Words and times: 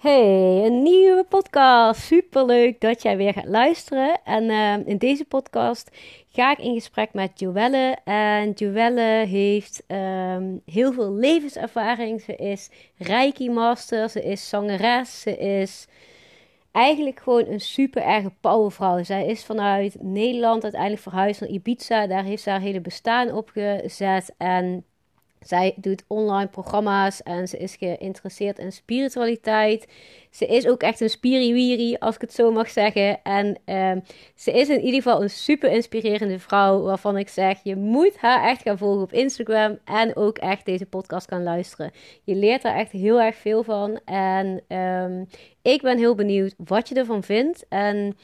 Hey, 0.00 0.64
een 0.64 0.82
nieuwe 0.82 1.24
podcast. 1.28 2.00
Super 2.00 2.44
leuk 2.44 2.80
dat 2.80 3.02
jij 3.02 3.16
weer 3.16 3.32
gaat 3.32 3.46
luisteren. 3.46 4.20
En 4.24 4.44
uh, 4.44 4.86
in 4.86 4.98
deze 4.98 5.24
podcast 5.24 5.90
ga 6.28 6.50
ik 6.50 6.58
in 6.58 6.74
gesprek 6.74 7.12
met 7.12 7.40
Joelle. 7.40 7.96
En 8.04 8.50
Joelle 8.50 9.26
heeft 9.26 9.82
um, 9.88 10.62
heel 10.64 10.92
veel 10.92 11.12
levenservaring. 11.12 12.20
Ze 12.20 12.36
is 12.36 12.70
Reiki 12.96 13.50
Master, 13.50 14.08
ze 14.08 14.22
is 14.22 14.48
zangeres, 14.48 15.20
ze 15.20 15.36
is 15.36 15.86
eigenlijk 16.72 17.20
gewoon 17.20 17.46
een 17.46 17.60
super 17.60 18.02
erge 18.02 18.32
powervrouw. 18.40 19.02
Zij 19.02 19.26
is 19.26 19.44
vanuit 19.44 19.96
Nederland 20.02 20.62
uiteindelijk 20.62 21.02
verhuisd 21.02 21.40
naar 21.40 21.50
Ibiza. 21.50 22.06
Daar 22.06 22.24
heeft 22.24 22.42
ze 22.42 22.50
haar 22.50 22.60
hele 22.60 22.80
bestaan 22.80 23.32
op 23.32 23.48
gezet. 23.48 24.34
En 24.38 24.84
zij 25.40 25.74
doet 25.76 26.04
online 26.06 26.48
programma's 26.48 27.22
en 27.22 27.48
ze 27.48 27.58
is 27.58 27.76
geïnteresseerd 27.76 28.58
in 28.58 28.72
spiritualiteit. 28.72 29.88
Ze 30.30 30.46
is 30.46 30.66
ook 30.66 30.82
echt 30.82 31.00
een 31.00 31.10
spiriwiri, 31.10 31.96
als 31.98 32.14
ik 32.14 32.20
het 32.20 32.32
zo 32.32 32.52
mag 32.52 32.70
zeggen. 32.70 33.22
En 33.22 33.58
um, 33.64 34.02
ze 34.34 34.52
is 34.52 34.68
in 34.68 34.80
ieder 34.80 35.02
geval 35.02 35.22
een 35.22 35.30
super 35.30 35.72
inspirerende 35.72 36.38
vrouw 36.38 36.82
waarvan 36.82 37.16
ik 37.16 37.28
zeg, 37.28 37.58
je 37.62 37.76
moet 37.76 38.16
haar 38.16 38.48
echt 38.48 38.62
gaan 38.62 38.78
volgen 38.78 39.02
op 39.02 39.12
Instagram 39.12 39.78
en 39.84 40.16
ook 40.16 40.38
echt 40.38 40.66
deze 40.66 40.86
podcast 40.86 41.28
gaan 41.28 41.42
luisteren. 41.42 41.90
Je 42.24 42.34
leert 42.34 42.64
er 42.64 42.74
echt 42.74 42.92
heel 42.92 43.20
erg 43.20 43.36
veel 43.36 43.62
van 43.62 44.00
en 44.04 44.76
um, 44.76 45.26
ik 45.62 45.82
ben 45.82 45.98
heel 45.98 46.14
benieuwd 46.14 46.54
wat 46.56 46.88
je 46.88 46.94
ervan 46.94 47.22
vindt. 47.22 47.66
En 47.68 48.16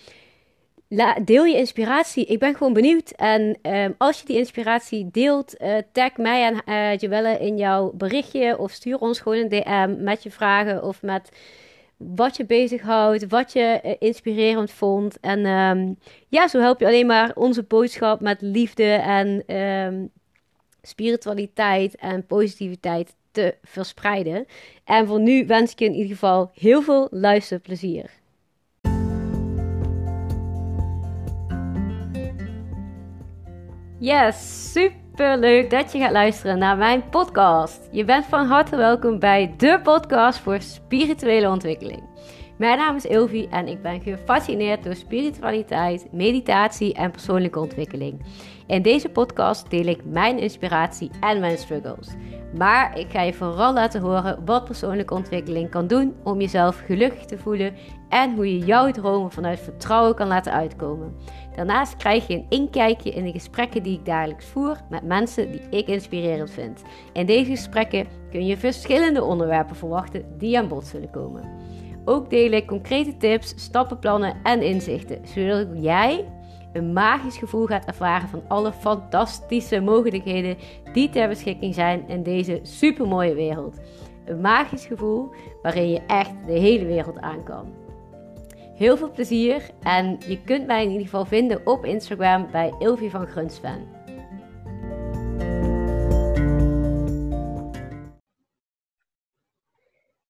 deel 1.25 1.45
je 1.45 1.57
inspiratie. 1.57 2.25
Ik 2.25 2.39
ben 2.39 2.55
gewoon 2.57 2.73
benieuwd. 2.73 3.11
En 3.11 3.59
um, 3.63 3.95
als 3.99 4.21
je 4.21 4.27
die 4.27 4.37
inspiratie 4.37 5.09
deelt, 5.11 5.61
uh, 5.63 5.77
tag 5.93 6.17
mij 6.17 6.63
en 6.65 7.01
uh, 7.01 7.41
in 7.41 7.57
jouw 7.57 7.93
berichtje. 7.95 8.59
Of 8.59 8.71
stuur 8.73 8.99
ons 8.99 9.21
gewoon 9.21 9.39
een 9.39 9.49
DM 9.49 9.95
met 9.99 10.23
je 10.23 10.31
vragen 10.31 10.83
of 10.83 11.03
met 11.03 11.31
wat 11.97 12.37
je 12.37 12.45
bezighoudt, 12.45 13.27
wat 13.27 13.53
je 13.53 13.81
uh, 13.85 13.93
inspirerend 13.99 14.71
vond. 14.71 15.21
En 15.21 15.47
um, 15.47 15.99
ja, 16.29 16.49
zo 16.49 16.61
help 16.61 16.81
je 16.81 16.87
alleen 16.87 17.07
maar 17.07 17.33
onze 17.35 17.63
boodschap 17.63 18.21
met 18.21 18.41
liefde 18.41 18.93
en 18.93 19.57
um, 19.57 20.11
spiritualiteit 20.83 21.97
en 21.97 22.27
positiviteit 22.27 23.15
te 23.31 23.55
verspreiden. 23.63 24.47
En 24.85 25.07
voor 25.07 25.21
nu 25.21 25.47
wens 25.47 25.73
ik 25.73 25.79
je 25.79 25.85
in 25.85 25.95
ieder 25.95 26.13
geval 26.13 26.51
heel 26.55 26.83
veel 26.83 27.09
luisterplezier. 27.11 28.11
Yes, 34.07 34.73
super 34.73 35.39
leuk 35.39 35.71
dat 35.71 35.93
je 35.93 35.99
gaat 35.99 36.13
luisteren 36.13 36.59
naar 36.59 36.77
mijn 36.77 37.09
podcast. 37.09 37.89
Je 37.91 38.05
bent 38.05 38.25
van 38.27 38.47
harte 38.47 38.77
welkom 38.77 39.19
bij 39.19 39.55
de 39.57 39.81
podcast 39.83 40.39
voor 40.39 40.61
spirituele 40.61 41.49
ontwikkeling. 41.49 42.03
Mijn 42.57 42.79
naam 42.79 42.97
is 42.97 43.05
Ilvi 43.05 43.47
en 43.51 43.69
ik 43.69 43.83
ben 43.83 44.01
gefascineerd 44.01 44.85
door 44.85 44.95
spiritualiteit, 44.95 46.13
meditatie 46.13 46.95
en 46.95 47.11
persoonlijke 47.11 47.61
ontwikkeling. 47.61 48.21
In 48.67 48.83
deze 48.83 49.09
podcast 49.09 49.71
deel 49.71 49.87
ik 49.87 50.05
mijn 50.05 50.39
inspiratie 50.39 51.11
en 51.21 51.41
mijn 51.41 51.59
struggles. 51.59 52.09
Maar 52.57 52.99
ik 52.99 53.11
ga 53.11 53.23
je 53.23 53.33
vooral 53.33 53.73
laten 53.73 54.01
horen 54.01 54.45
wat 54.45 54.65
persoonlijke 54.65 55.15
ontwikkeling 55.15 55.71
kan 55.71 55.87
doen 55.87 56.15
om 56.23 56.41
jezelf 56.41 56.83
gelukkig 56.87 57.25
te 57.25 57.39
voelen 57.39 57.75
en 58.09 58.35
hoe 58.35 58.59
je 58.59 58.65
jouw 58.65 58.91
dromen 58.91 59.31
vanuit 59.31 59.61
vertrouwen 59.61 60.15
kan 60.15 60.29
laten 60.29 60.53
uitkomen. 60.53 61.17
Daarnaast 61.57 61.97
krijg 61.97 62.27
je 62.27 62.35
een 62.35 62.47
inkijkje 62.49 63.11
in 63.11 63.25
de 63.25 63.33
gesprekken 63.33 63.83
die 63.83 63.99
ik 63.99 64.05
dagelijks 64.05 64.47
voer 64.47 64.77
met 64.91 65.03
mensen 65.03 65.51
die 65.51 65.61
ik 65.71 65.87
inspirerend 65.87 66.51
vind. 66.51 66.83
In 67.13 67.27
deze 67.27 67.51
gesprekken 67.51 68.07
kun 68.31 68.47
je 68.47 68.57
verschillende 68.57 69.25
onderwerpen 69.25 69.77
verwachten 69.77 70.25
die 70.39 70.59
aan 70.59 70.69
bod 70.69 70.87
zullen 70.87 71.11
komen. 71.11 71.43
Ook 72.09 72.31
deel 72.31 72.51
ik 72.51 72.67
concrete 72.67 73.17
tips, 73.17 73.55
stappenplannen 73.57 74.37
en 74.43 74.63
inzichten, 74.63 75.21
zodat 75.25 75.67
jij 75.75 76.25
een 76.73 76.93
magisch 76.93 77.37
gevoel 77.37 77.67
gaat 77.67 77.85
ervaren 77.85 78.29
van 78.29 78.43
alle 78.49 78.73
fantastische 78.73 79.81
mogelijkheden 79.81 80.57
die 80.93 81.11
ter 81.11 81.29
beschikking 81.29 81.75
zijn 81.75 82.09
in 82.09 82.23
deze 82.23 82.61
supermooie 82.63 83.35
wereld. 83.35 83.81
Een 84.25 84.41
magisch 84.41 84.87
gevoel 84.87 85.31
waarin 85.63 85.91
je 85.91 86.01
echt 86.07 86.33
de 86.47 86.53
hele 86.53 86.85
wereld 86.85 87.21
aan 87.21 87.43
kan. 87.45 87.67
Heel 88.75 88.97
veel 88.97 89.11
plezier 89.11 89.71
en 89.83 90.19
je 90.29 90.43
kunt 90.43 90.67
mij 90.67 90.83
in 90.83 90.91
ieder 90.91 91.05
geval 91.05 91.25
vinden 91.25 91.67
op 91.67 91.85
Instagram 91.85 92.47
bij 92.51 92.73
Ilvi 92.79 93.11
van 93.11 93.27
Grunsven. 93.27 93.96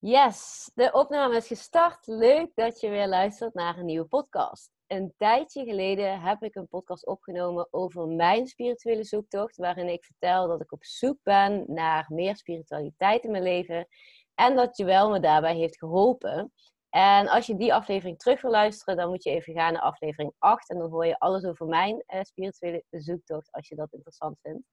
Yes, 0.08 0.70
de 0.74 0.92
opname 0.92 1.36
is 1.36 1.46
gestart. 1.46 2.06
Leuk 2.06 2.50
dat 2.54 2.80
je 2.80 2.88
weer 2.88 3.08
luistert 3.08 3.54
naar 3.54 3.78
een 3.78 3.84
nieuwe 3.84 4.06
podcast. 4.06 4.70
Een 4.86 5.14
tijdje 5.16 5.64
geleden 5.64 6.20
heb 6.20 6.42
ik 6.42 6.54
een 6.54 6.68
podcast 6.68 7.06
opgenomen 7.06 7.68
over 7.70 8.08
mijn 8.08 8.46
spirituele 8.46 9.04
zoektocht, 9.04 9.56
waarin 9.56 9.88
ik 9.88 10.04
vertel 10.04 10.48
dat 10.48 10.60
ik 10.60 10.72
op 10.72 10.84
zoek 10.84 11.18
ben 11.22 11.64
naar 11.66 12.06
meer 12.08 12.36
spiritualiteit 12.36 13.24
in 13.24 13.30
mijn 13.30 13.42
leven 13.42 13.86
en 14.34 14.56
dat 14.56 14.76
Joël 14.76 15.10
me 15.10 15.20
daarbij 15.20 15.56
heeft 15.56 15.78
geholpen. 15.78 16.52
En 16.90 17.28
als 17.28 17.46
je 17.46 17.56
die 17.56 17.74
aflevering 17.74 18.18
terug 18.18 18.40
wil 18.40 18.50
luisteren, 18.50 18.96
dan 18.96 19.08
moet 19.08 19.22
je 19.22 19.30
even 19.30 19.54
gaan 19.54 19.72
naar 19.72 19.82
aflevering 19.82 20.32
8. 20.38 20.70
En 20.70 20.78
dan 20.78 20.90
hoor 20.90 21.06
je 21.06 21.18
alles 21.18 21.44
over 21.44 21.66
mijn 21.66 22.04
uh, 22.06 22.20
spirituele 22.22 22.84
zoektocht, 22.90 23.52
als 23.52 23.68
je 23.68 23.74
dat 23.74 23.92
interessant 23.92 24.38
vindt. 24.42 24.66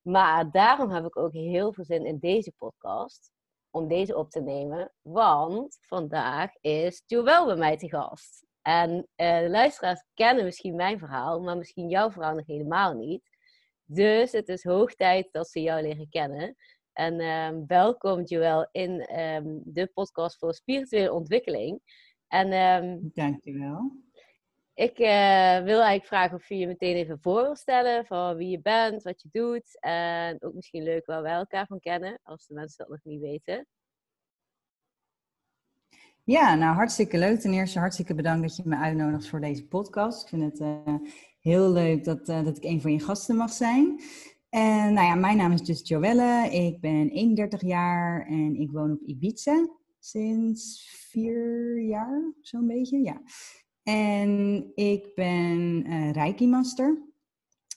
Maar 0.00 0.50
daarom 0.50 0.90
heb 0.90 1.04
ik 1.04 1.16
ook 1.16 1.32
heel 1.32 1.72
veel 1.72 1.84
zin 1.84 2.06
in 2.06 2.18
deze 2.18 2.52
podcast. 2.56 3.34
Om 3.76 3.88
deze 3.88 4.16
op 4.16 4.30
te 4.30 4.40
nemen. 4.40 4.92
Want 5.02 5.78
vandaag 5.80 6.50
is 6.60 7.02
Joël 7.06 7.46
bij 7.46 7.56
mij 7.56 7.76
te 7.76 7.88
gast. 7.88 8.46
En 8.62 8.90
uh, 9.16 9.38
de 9.38 9.48
luisteraars 9.48 10.04
kennen 10.14 10.44
misschien 10.44 10.74
mijn 10.74 10.98
verhaal, 10.98 11.40
maar 11.40 11.56
misschien 11.56 11.88
jouw 11.88 12.10
verhaal 12.10 12.34
nog 12.34 12.46
helemaal 12.46 12.94
niet. 12.94 13.22
Dus 13.84 14.32
het 14.32 14.48
is 14.48 14.64
hoog 14.64 14.94
tijd 14.94 15.28
dat 15.32 15.48
ze 15.48 15.60
jou 15.60 15.82
leren 15.82 16.08
kennen. 16.08 16.56
En 16.92 17.20
um, 17.20 17.66
welkom 17.66 18.22
Joël 18.22 18.68
in 18.72 19.20
um, 19.20 19.60
de 19.64 19.86
podcast 19.94 20.38
voor 20.38 20.54
spirituele 20.54 21.12
ontwikkeling. 21.12 21.80
En, 22.28 22.52
um, 22.52 23.10
Dankjewel. 23.14 23.92
Ik 24.76 24.98
uh, 24.98 25.06
wil 25.64 25.80
eigenlijk 25.80 26.06
vragen 26.06 26.36
of 26.36 26.48
je 26.48 26.56
je 26.56 26.66
meteen 26.66 26.96
even 26.96 27.18
voor 27.20 27.42
wil 27.42 27.56
stellen 27.56 28.06
van 28.06 28.36
wie 28.36 28.48
je 28.48 28.60
bent, 28.60 29.02
wat 29.02 29.22
je 29.22 29.28
doet. 29.32 29.80
En 29.80 30.42
ook 30.42 30.54
misschien 30.54 30.82
leuk 30.82 31.06
waar 31.06 31.22
wij 31.22 31.32
elkaar 31.32 31.66
van 31.66 31.80
kennen, 31.80 32.20
als 32.22 32.46
de 32.46 32.54
mensen 32.54 32.76
dat 32.76 32.88
nog 32.88 33.00
niet 33.02 33.20
weten. 33.20 33.66
Ja, 36.24 36.54
nou 36.54 36.74
hartstikke 36.74 37.18
leuk. 37.18 37.40
Ten 37.40 37.52
eerste 37.52 37.78
hartstikke 37.78 38.14
bedankt 38.14 38.42
dat 38.42 38.56
je 38.56 38.62
me 38.64 38.76
uitnodigt 38.76 39.28
voor 39.28 39.40
deze 39.40 39.66
podcast. 39.66 40.22
Ik 40.22 40.28
vind 40.28 40.42
het 40.42 40.60
uh, 40.60 40.94
heel 41.40 41.70
leuk 41.70 42.04
dat, 42.04 42.28
uh, 42.28 42.44
dat 42.44 42.56
ik 42.56 42.64
een 42.64 42.80
van 42.80 42.92
je 42.92 43.00
gasten 43.00 43.36
mag 43.36 43.52
zijn. 43.52 44.00
En 44.48 44.92
nou 44.92 45.06
ja, 45.06 45.14
mijn 45.14 45.36
naam 45.36 45.52
is 45.52 45.62
dus 45.62 45.88
Joelle. 45.88 46.48
Ik 46.50 46.80
ben 46.80 47.10
31 47.10 47.60
jaar 47.60 48.26
en 48.26 48.54
ik 48.54 48.70
woon 48.70 48.92
op 48.92 49.00
Ibiza 49.00 49.68
sinds 49.98 50.88
vier 51.10 51.80
jaar, 51.80 52.32
zo'n 52.40 52.66
beetje. 52.66 53.02
Ja. 53.02 53.22
En 53.88 54.62
ik 54.74 55.14
ben 55.14 55.86
uh, 55.86 56.10
Reiki 56.10 56.48
Master. 56.48 57.02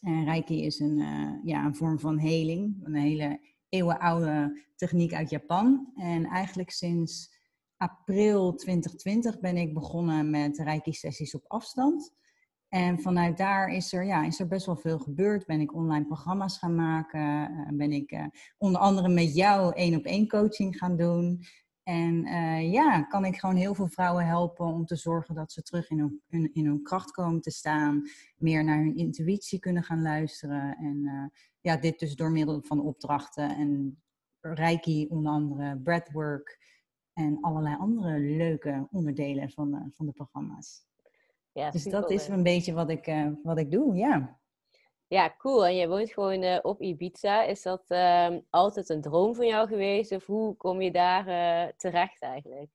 En 0.01 0.25
Reiki 0.25 0.65
is 0.65 0.79
een, 0.79 0.97
uh, 0.97 1.31
ja, 1.43 1.65
een 1.65 1.75
vorm 1.75 1.99
van 1.99 2.17
heling, 2.17 2.79
een 2.83 2.95
hele 2.95 3.39
eeuwenoude 3.69 4.61
techniek 4.75 5.13
uit 5.13 5.29
Japan. 5.29 5.91
En 5.95 6.25
eigenlijk 6.25 6.71
sinds 6.71 7.37
april 7.77 8.55
2020 8.55 9.39
ben 9.39 9.57
ik 9.57 9.73
begonnen 9.73 10.29
met 10.29 10.57
Reiki-sessies 10.57 11.35
op 11.35 11.43
afstand. 11.47 12.13
En 12.67 12.99
vanuit 12.99 13.37
daar 13.37 13.67
is 13.67 13.93
er, 13.93 14.05
ja, 14.05 14.25
is 14.25 14.39
er 14.39 14.47
best 14.47 14.65
wel 14.65 14.77
veel 14.77 14.99
gebeurd. 14.99 15.45
Ben 15.45 15.61
ik 15.61 15.75
online 15.75 16.05
programma's 16.05 16.57
gaan 16.57 16.75
maken. 16.75 17.51
Uh, 17.51 17.77
ben 17.77 17.91
ik 17.91 18.29
onder 18.57 18.81
andere 18.81 19.09
met 19.09 19.35
jou 19.35 19.75
één 19.75 19.95
op 19.95 20.05
één 20.05 20.27
coaching 20.27 20.77
gaan 20.77 20.97
doen. 20.97 21.43
En 21.83 22.25
uh, 22.25 22.71
ja, 22.71 23.01
kan 23.01 23.25
ik 23.25 23.35
gewoon 23.35 23.55
heel 23.55 23.75
veel 23.75 23.87
vrouwen 23.87 24.25
helpen 24.25 24.65
om 24.65 24.85
te 24.85 24.95
zorgen 24.95 25.35
dat 25.35 25.51
ze 25.51 25.61
terug 25.61 25.89
in 25.89 25.99
hun, 25.99 26.21
in, 26.27 26.53
in 26.53 26.65
hun 26.65 26.83
kracht 26.83 27.11
komen 27.11 27.41
te 27.41 27.51
staan. 27.51 28.01
Meer 28.37 28.63
naar 28.63 28.77
hun 28.77 28.95
intuïtie 28.95 29.59
kunnen 29.59 29.83
gaan 29.83 30.01
luisteren. 30.01 30.77
En 30.77 31.31
ja, 31.61 31.77
dit 31.77 31.99
dus 31.99 32.15
door 32.15 32.31
middel 32.31 32.61
van 32.61 32.81
opdrachten 32.81 33.55
en 33.55 34.01
reiki 34.41 35.07
onder 35.09 35.31
andere, 35.31 35.77
breathwork 35.77 36.59
en 37.13 37.37
allerlei 37.41 37.75
andere 37.75 38.19
leuke 38.19 38.87
onderdelen 38.91 39.49
van, 39.49 39.91
van 39.93 40.05
de 40.05 40.11
programma's. 40.11 40.87
Ja, 41.51 41.71
dus 41.71 41.83
dat 41.83 42.11
is 42.11 42.27
een 42.27 42.43
beetje 42.43 42.73
wat 42.73 42.89
ik, 42.89 43.07
uh, 43.07 43.31
wat 43.43 43.57
ik 43.57 43.71
doe, 43.71 43.95
ja. 43.95 44.38
Ja, 45.09 45.35
cool. 45.37 45.65
En 45.65 45.75
je 45.75 45.87
woont 45.87 46.11
gewoon 46.11 46.43
uh, 46.43 46.59
op 46.61 46.81
Ibiza. 46.81 47.43
Is 47.43 47.61
dat 47.61 47.83
uh, 47.87 48.27
altijd 48.49 48.89
een 48.89 49.01
droom 49.01 49.35
van 49.35 49.47
jou 49.47 49.67
geweest? 49.67 50.11
Of 50.11 50.25
hoe 50.25 50.55
kom 50.55 50.81
je 50.81 50.91
daar 50.91 51.27
uh, 51.27 51.71
terecht 51.77 52.21
eigenlijk? 52.21 52.69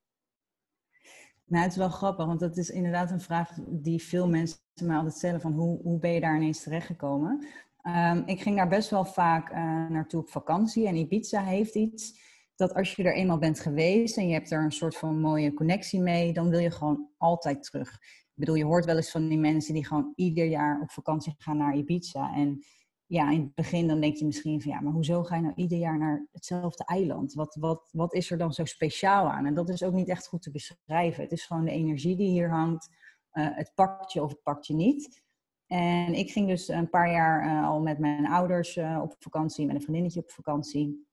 Nou, 1.45 1.63
het 1.63 1.73
is 1.73 1.79
wel 1.79 1.89
grappig, 1.89 2.27
want 2.27 2.41
dat 2.41 2.57
is 2.57 2.71
inderdaad 2.71 3.11
een 3.11 3.21
vraag 3.21 3.51
die 3.67 4.03
veel 4.03 4.29
mensen 4.29 4.59
mij 4.83 4.97
altijd 4.97 5.15
stellen: 5.15 5.41
van 5.41 5.53
hoe, 5.53 5.81
hoe 5.83 5.99
ben 5.99 6.11
je 6.11 6.21
daar 6.21 6.37
ineens 6.37 6.63
terechtgekomen? 6.63 7.47
Um, 7.83 8.23
ik 8.27 8.41
ging 8.41 8.57
daar 8.57 8.69
best 8.69 8.91
wel 8.91 9.05
vaak 9.05 9.53
naartoe 9.89 10.21
op 10.21 10.29
vakantie 10.29 10.87
en 10.87 10.97
Ibiza 10.97 11.43
heeft 11.43 11.75
iets 11.75 12.23
dat 12.57 12.75
als 12.75 12.95
je 12.95 13.03
er 13.03 13.15
eenmaal 13.15 13.39
bent 13.39 13.61
geweest 13.61 14.17
en 14.17 14.29
je 14.29 14.35
hebt 14.35 14.51
er 14.51 14.65
een 14.65 14.73
soort 14.73 14.97
van 14.97 15.21
mooie 15.21 15.55
connectie 15.55 16.01
mee, 16.01 16.33
dan 16.33 16.51
wil 16.51 16.59
je 16.59 16.71
gewoon 16.71 17.09
altijd 17.19 17.63
terug. 17.63 17.99
Ik 18.35 18.41
bedoel, 18.41 18.55
je 18.55 18.65
hoort 18.65 18.85
wel 18.85 18.97
eens 18.97 19.11
van 19.11 19.29
die 19.29 19.39
mensen 19.39 19.75
die 19.75 19.87
gewoon 19.87 20.13
ieder 20.15 20.47
jaar 20.47 20.81
op 20.81 20.91
vakantie 20.91 21.35
gaan 21.39 21.57
naar 21.57 21.77
Ibiza. 21.77 22.35
En 22.35 22.65
ja, 23.07 23.31
in 23.31 23.41
het 23.41 23.55
begin 23.55 23.89
dan 23.89 24.01
denk 24.01 24.17
je 24.17 24.25
misschien 24.25 24.63
van 24.63 24.73
ja, 24.73 24.81
maar 24.81 24.93
hoezo 24.93 25.23
ga 25.23 25.37
je 25.37 25.43
nou 25.43 25.55
ieder 25.55 25.79
jaar 25.79 25.99
naar 25.99 26.27
hetzelfde 26.33 26.85
eiland? 26.85 27.33
Wat, 27.33 27.57
wat, 27.61 27.89
wat 27.93 28.15
is 28.15 28.31
er 28.31 28.39
dan 28.39 28.53
zo 28.53 28.65
speciaal 28.65 29.31
aan? 29.31 29.47
En 29.47 29.55
dat 29.55 29.69
is 29.69 29.83
ook 29.83 29.93
niet 29.93 30.09
echt 30.09 30.27
goed 30.27 30.43
te 30.43 30.51
beschrijven. 30.51 31.23
Het 31.23 31.33
is 31.33 31.45
gewoon 31.45 31.65
de 31.65 31.71
energie 31.71 32.17
die 32.17 32.29
hier 32.29 32.51
hangt. 32.51 32.89
Uh, 33.33 33.57
het 33.57 33.73
pakt 33.75 34.13
je 34.13 34.23
of 34.23 34.31
het 34.31 34.43
pakt 34.43 34.67
je 34.67 34.75
niet. 34.75 35.23
En 35.67 36.15
ik 36.15 36.31
ging 36.31 36.49
dus 36.49 36.69
een 36.69 36.91
paar 36.91 37.11
jaar 37.11 37.47
uh, 37.47 37.69
al 37.69 37.81
met 37.81 37.99
mijn 37.99 38.27
ouders 38.27 38.77
uh, 38.77 39.01
op 39.03 39.15
vakantie, 39.19 39.67
met 39.67 39.75
een 39.75 39.83
vriendinnetje 39.83 40.21
op 40.21 40.31
vakantie. 40.31 41.07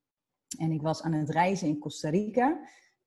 En 0.58 0.72
ik 0.72 0.82
was 0.82 1.02
aan 1.02 1.14
het 1.14 1.30
reizen 1.30 1.68
in 1.68 1.80
Costa 1.80 2.10
Rica. 2.10 2.60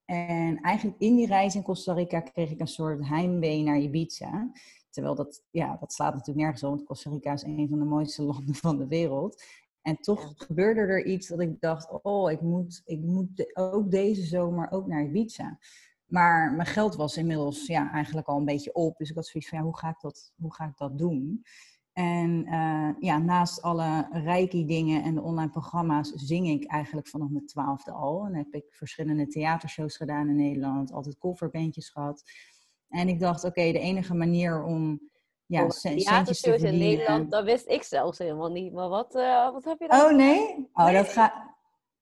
En 0.05 0.61
eigenlijk 0.61 1.01
in 1.01 1.17
die 1.17 1.27
reis 1.27 1.55
in 1.55 1.63
Costa 1.63 1.93
Rica 1.93 2.21
kreeg 2.21 2.51
ik 2.51 2.61
een 2.61 2.67
soort 2.67 3.09
heimwee 3.09 3.63
naar 3.63 3.79
Ibiza. 3.79 4.51
Terwijl 4.91 5.15
dat, 5.15 5.45
ja, 5.51 5.77
dat 5.81 5.93
slaat 5.93 6.13
natuurlijk 6.13 6.39
nergens 6.39 6.63
op, 6.63 6.71
want 6.71 6.85
Costa 6.85 7.11
Rica 7.11 7.33
is 7.33 7.43
een 7.43 7.69
van 7.69 7.79
de 7.79 7.85
mooiste 7.85 8.23
landen 8.33 8.55
van 8.55 8.79
de 8.79 8.87
wereld. 8.87 9.43
En 9.83 9.97
toch 9.97 10.33
gebeurde 10.37 10.81
er 10.81 11.05
iets 11.05 11.29
dat 11.29 11.41
ik 11.41 11.61
dacht, 11.61 12.03
oh, 12.03 12.31
ik 12.31 12.41
moet, 12.41 12.83
ik 12.85 13.01
moet 13.01 13.57
ook 13.57 13.91
deze 13.91 14.23
zomer 14.23 14.71
ook 14.71 14.87
naar 14.87 15.05
Ibiza. 15.05 15.59
Maar 16.05 16.53
mijn 16.53 16.69
geld 16.69 16.95
was 16.95 17.17
inmiddels 17.17 17.67
ja, 17.67 17.93
eigenlijk 17.93 18.27
al 18.27 18.37
een 18.37 18.45
beetje 18.45 18.75
op. 18.75 18.99
Dus 18.99 19.11
ik 19.11 19.17
had 19.17 19.27
zoiets 19.27 19.49
van, 19.49 19.59
ja, 19.59 19.65
hoe 19.65 19.77
ga 19.77 19.89
ik 19.89 20.01
dat, 20.01 20.33
hoe 20.37 20.55
ga 20.55 20.65
ik 20.65 20.77
dat 20.77 20.99
doen? 20.99 21.45
En 21.95 22.47
uh, 22.47 22.89
ja, 22.99 23.19
naast 23.19 23.63
alle 23.63 24.09
reiki 24.11 24.67
dingen 24.67 25.03
en 25.03 25.15
de 25.15 25.23
online 25.23 25.51
programma's 25.51 26.13
zing 26.15 26.49
ik 26.49 26.65
eigenlijk 26.65 27.09
vanaf 27.09 27.29
mijn 27.29 27.47
twaalfde 27.47 27.93
al. 27.93 28.25
En 28.25 28.35
heb 28.35 28.55
ik 28.55 28.65
verschillende 28.71 29.27
theatershows 29.27 29.97
gedaan 29.97 30.29
in 30.29 30.37
Nederland, 30.37 30.93
altijd 30.93 31.19
coverbandjes 31.19 31.89
gehad. 31.89 32.23
En 32.89 33.09
ik 33.09 33.21
dacht, 33.21 33.45
oké, 33.45 33.73
de 33.73 33.79
enige 33.79 34.15
manier 34.15 34.63
om 34.63 35.01
ja, 35.47 35.71
centjes 35.71 36.41
te 36.41 36.51
verdienen... 36.51 36.73
in 36.73 36.79
Nederland, 36.79 37.31
dat 37.31 37.45
wist 37.45 37.69
ik 37.69 37.83
zelfs 37.83 38.19
helemaal 38.19 38.51
niet. 38.51 38.73
Maar 38.73 38.89
wat, 38.89 39.15
uh, 39.15 39.53
wat 39.53 39.65
heb 39.65 39.81
je 39.81 39.89
dan? 39.89 40.01
Oh 40.01 40.17
nee? 40.17 40.69
Oh, 40.73 40.93
dat 40.93 41.09
ga... 41.09 41.53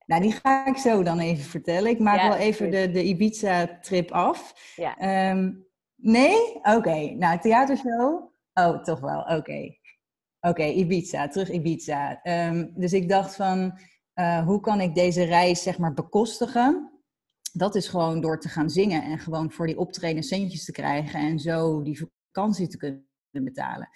Nou, 0.07 0.23
die 0.23 0.33
ga 0.33 0.67
ik 0.67 0.77
zo 0.77 1.03
dan 1.03 1.19
even 1.19 1.45
vertellen. 1.45 1.91
Ik 1.91 1.99
maak 1.99 2.23
wel 2.23 2.37
even 2.37 2.71
de, 2.71 2.91
de 2.91 3.05
Ibiza-trip 3.05 4.11
af. 4.11 4.55
Ja. 4.77 5.31
Um, 5.31 5.67
nee? 5.97 6.55
Oké. 6.55 6.77
Okay. 6.77 7.15
Nou, 7.15 7.39
theatershow? 7.39 8.31
Oh, 8.55 8.83
toch 8.83 9.01
wel. 9.01 9.21
Oké. 9.21 9.81
Oké, 10.49 10.65
Ibiza. 10.65 11.29
Terug 11.29 11.51
Ibiza. 11.51 12.21
Um, 12.25 12.73
dus 12.75 12.93
ik 12.93 13.09
dacht 13.09 13.37
van, 13.37 13.79
uh, 14.15 14.45
hoe 14.47 14.61
kan 14.61 14.81
ik 14.81 14.95
deze 14.95 15.23
reis 15.23 15.63
zeg 15.63 15.79
maar 15.79 15.95
bekostigen? 15.95 16.93
dat 17.53 17.75
is 17.75 17.89
gewoon 17.89 18.21
door 18.21 18.41
te 18.41 18.49
gaan 18.49 18.71
zingen 18.71 19.03
en 19.03 19.19
gewoon 19.19 19.51
voor 19.51 19.67
die 19.67 19.79
optreden 19.79 20.23
centjes 20.23 20.65
te 20.65 20.73
krijgen 20.73 21.21
en 21.21 21.39
zo 21.39 21.83
die 21.83 22.09
vakantie 22.31 22.69
te 22.69 22.77
kunnen 22.77 23.05
betalen. 23.31 23.89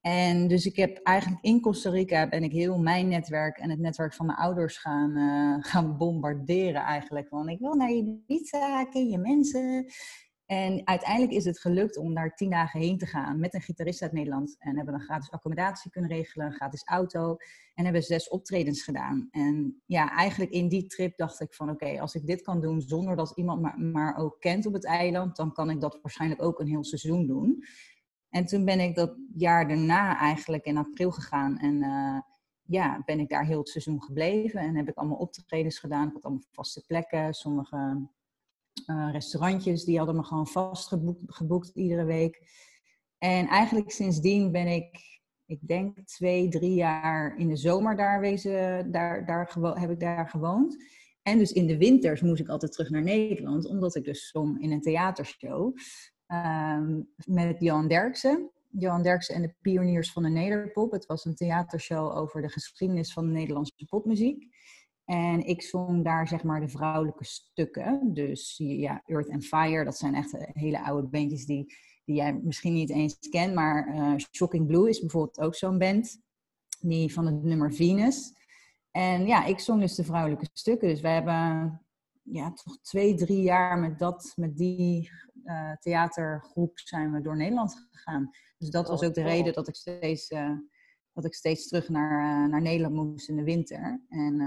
En 0.00 0.48
dus 0.48 0.66
ik 0.66 0.76
heb 0.76 1.00
eigenlijk 1.02 1.44
in 1.44 1.60
Costa 1.60 1.90
Rica 1.90 2.28
ben 2.28 2.42
ik 2.42 2.52
heel 2.52 2.78
mijn 2.78 3.08
netwerk 3.08 3.58
en 3.58 3.70
het 3.70 3.78
netwerk 3.78 4.14
van 4.14 4.26
mijn 4.26 4.38
ouders 4.38 4.78
gaan, 4.78 5.16
uh, 5.16 5.56
gaan 5.60 5.96
bombarderen 5.96 6.82
eigenlijk. 6.82 7.28
Want 7.28 7.48
ik 7.48 7.58
wil 7.58 7.74
naar 7.74 7.90
Ibiza, 7.90 8.84
ken 8.84 9.08
je 9.08 9.18
mensen? 9.18 9.86
En 10.46 10.86
uiteindelijk 10.86 11.32
is 11.32 11.44
het 11.44 11.60
gelukt 11.60 11.96
om 11.96 12.14
daar 12.14 12.34
tien 12.34 12.50
dagen 12.50 12.80
heen 12.80 12.98
te 12.98 13.06
gaan 13.06 13.40
met 13.40 13.54
een 13.54 13.60
gitarist 13.60 14.02
uit 14.02 14.12
Nederland. 14.12 14.56
En 14.58 14.76
hebben 14.76 14.94
een 14.94 15.00
gratis 15.00 15.30
accommodatie 15.30 15.90
kunnen 15.90 16.10
regelen, 16.10 16.46
een 16.46 16.52
gratis 16.52 16.84
auto. 16.84 17.36
En 17.74 17.84
hebben 17.84 18.02
zes 18.02 18.28
optredens 18.28 18.82
gedaan. 18.82 19.28
En 19.30 19.82
ja, 19.86 20.10
eigenlijk 20.10 20.50
in 20.50 20.68
die 20.68 20.86
trip 20.86 21.16
dacht 21.16 21.40
ik 21.40 21.54
van 21.54 21.70
oké, 21.70 22.00
als 22.00 22.14
ik 22.14 22.26
dit 22.26 22.42
kan 22.42 22.60
doen 22.60 22.80
zonder 22.80 23.16
dat 23.16 23.32
iemand 23.36 23.60
maar, 23.60 23.78
maar 23.78 24.16
ook 24.16 24.40
kent 24.40 24.66
op 24.66 24.72
het 24.72 24.84
eiland, 24.84 25.36
dan 25.36 25.52
kan 25.52 25.70
ik 25.70 25.80
dat 25.80 25.98
waarschijnlijk 26.02 26.42
ook 26.42 26.60
een 26.60 26.68
heel 26.68 26.84
seizoen 26.84 27.26
doen. 27.26 27.64
En 28.28 28.46
toen 28.46 28.64
ben 28.64 28.80
ik 28.80 28.94
dat 28.94 29.16
jaar 29.34 29.68
daarna 29.68 30.18
eigenlijk 30.18 30.64
in 30.64 30.76
april 30.76 31.10
gegaan. 31.10 31.58
En 31.58 31.74
uh, 31.74 32.20
ja, 32.62 33.02
ben 33.04 33.20
ik 33.20 33.28
daar 33.28 33.46
heel 33.46 33.58
het 33.58 33.68
seizoen 33.68 34.02
gebleven. 34.02 34.60
En 34.60 34.76
heb 34.76 34.88
ik 34.88 34.96
allemaal 34.96 35.16
optredens 35.16 35.78
gedaan. 35.78 36.06
Ik 36.06 36.12
had 36.12 36.22
allemaal 36.22 36.44
vaste 36.52 36.84
plekken. 36.86 37.34
Sommige 37.34 38.08
uh, 38.86 39.08
restaurantjes, 39.12 39.84
die 39.84 39.98
hadden 39.98 40.16
me 40.16 40.22
gewoon 40.22 40.46
vast 40.46 40.92
geboekt, 41.26 41.68
iedere 41.74 42.04
week. 42.04 42.48
En 43.18 43.46
eigenlijk 43.46 43.90
sindsdien 43.90 44.52
ben 44.52 44.66
ik, 44.66 45.20
ik 45.46 45.58
denk 45.66 45.98
twee, 45.98 46.48
drie 46.48 46.74
jaar 46.74 47.36
in 47.38 47.48
de 47.48 47.56
zomer 47.56 47.96
daar, 47.96 48.20
wezen, 48.20 48.90
daar, 48.90 49.26
daar 49.26 49.52
heb 49.80 49.90
ik 49.90 50.00
daar 50.00 50.28
gewoond. 50.28 50.76
En 51.22 51.38
dus 51.38 51.52
in 51.52 51.66
de 51.66 51.76
winters 51.76 52.20
moest 52.20 52.40
ik 52.40 52.48
altijd 52.48 52.72
terug 52.72 52.90
naar 52.90 53.02
Nederland, 53.02 53.66
omdat 53.66 53.94
ik 53.96 54.04
dus 54.04 54.28
zong 54.28 54.62
in 54.62 54.72
een 54.72 54.80
theatershow 54.80 55.76
um, 56.26 57.08
met 57.26 57.60
Johan 57.60 57.88
Derksen. 57.88 58.50
Johan 58.70 59.02
Derksen 59.02 59.34
en 59.34 59.42
de 59.42 59.54
pioniers 59.60 60.12
van 60.12 60.22
de 60.22 60.28
Nederpop. 60.28 60.92
Het 60.92 61.06
was 61.06 61.24
een 61.24 61.34
theatershow 61.34 62.16
over 62.16 62.42
de 62.42 62.48
geschiedenis 62.48 63.12
van 63.12 63.26
de 63.26 63.32
Nederlandse 63.32 63.84
popmuziek. 63.88 64.46
En 65.06 65.46
ik 65.46 65.62
zong 65.62 66.04
daar 66.04 66.28
zeg 66.28 66.42
maar 66.42 66.60
de 66.60 66.68
vrouwelijke 66.68 67.24
stukken. 67.24 68.14
Dus 68.14 68.54
ja, 68.56 69.02
Earth 69.04 69.30
and 69.30 69.44
Fire, 69.44 69.84
dat 69.84 69.96
zijn 69.96 70.14
echt 70.14 70.36
hele 70.52 70.84
oude 70.84 71.08
bandjes 71.08 71.46
die, 71.46 71.74
die 72.04 72.16
jij 72.16 72.40
misschien 72.42 72.72
niet 72.72 72.90
eens 72.90 73.18
kent. 73.18 73.54
Maar 73.54 73.94
uh, 73.94 74.14
Shocking 74.34 74.66
Blue 74.66 74.88
is 74.88 75.00
bijvoorbeeld 75.00 75.40
ook 75.40 75.54
zo'n 75.54 75.78
band. 75.78 76.18
Die 76.80 77.12
van 77.12 77.26
het 77.26 77.42
nummer 77.42 77.74
Venus. 77.74 78.32
En 78.90 79.26
ja, 79.26 79.44
ik 79.44 79.58
zong 79.58 79.80
dus 79.80 79.94
de 79.94 80.04
vrouwelijke 80.04 80.48
stukken. 80.52 80.88
Dus 80.88 81.00
wij 81.00 81.14
hebben 81.14 81.80
ja, 82.22 82.52
toch 82.52 82.78
twee, 82.80 83.14
drie 83.14 83.42
jaar 83.42 83.78
met, 83.78 83.98
dat, 83.98 84.32
met 84.36 84.56
die 84.56 85.10
uh, 85.44 85.72
theatergroep 85.72 86.78
zijn 86.78 87.12
we 87.12 87.20
door 87.20 87.36
Nederland 87.36 87.88
gegaan. 87.90 88.30
Dus 88.58 88.70
dat 88.70 88.88
was 88.88 89.02
ook 89.02 89.14
de 89.14 89.22
reden 89.22 89.52
dat 89.52 89.68
ik 89.68 89.74
steeds, 89.74 90.30
uh, 90.30 90.58
dat 91.12 91.24
ik 91.24 91.34
steeds 91.34 91.68
terug 91.68 91.88
naar, 91.88 92.48
naar 92.48 92.62
Nederland 92.62 92.94
moest 92.94 93.28
in 93.28 93.36
de 93.36 93.44
winter. 93.44 94.04
En 94.08 94.40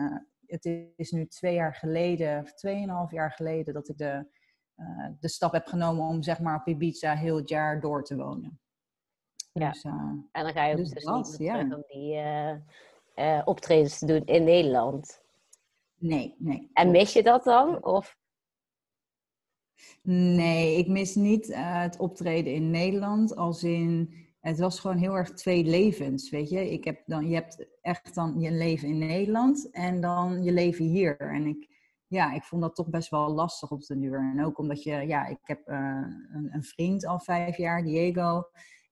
het 0.49 0.91
is 0.95 1.11
nu 1.11 1.27
twee 1.27 1.53
jaar 1.53 1.75
geleden, 1.75 2.41
of 2.41 2.53
tweeënhalf 2.53 3.11
jaar 3.11 3.31
geleden, 3.31 3.73
dat 3.73 3.89
ik 3.89 3.97
de, 3.97 4.27
uh, 4.75 5.07
de 5.19 5.27
stap 5.27 5.51
heb 5.51 5.65
genomen 5.65 6.07
om 6.07 6.23
zeg 6.23 6.39
maar 6.39 6.59
op 6.59 6.67
Ibiza 6.67 7.15
heel 7.15 7.35
het 7.35 7.49
jaar 7.49 7.81
door 7.81 8.03
te 8.03 8.15
wonen. 8.15 8.59
Ja. 9.51 9.71
Dus, 9.71 9.83
uh, 9.83 9.93
en 10.31 10.43
dan 10.43 10.53
ga 10.53 10.65
je 10.65 10.75
dus, 10.75 10.89
dus 10.89 11.05
niet 11.05 11.37
ja. 11.37 11.61
om 11.61 11.83
die 11.87 12.15
uh, 13.15 13.41
optredens 13.45 13.99
te 13.99 14.05
doen 14.05 14.25
in 14.25 14.43
Nederland. 14.43 15.21
Nee, 15.95 16.35
nee. 16.37 16.69
En 16.73 16.91
mis 16.91 17.13
je 17.13 17.23
dat 17.23 17.43
dan? 17.43 17.85
Of? 17.85 18.17
Nee, 20.01 20.77
ik 20.77 20.87
mis 20.87 21.15
niet 21.15 21.55
het 21.55 21.97
optreden 21.97 22.53
in 22.53 22.69
Nederland. 22.69 23.35
Als 23.35 23.63
in 23.63 24.13
het 24.39 24.59
was 24.59 24.79
gewoon 24.79 24.97
heel 24.97 25.15
erg 25.15 25.31
twee 25.31 25.63
levens, 25.63 26.29
weet 26.29 26.49
je. 26.49 26.71
Ik 26.71 26.83
heb 26.83 27.01
dan, 27.05 27.29
je 27.29 27.35
hebt 27.35 27.65
echt 27.81 28.15
dan 28.15 28.39
je 28.39 28.51
leven 28.51 28.87
in 28.87 28.97
Nederland 28.97 29.71
en 29.71 30.01
dan 30.01 30.43
je 30.43 30.51
leven 30.51 30.85
hier. 30.85 31.17
En 31.17 31.45
ik, 31.45 31.67
ja, 32.07 32.33
ik 32.33 32.43
vond 32.43 32.61
dat 32.61 32.75
toch 32.75 32.89
best 32.89 33.09
wel 33.09 33.29
lastig 33.29 33.71
op 33.71 33.81
de 33.81 33.99
duur. 33.99 34.31
En 34.35 34.45
ook 34.45 34.57
omdat 34.57 34.83
je, 34.83 34.91
ja, 34.91 35.25
ik 35.25 35.39
heb 35.41 35.67
uh, 35.67 35.75
een, 36.33 36.49
een, 36.51 36.63
vriend 36.63 37.05
al 37.05 37.19
vijf 37.19 37.57
jaar, 37.57 37.83
Diego. 37.83 38.43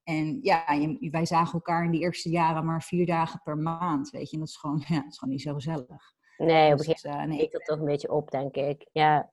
En 0.04 0.40
ja, 0.42 0.72
je, 0.72 1.10
wij 1.12 1.26
zagen 1.26 1.54
elkaar 1.54 1.84
in 1.84 1.92
die 1.92 2.02
eerste 2.02 2.30
jaren 2.30 2.66
maar 2.66 2.84
vier 2.84 3.06
dagen 3.06 3.42
per 3.44 3.58
maand, 3.58 4.10
weet 4.10 4.30
je. 4.30 4.34
En 4.34 4.40
dat 4.40 4.50
is 4.50 4.58
gewoon, 4.58 4.84
ja, 4.88 4.96
dat 4.96 5.12
is 5.12 5.18
gewoon 5.18 5.34
niet 5.34 5.44
zo 5.44 5.54
gezellig. 5.54 6.16
Nee, 6.38 6.74
op 6.74 6.80
een 6.80 6.86
gegeven 6.86 7.10
moment 7.10 7.30
uh, 7.30 7.38
nee. 7.38 7.50
dat 7.50 7.66
toch 7.66 7.80
een 7.80 7.86
beetje 7.86 8.12
op, 8.12 8.32
denk 8.32 8.56
ik. 8.56 8.90
Ja, 8.92 9.32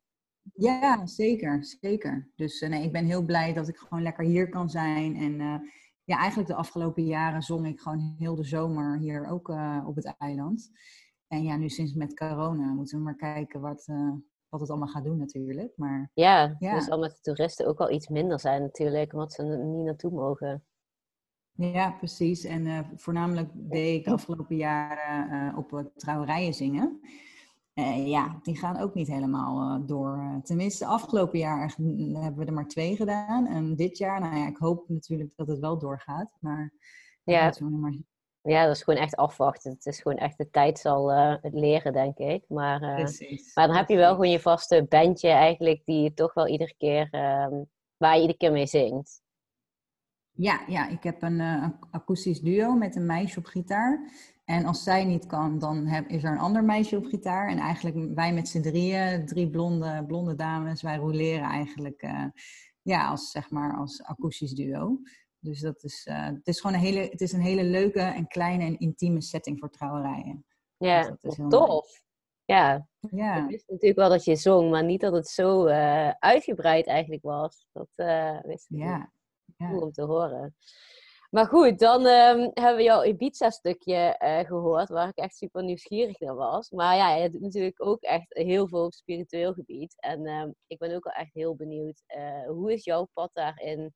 ja, 0.55 1.07
zeker, 1.07 1.65
zeker. 1.81 2.31
Dus 2.37 2.63
uh, 2.63 2.69
nee, 2.69 2.83
ik 2.83 2.93
ben 2.93 3.05
heel 3.05 3.25
blij 3.25 3.53
dat 3.53 3.69
ik 3.69 3.77
gewoon 3.77 4.03
lekker 4.03 4.25
hier 4.25 4.49
kan 4.49 4.71
zijn. 4.71 5.17
En 5.17 5.41
uh, 5.41 5.55
ja, 6.05 6.19
eigenlijk 6.19 6.49
de 6.49 6.55
afgelopen 6.55 7.05
jaren 7.05 7.43
zong 7.43 7.67
ik 7.67 7.81
gewoon 7.81 8.15
heel 8.19 8.35
de 8.35 8.45
zomer 8.45 8.99
hier 8.99 9.27
ook 9.27 9.49
uh, 9.49 9.85
op 9.87 9.97
het 9.97 10.15
eiland. 10.19 10.71
En 11.27 11.43
ja, 11.43 11.57
nu 11.57 11.69
sinds 11.69 11.93
met 11.93 12.15
corona 12.15 12.73
moeten 12.73 12.99
we 12.99 13.05
maar 13.05 13.17
kijken 13.17 13.61
wat, 13.61 13.87
uh, 13.91 14.13
wat 14.49 14.61
het 14.61 14.71
allemaal 14.71 14.89
gaat 14.89 15.05
doen 15.05 15.19
natuurlijk. 15.19 15.73
Maar, 15.77 16.11
ja, 16.15 16.57
ja, 16.59 16.75
dus 16.75 16.91
al 16.91 16.99
met 16.99 17.11
de 17.11 17.21
toeristen 17.21 17.67
ook 17.67 17.81
al 17.81 17.91
iets 17.91 18.09
minder 18.09 18.41
zijn 18.41 18.63
natuurlijk, 18.63 19.13
omdat 19.13 19.33
ze 19.33 19.43
er 19.43 19.65
niet 19.65 19.85
naartoe 19.85 20.11
mogen. 20.11 20.65
Ja, 21.53 21.91
precies. 21.91 22.45
En 22.45 22.67
uh, 22.67 22.79
voornamelijk 22.97 23.51
deed 23.53 23.99
ik 23.99 24.05
de 24.05 24.11
afgelopen 24.11 24.57
jaren 24.57 25.57
op 25.57 25.91
trouwerijen 25.95 26.55
zingen. 26.55 27.01
Uh, 27.75 28.09
ja, 28.09 28.39
die 28.43 28.57
gaan 28.57 28.81
ook 28.81 28.95
niet 28.95 29.09
helemaal 29.09 29.79
uh, 29.81 29.87
door. 29.87 30.19
Eh, 30.19 30.37
tenminste, 30.43 30.87
afgelopen 30.87 31.39
jaar 31.39 31.75
hebben 32.13 32.37
we 32.37 32.45
er 32.45 32.53
maar 32.53 32.69
twee 32.69 32.97
gedaan. 32.97 33.47
En 33.47 33.77
dit 33.77 33.99
jaar, 33.99 34.21
nou 34.21 34.37
ja, 34.37 34.47
ik 34.47 34.57
hoop 34.57 34.89
natuurlijk 34.89 35.33
dat 35.37 35.49
het 35.49 35.59
wel 35.59 35.79
doorgaat. 35.79 36.31
Maar 36.41 36.73
ja, 37.25 37.53
maar... 37.61 37.95
ja 38.43 38.67
dat 38.67 38.77
is 38.77 38.83
gewoon 38.83 39.01
echt 39.01 39.17
afwachten. 39.17 39.73
Het 39.73 39.87
is 39.87 40.01
gewoon 40.01 40.19
echt 40.19 40.39
de 40.39 40.51
tijd 40.51 40.79
zal 40.79 41.13
het 41.13 41.55
leren, 41.55 41.93
denk 41.93 42.19
ik. 42.19 42.45
Maar, 42.49 42.81
maar 43.55 43.67
dan 43.67 43.77
heb 43.77 43.89
je 43.89 43.97
wel 43.97 44.11
gewoon 44.11 44.31
je 44.31 44.41
vaste 44.41 44.87
bandje 44.89 45.29
eigenlijk, 45.29 45.83
die 45.85 46.03
je 46.03 46.15
toch 46.15 46.35
wel 46.35 46.49
iedere 46.49 46.75
keer, 46.79 47.09
ehm, 47.11 47.63
waar 47.97 48.15
je 48.15 48.21
iedere 48.21 48.39
keer 48.39 48.53
mee 48.53 48.67
zingt. 48.67 49.23
Ja, 50.31 50.65
ja 50.67 50.89
ik 50.89 51.03
heb 51.03 51.23
een, 51.23 51.39
een 51.39 51.77
akoestisch 51.91 52.41
duo 52.41 52.75
met 52.75 52.97
een 52.97 53.07
meisje 53.07 53.39
op 53.39 53.47
gitaar. 53.47 54.11
En 54.45 54.65
als 54.65 54.83
zij 54.83 55.05
niet 55.05 55.27
kan, 55.27 55.59
dan 55.59 55.87
heb, 55.87 56.09
is 56.09 56.25
er 56.25 56.31
een 56.33 56.39
ander 56.39 56.65
meisje 56.65 56.97
op 56.97 57.05
gitaar. 57.05 57.49
En 57.49 57.59
eigenlijk 57.59 58.15
wij 58.15 58.33
met 58.33 58.49
z'n 58.49 58.61
drieën, 58.61 59.27
drie 59.27 59.51
blonde, 59.51 60.05
blonde 60.07 60.35
dames, 60.35 60.83
wij 60.83 60.97
roleren 60.97 61.49
eigenlijk 61.49 62.03
uh, 62.03 62.25
ja, 62.83 63.09
als, 63.09 63.31
zeg 63.31 63.51
maar, 63.51 63.77
als 63.77 64.03
akoestisch 64.03 64.53
duo. 64.53 65.01
Dus 65.39 65.61
dat 65.61 65.83
is, 65.83 66.07
uh, 66.11 66.25
het 66.25 66.47
is 66.47 66.61
gewoon 66.61 66.77
een 66.77 66.83
hele, 66.83 67.01
het 67.01 67.21
is 67.21 67.33
een 67.33 67.41
hele 67.41 67.65
leuke 67.65 68.01
en 68.01 68.27
kleine 68.27 68.65
en 68.65 68.79
intieme 68.79 69.23
setting 69.23 69.59
voor 69.59 69.71
trouwerijen. 69.71 70.45
Ja, 70.77 71.17
dus 71.21 71.41
tof. 71.49 72.03
Ja. 72.45 72.89
ja, 73.11 73.43
ik 73.43 73.51
wist 73.51 73.69
natuurlijk 73.69 73.99
wel 73.99 74.09
dat 74.09 74.25
je 74.25 74.37
zong, 74.37 74.71
maar 74.71 74.85
niet 74.85 75.01
dat 75.01 75.13
het 75.13 75.29
zo 75.29 75.67
uh, 75.67 76.11
uitgebreid 76.11 76.87
eigenlijk 76.87 77.23
was. 77.23 77.69
Dat 77.73 77.89
wist 78.43 78.71
ik 78.71 78.79
ja. 78.79 78.97
niet. 78.97 79.69
Cool 79.69 79.81
om 79.81 79.93
te 79.93 80.03
horen. 80.03 80.55
Maar 81.35 81.47
goed, 81.47 81.79
dan 81.79 82.07
um, 82.07 82.51
hebben 82.55 82.77
we 82.77 82.83
jouw 82.83 83.05
Ibiza-stukje 83.05 84.21
uh, 84.23 84.39
gehoord, 84.39 84.89
waar 84.89 85.09
ik 85.09 85.17
echt 85.17 85.37
super 85.37 85.65
nieuwsgierig 85.65 86.19
naar 86.21 86.35
was. 86.35 86.71
Maar 86.71 86.97
ja, 86.97 87.15
je 87.15 87.31
doet 87.31 87.41
natuurlijk 87.41 87.87
ook 87.87 88.03
echt 88.03 88.27
heel 88.29 88.69
veel 88.69 88.85
op 88.85 88.93
spiritueel 88.93 89.53
gebied. 89.53 89.95
En 90.01 90.27
um, 90.27 90.55
ik 90.67 90.79
ben 90.79 90.95
ook 90.95 91.05
wel 91.05 91.13
echt 91.13 91.35
heel 91.35 91.55
benieuwd, 91.55 92.03
uh, 92.17 92.47
hoe 92.47 92.73
is 92.73 92.85
jouw 92.85 93.09
pad 93.13 93.31
daarin 93.33 93.93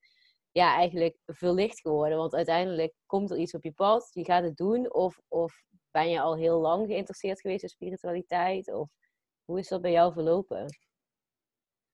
ja, 0.53 0.75
eigenlijk 0.77 1.17
verlicht 1.27 1.81
geworden? 1.81 2.19
Want 2.19 2.35
uiteindelijk 2.35 2.95
komt 3.07 3.31
er 3.31 3.39
iets 3.39 3.55
op 3.55 3.63
je 3.63 3.73
pad, 3.73 4.11
je 4.13 4.25
gaat 4.25 4.43
het 4.43 4.57
doen. 4.57 4.93
Of, 4.95 5.21
of 5.29 5.63
ben 5.91 6.11
je 6.11 6.21
al 6.21 6.37
heel 6.37 6.61
lang 6.61 6.87
geïnteresseerd 6.87 7.41
geweest 7.41 7.63
in 7.63 7.69
spiritualiteit? 7.69 8.73
Of 8.73 8.89
hoe 9.45 9.59
is 9.59 9.69
dat 9.69 9.81
bij 9.81 9.93
jou 9.93 10.13
verlopen? 10.13 10.67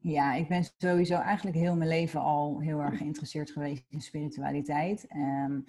Ja, 0.07 0.35
ik 0.35 0.49
ben 0.49 0.65
sowieso 0.79 1.15
eigenlijk 1.15 1.57
heel 1.57 1.77
mijn 1.77 1.89
leven 1.89 2.21
al 2.21 2.61
heel 2.61 2.79
erg 2.79 2.97
geïnteresseerd 2.97 3.51
geweest 3.51 3.85
in 3.89 4.01
spiritualiteit. 4.01 5.07
Um, 5.17 5.65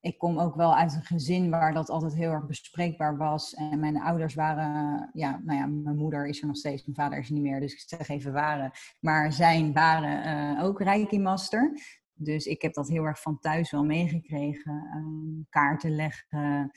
ik 0.00 0.18
kom 0.18 0.38
ook 0.38 0.54
wel 0.54 0.76
uit 0.76 0.94
een 0.94 1.02
gezin 1.02 1.50
waar 1.50 1.72
dat 1.72 1.90
altijd 1.90 2.14
heel 2.14 2.30
erg 2.30 2.46
bespreekbaar 2.46 3.16
was. 3.16 3.54
En 3.54 3.80
mijn 3.80 4.00
ouders 4.00 4.34
waren, 4.34 5.10
ja, 5.12 5.40
nou 5.44 5.58
ja, 5.58 5.66
mijn 5.66 5.96
moeder 5.96 6.26
is 6.26 6.40
er 6.40 6.46
nog 6.46 6.56
steeds, 6.56 6.84
mijn 6.84 6.96
vader 6.96 7.18
is 7.18 7.28
er 7.28 7.34
niet 7.34 7.42
meer, 7.42 7.60
dus 7.60 7.72
ik 7.72 7.98
zeg 7.98 8.08
even 8.08 8.32
waren. 8.32 8.70
Maar 9.00 9.32
zijn 9.32 9.72
waren 9.72 10.56
uh, 10.56 10.64
ook 10.64 10.80
Reiki 10.80 11.18
Master. 11.18 11.72
Dus 12.14 12.46
ik 12.46 12.62
heb 12.62 12.74
dat 12.74 12.88
heel 12.88 13.04
erg 13.04 13.20
van 13.20 13.38
thuis 13.38 13.70
wel 13.70 13.84
meegekregen. 13.84 14.90
Um, 14.96 15.46
kaarten 15.48 15.94
leggen, 15.94 16.70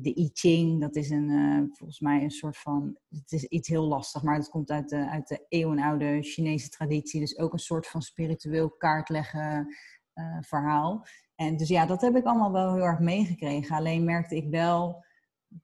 de 0.00 0.18
I 0.18 0.30
Ching, 0.32 0.80
dat 0.80 0.96
is 0.96 1.10
een, 1.10 1.28
uh, 1.28 1.62
volgens 1.72 2.00
mij 2.00 2.22
een 2.22 2.30
soort 2.30 2.56
van, 2.56 2.96
het 3.08 3.32
is 3.32 3.44
iets 3.44 3.68
heel 3.68 3.86
lastig, 3.86 4.22
maar 4.22 4.36
het 4.36 4.48
komt 4.48 4.70
uit 4.70 4.88
de, 4.88 5.08
uit 5.08 5.28
de 5.28 5.46
eeuwenoude 5.48 6.22
Chinese 6.22 6.68
traditie. 6.68 7.20
Dus 7.20 7.38
ook 7.38 7.52
een 7.52 7.58
soort 7.58 7.86
van 7.86 8.02
spiritueel 8.02 8.70
kaartleggen 8.70 9.76
uh, 10.14 10.36
verhaal. 10.40 11.06
En 11.34 11.56
dus 11.56 11.68
ja, 11.68 11.86
dat 11.86 12.00
heb 12.00 12.16
ik 12.16 12.24
allemaal 12.24 12.52
wel 12.52 12.74
heel 12.74 12.84
erg 12.84 12.98
meegekregen. 12.98 13.76
Alleen 13.76 14.04
merkte 14.04 14.36
ik 14.36 14.50
wel 14.50 15.04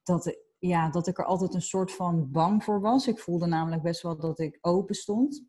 dat, 0.03 0.39
ja, 0.59 0.91
dat 0.91 1.07
ik 1.07 1.19
er 1.19 1.25
altijd 1.25 1.55
een 1.55 1.63
soort 1.63 1.93
van 1.93 2.31
bang 2.31 2.65
voor 2.65 2.81
was. 2.81 3.07
Ik 3.07 3.19
voelde 3.19 3.47
namelijk 3.47 3.83
best 3.83 4.03
wel 4.03 4.17
dat 4.17 4.39
ik 4.39 4.59
open 4.61 4.95
stond. 4.95 5.45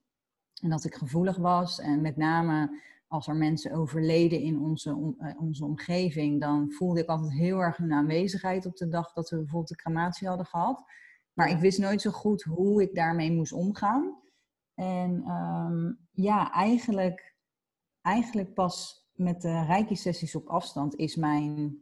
En 0.62 0.70
dat 0.70 0.86
ik 0.86 0.96
gevoelig 0.96 1.38
was. 1.38 1.80
En 1.80 2.02
met 2.02 2.18
name 2.18 2.82
als 3.08 3.28
er 3.28 3.36
mensen 3.36 3.72
overleden 3.72 4.40
in 4.40 4.60
onze, 4.60 5.16
eh, 5.18 5.42
onze 5.42 5.66
omgeving, 5.66 6.42
dan 6.42 6.72
voelde 6.72 7.00
ik 7.00 7.08
altijd 7.08 7.32
heel 7.32 7.60
erg 7.60 7.78
hun 7.78 7.94
aanwezigheid 7.94 8.66
op 8.66 8.76
de 8.76 8.88
dag 8.88 9.14
dat 9.14 9.30
we 9.30 9.36
bijvoorbeeld 9.36 9.70
de 9.70 9.76
crematie 9.76 10.28
hadden 10.28 10.46
gehad. 10.46 10.84
Maar 11.34 11.50
ik 11.50 11.60
wist 11.60 11.80
nooit 11.80 12.02
zo 12.02 12.12
goed 12.12 12.44
hoe 12.44 12.82
ik 12.82 12.96
daarmee 12.96 13.32
moest 13.32 13.54
omgaan. 13.54 14.22
En 14.74 15.24
ehm, 15.24 15.94
ja, 16.12 16.52
eigenlijk, 16.52 17.36
eigenlijk 18.02 18.54
pas 18.54 19.06
met 19.14 19.42
de 19.42 19.66
Reiki-sessies 19.66 20.36
op 20.36 20.48
afstand 20.48 20.96
is 20.96 21.16
mijn, 21.16 21.82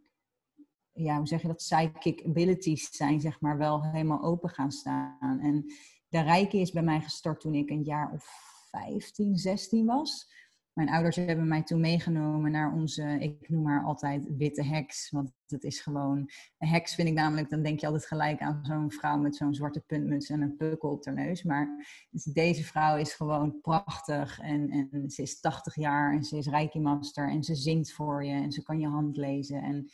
ja, 0.92 1.18
hoe 1.18 1.28
zeg 1.28 1.42
je 1.42 1.48
dat, 1.48 1.58
psychic 1.58 2.26
abilities 2.26 2.90
zijn 2.92 3.22
zeg 3.22 3.42
maar 3.42 3.58
wel 3.58 3.84
helemaal 3.84 4.24
open 4.24 4.50
gaan 4.50 4.72
staan. 4.72 5.40
En 5.42 5.66
de 6.08 6.22
Reiki 6.22 6.60
is 6.60 6.72
bij 6.72 6.84
mij 6.84 7.02
gestart 7.02 7.40
toen 7.40 7.56
ik 7.56 7.70
een 7.70 7.84
jaar 7.84 8.12
of 8.12 8.54
15, 8.72 9.38
16 9.38 9.86
was. 9.86 10.34
Mijn 10.76 10.90
ouders 10.90 11.16
hebben 11.16 11.48
mij 11.48 11.64
toen 11.64 11.80
meegenomen 11.80 12.52
naar 12.52 12.74
onze, 12.74 13.18
ik 13.20 13.50
noem 13.50 13.68
haar 13.68 13.84
altijd 13.84 14.36
witte 14.38 14.64
heks. 14.64 15.10
Want 15.10 15.32
het 15.48 15.64
is 15.64 15.80
gewoon, 15.80 16.18
een 16.58 16.68
heks 16.68 16.96
vind 16.96 17.08
ik 17.08 17.14
namelijk, 17.14 17.50
dan 17.50 17.64
denk 17.64 17.80
je 17.80 17.86
altijd 17.86 18.06
gelijk 18.06 18.42
aan 18.42 18.60
zo'n 18.66 18.92
vrouw 18.92 19.18
met 19.18 19.36
zo'n 19.36 19.54
zwarte 19.54 19.84
puntmuts 19.86 20.30
en 20.30 20.42
een 20.42 20.56
pukkel 20.56 20.90
op 20.90 21.06
haar 21.06 21.14
neus. 21.14 21.44
Maar 21.44 21.88
deze 22.34 22.64
vrouw 22.64 22.98
is 22.98 23.14
gewoon 23.14 23.62
prachtig 23.62 24.40
en, 24.40 24.70
en 24.70 25.10
ze 25.10 25.22
is 25.22 25.40
80 25.40 25.76
jaar 25.76 26.14
en 26.14 26.24
ze 26.24 26.38
is 26.38 26.48
Reiki 26.48 26.80
Master 26.80 27.30
en 27.30 27.44
ze 27.44 27.56
zingt 27.56 27.94
voor 27.94 28.26
je 28.26 28.34
en 28.34 28.52
ze 28.52 28.64
kan 28.64 28.80
je 28.80 28.88
hand 28.88 29.18
lezen. 29.18 29.62
En 29.62 29.90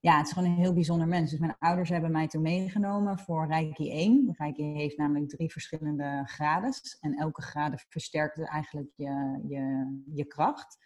ja, 0.00 0.16
het 0.16 0.26
is 0.26 0.32
gewoon 0.32 0.48
een 0.48 0.56
heel 0.56 0.72
bijzonder 0.72 1.08
mens. 1.08 1.30
Dus 1.30 1.40
mijn 1.40 1.56
ouders 1.58 1.88
hebben 1.88 2.10
mij 2.10 2.28
toen 2.28 2.42
meegenomen 2.42 3.18
voor 3.18 3.46
Reiki 3.46 3.90
1. 3.90 4.34
Reiki 4.38 4.62
heeft 4.62 4.96
namelijk 4.96 5.28
drie 5.28 5.50
verschillende 5.50 6.22
grades. 6.24 6.98
En 7.00 7.14
elke 7.14 7.42
grade 7.42 7.78
versterkt 7.88 8.48
eigenlijk 8.48 8.90
je, 8.96 9.40
je, 9.48 10.00
je 10.14 10.24
kracht. 10.24 10.78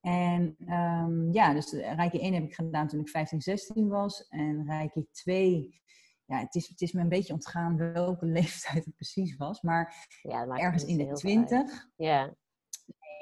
En 0.00 0.56
um, 0.58 1.32
ja, 1.32 1.52
dus 1.52 1.72
Reiki 1.72 2.18
1 2.18 2.34
heb 2.34 2.42
ik 2.42 2.54
gedaan 2.54 2.88
toen 2.88 3.00
ik 3.00 3.08
15, 3.08 3.40
16 3.40 3.88
was. 3.88 4.28
En 4.28 4.64
Reiki 4.66 5.06
2, 5.10 5.80
ja, 6.24 6.38
het 6.38 6.54
is, 6.54 6.68
het 6.68 6.80
is 6.80 6.92
me 6.92 7.00
een 7.00 7.08
beetje 7.08 7.32
ontgaan 7.32 7.76
welke 7.76 8.26
leeftijd 8.38 8.84
het 8.84 8.94
precies 8.94 9.36
was. 9.36 9.62
Maar 9.62 10.08
ja, 10.22 10.46
ergens 10.46 10.84
in 10.84 10.98
de 10.98 11.12
20. 11.12 11.88
Ja. 11.96 12.34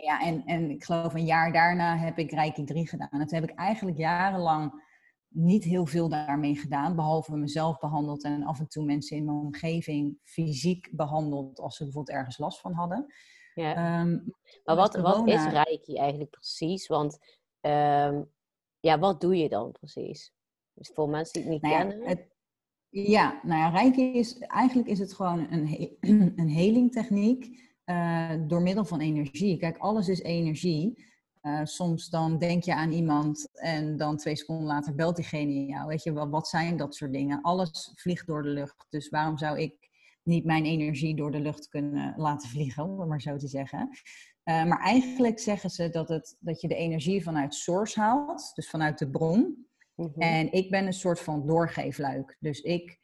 Ja, 0.03 0.21
en, 0.21 0.45
en 0.45 0.71
ik 0.71 0.85
geloof 0.85 1.15
een 1.15 1.25
jaar 1.25 1.53
daarna 1.53 1.97
heb 1.97 2.19
ik 2.19 2.31
Reiki 2.31 2.65
3 2.65 2.89
gedaan. 2.89 3.19
Dat 3.19 3.31
heb 3.31 3.43
ik 3.43 3.55
eigenlijk 3.55 3.97
jarenlang 3.97 4.89
niet 5.33 5.65
heel 5.65 5.87
veel 5.87 6.09
daarmee 6.09 6.57
gedaan, 6.57 6.97
behalve 6.97 7.37
mezelf 7.37 7.79
behandeld 7.79 8.25
en 8.25 8.43
af 8.43 8.59
en 8.59 8.69
toe 8.69 8.85
mensen 8.85 9.17
in 9.17 9.25
mijn 9.25 9.37
omgeving 9.37 10.19
fysiek 10.23 10.89
behandeld 10.93 11.61
als 11.61 11.77
ze 11.77 11.85
bijvoorbeeld 11.85 12.17
ergens 12.17 12.39
last 12.39 12.61
van 12.61 12.73
hadden. 12.73 13.07
Ja. 13.55 13.75
Ehm, 13.75 14.19
maar 14.65 14.77
wat, 14.77 14.97
wat 14.97 15.27
is 15.27 15.45
Reiki 15.45 15.95
eigenlijk 15.97 16.31
precies? 16.31 16.87
Want 16.87 17.19
um, 17.61 18.31
ja, 18.81 18.99
wat 18.99 19.21
doe 19.21 19.37
je 19.37 19.49
dan 19.49 19.73
precies? 19.73 20.33
Dus 20.75 20.91
voor 20.95 21.09
mensen 21.09 21.33
die 21.33 21.43
het 21.43 21.63
niet 21.63 21.73
nou 21.73 21.89
kennen. 21.89 22.09
het, 22.09 22.29
ja, 22.89 23.41
nou 23.43 23.61
ja, 23.61 23.69
Reiki 23.69 24.13
is 24.13 24.39
eigenlijk 24.39 24.89
is 24.89 24.99
het 24.99 25.13
gewoon 25.13 25.47
een, 25.51 25.97
een 26.41 26.49
helingtechniek 26.49 27.69
uh, 27.85 28.33
door 28.47 28.63
middel 28.63 28.85
van 28.85 29.01
energie. 29.01 29.57
Kijk, 29.57 29.79
alles 29.79 30.09
is 30.09 30.23
energie. 30.23 31.09
Uh, 31.43 31.61
soms 31.65 32.09
dan 32.09 32.39
denk 32.39 32.65
je 32.65 32.75
aan 32.75 32.93
iemand 32.93 33.49
en 33.53 33.97
dan 33.97 34.17
twee 34.17 34.37
seconden 34.37 34.67
later 34.67 34.95
belt 34.95 35.17
diegene 35.17 35.65
jou. 35.65 35.87
Weet 35.87 36.03
je, 36.03 36.13
wat 36.13 36.49
zijn 36.49 36.77
dat 36.77 36.95
soort 36.95 37.13
dingen? 37.13 37.43
Alles 37.43 37.93
vliegt 37.95 38.27
door 38.27 38.43
de 38.43 38.49
lucht. 38.49 38.87
Dus 38.89 39.09
waarom 39.09 39.39
zou 39.39 39.59
ik 39.59 39.89
niet 40.23 40.45
mijn 40.45 40.65
energie 40.65 41.17
door 41.17 41.31
de 41.31 41.41
lucht 41.41 41.69
kunnen 41.69 42.15
laten 42.17 42.49
vliegen, 42.49 42.85
om 42.85 43.01
het 43.01 43.09
maar 43.09 43.21
zo 43.21 43.37
te 43.37 43.49
zeggen? 43.49 43.89
Uh, 44.45 44.65
maar 44.65 44.81
eigenlijk 44.81 45.39
zeggen 45.39 45.71
ze 45.71 45.89
dat, 45.89 46.09
het, 46.09 46.37
dat 46.41 46.61
je 46.61 46.69
de 46.69 46.75
energie 46.75 47.23
vanuit 47.23 47.55
source 47.55 48.01
haalt, 48.01 48.53
dus 48.55 48.71
vanuit 48.71 48.99
de 48.99 49.11
bron. 49.11 49.67
Mhm. 49.95 50.21
En 50.21 50.53
ik 50.53 50.71
ben 50.71 50.87
een 50.87 50.93
soort 50.93 51.21
van 51.21 51.47
doorgeefluik. 51.47 52.37
Dus 52.41 52.61
ik 52.61 52.99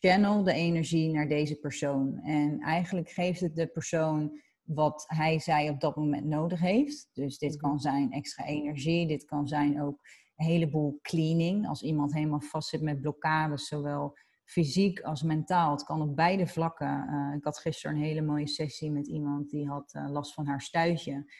channel 0.00 0.42
de 0.42 0.52
energie 0.52 1.12
naar 1.12 1.28
deze 1.28 1.56
persoon. 1.56 2.18
En 2.18 2.60
eigenlijk 2.60 3.10
geeft 3.10 3.40
het 3.40 3.56
de 3.56 3.66
persoon 3.66 4.40
wat 4.66 5.04
hij 5.06 5.38
zij 5.38 5.70
op 5.70 5.80
dat 5.80 5.96
moment 5.96 6.24
nodig 6.24 6.60
heeft. 6.60 7.08
Dus 7.12 7.38
dit 7.38 7.50
mhm. 7.50 7.60
kan 7.60 7.78
zijn 7.78 8.12
extra 8.12 8.44
energie, 8.44 9.06
dit 9.06 9.24
kan 9.24 9.48
zijn 9.48 9.82
ook 9.82 9.98
een 10.36 10.46
heleboel 10.46 10.98
cleaning. 11.02 11.68
Als 11.68 11.82
iemand 11.82 12.14
helemaal 12.14 12.40
vast 12.40 12.68
zit 12.68 12.82
met 12.82 13.00
blokkades, 13.00 13.66
zowel 13.66 14.16
fysiek 14.44 15.00
als 15.00 15.22
mentaal. 15.22 15.70
Het 15.70 15.84
kan 15.84 16.02
op 16.02 16.16
beide 16.16 16.46
vlakken. 16.46 17.06
Uh, 17.10 17.36
ik 17.36 17.44
had 17.44 17.58
gisteren 17.58 17.96
een 17.96 18.02
hele 18.02 18.22
mooie 18.22 18.48
sessie 18.48 18.90
met 18.90 19.06
iemand 19.06 19.50
die 19.50 19.68
had 19.68 19.94
uh, 19.94 20.10
last 20.10 20.34
van 20.34 20.46
haar 20.46 20.60
stuitje. 20.60 21.32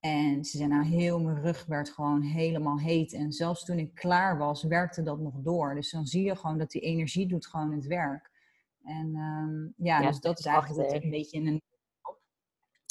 En 0.00 0.44
ze 0.44 0.56
zei, 0.56 0.68
nou, 0.68 0.84
heel 0.84 1.20
mijn 1.20 1.40
rug 1.40 1.66
werd 1.66 1.90
gewoon 1.90 2.22
helemaal 2.22 2.78
heet. 2.78 3.12
En 3.12 3.32
zelfs 3.32 3.64
toen 3.64 3.78
ik 3.78 3.94
klaar 3.94 4.38
was, 4.38 4.62
werkte 4.62 5.02
dat 5.02 5.20
nog 5.20 5.34
door. 5.40 5.74
Dus 5.74 5.90
dan 5.90 6.06
zie 6.06 6.24
je 6.24 6.36
gewoon 6.36 6.58
dat 6.58 6.70
die 6.70 6.80
energie 6.80 7.26
doet 7.26 7.46
gewoon 7.46 7.72
het 7.72 7.86
werk. 7.86 8.30
En 8.82 9.16
um, 9.16 9.74
ja, 9.76 10.00
ja, 10.00 10.06
dus 10.06 10.20
dat 10.20 10.38
is 10.38 10.44
eigenlijk 10.44 11.04
een 11.04 11.10
beetje 11.10 11.40
een 11.40 11.62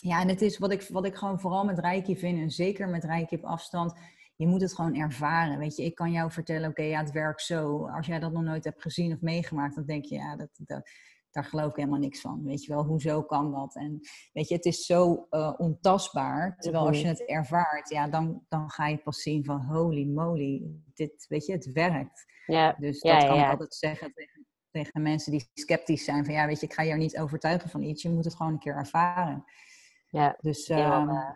ja, 0.03 0.21
en 0.21 0.27
het 0.27 0.41
is 0.41 0.57
wat 0.57 0.71
ik, 0.71 0.87
wat 0.89 1.05
ik 1.05 1.15
gewoon 1.15 1.39
vooral 1.39 1.65
met 1.65 1.79
Reiki 1.79 2.17
vind, 2.17 2.39
en 2.39 2.51
zeker 2.51 2.89
met 2.89 3.03
Reiki 3.03 3.35
op 3.35 3.43
afstand, 3.43 3.93
je 4.35 4.47
moet 4.47 4.61
het 4.61 4.73
gewoon 4.73 4.95
ervaren. 4.95 5.57
Weet 5.57 5.75
je, 5.75 5.83
ik 5.83 5.95
kan 5.95 6.11
jou 6.11 6.31
vertellen, 6.31 6.69
oké, 6.69 6.81
ja, 6.81 6.99
het 6.99 7.11
werkt 7.11 7.41
zo. 7.41 7.87
Als 7.87 8.07
jij 8.07 8.19
dat 8.19 8.31
nog 8.31 8.43
nooit 8.43 8.63
hebt 8.63 8.81
gezien 8.81 9.13
of 9.13 9.21
meegemaakt, 9.21 9.75
dan 9.75 9.85
denk 9.85 10.05
je, 10.05 10.15
ja, 10.15 10.35
dat, 10.35 10.49
dat, 10.57 10.89
daar 11.31 11.45
geloof 11.45 11.69
ik 11.69 11.75
helemaal 11.75 11.99
niks 11.99 12.21
van. 12.21 12.43
Weet 12.43 12.63
je 12.63 12.73
wel, 12.73 12.83
hoezo 12.83 13.23
kan 13.23 13.51
dat? 13.51 13.75
En 13.75 13.99
weet 14.33 14.47
je, 14.47 14.55
het 14.55 14.65
is 14.65 14.85
zo 14.85 15.27
uh, 15.31 15.53
ontastbaar. 15.57 16.57
Terwijl 16.57 16.87
als 16.87 17.01
je 17.01 17.07
het 17.07 17.25
ervaart, 17.25 17.89
ja, 17.89 18.07
dan, 18.07 18.45
dan 18.49 18.69
ga 18.69 18.87
je 18.87 18.97
pas 18.97 19.21
zien 19.21 19.45
van 19.45 19.61
holy 19.61 20.05
moly, 20.05 20.63
dit, 20.93 21.25
weet 21.27 21.45
je, 21.45 21.53
het 21.53 21.71
werkt. 21.71 22.25
Ja. 22.45 22.75
Dus 22.79 23.01
dat 23.01 23.25
kan 23.25 23.39
ik 23.39 23.49
altijd 23.49 23.75
zeggen 23.75 24.13
tegen, 24.13 24.45
tegen 24.71 25.01
mensen 25.01 25.31
die 25.31 25.49
sceptisch 25.53 26.03
zijn. 26.03 26.25
Van 26.25 26.33
ja, 26.33 26.45
weet 26.45 26.59
je, 26.59 26.65
ik 26.65 26.73
ga 26.73 26.83
jou 26.83 26.99
niet 26.99 27.17
overtuigen 27.17 27.69
van 27.69 27.81
iets. 27.81 28.01
Je 28.01 28.09
moet 28.09 28.25
het 28.25 28.35
gewoon 28.35 28.51
een 28.51 28.59
keer 28.59 28.75
ervaren. 28.75 29.43
Ja, 30.13 30.37
dus, 30.41 30.69
uh, 30.69 31.31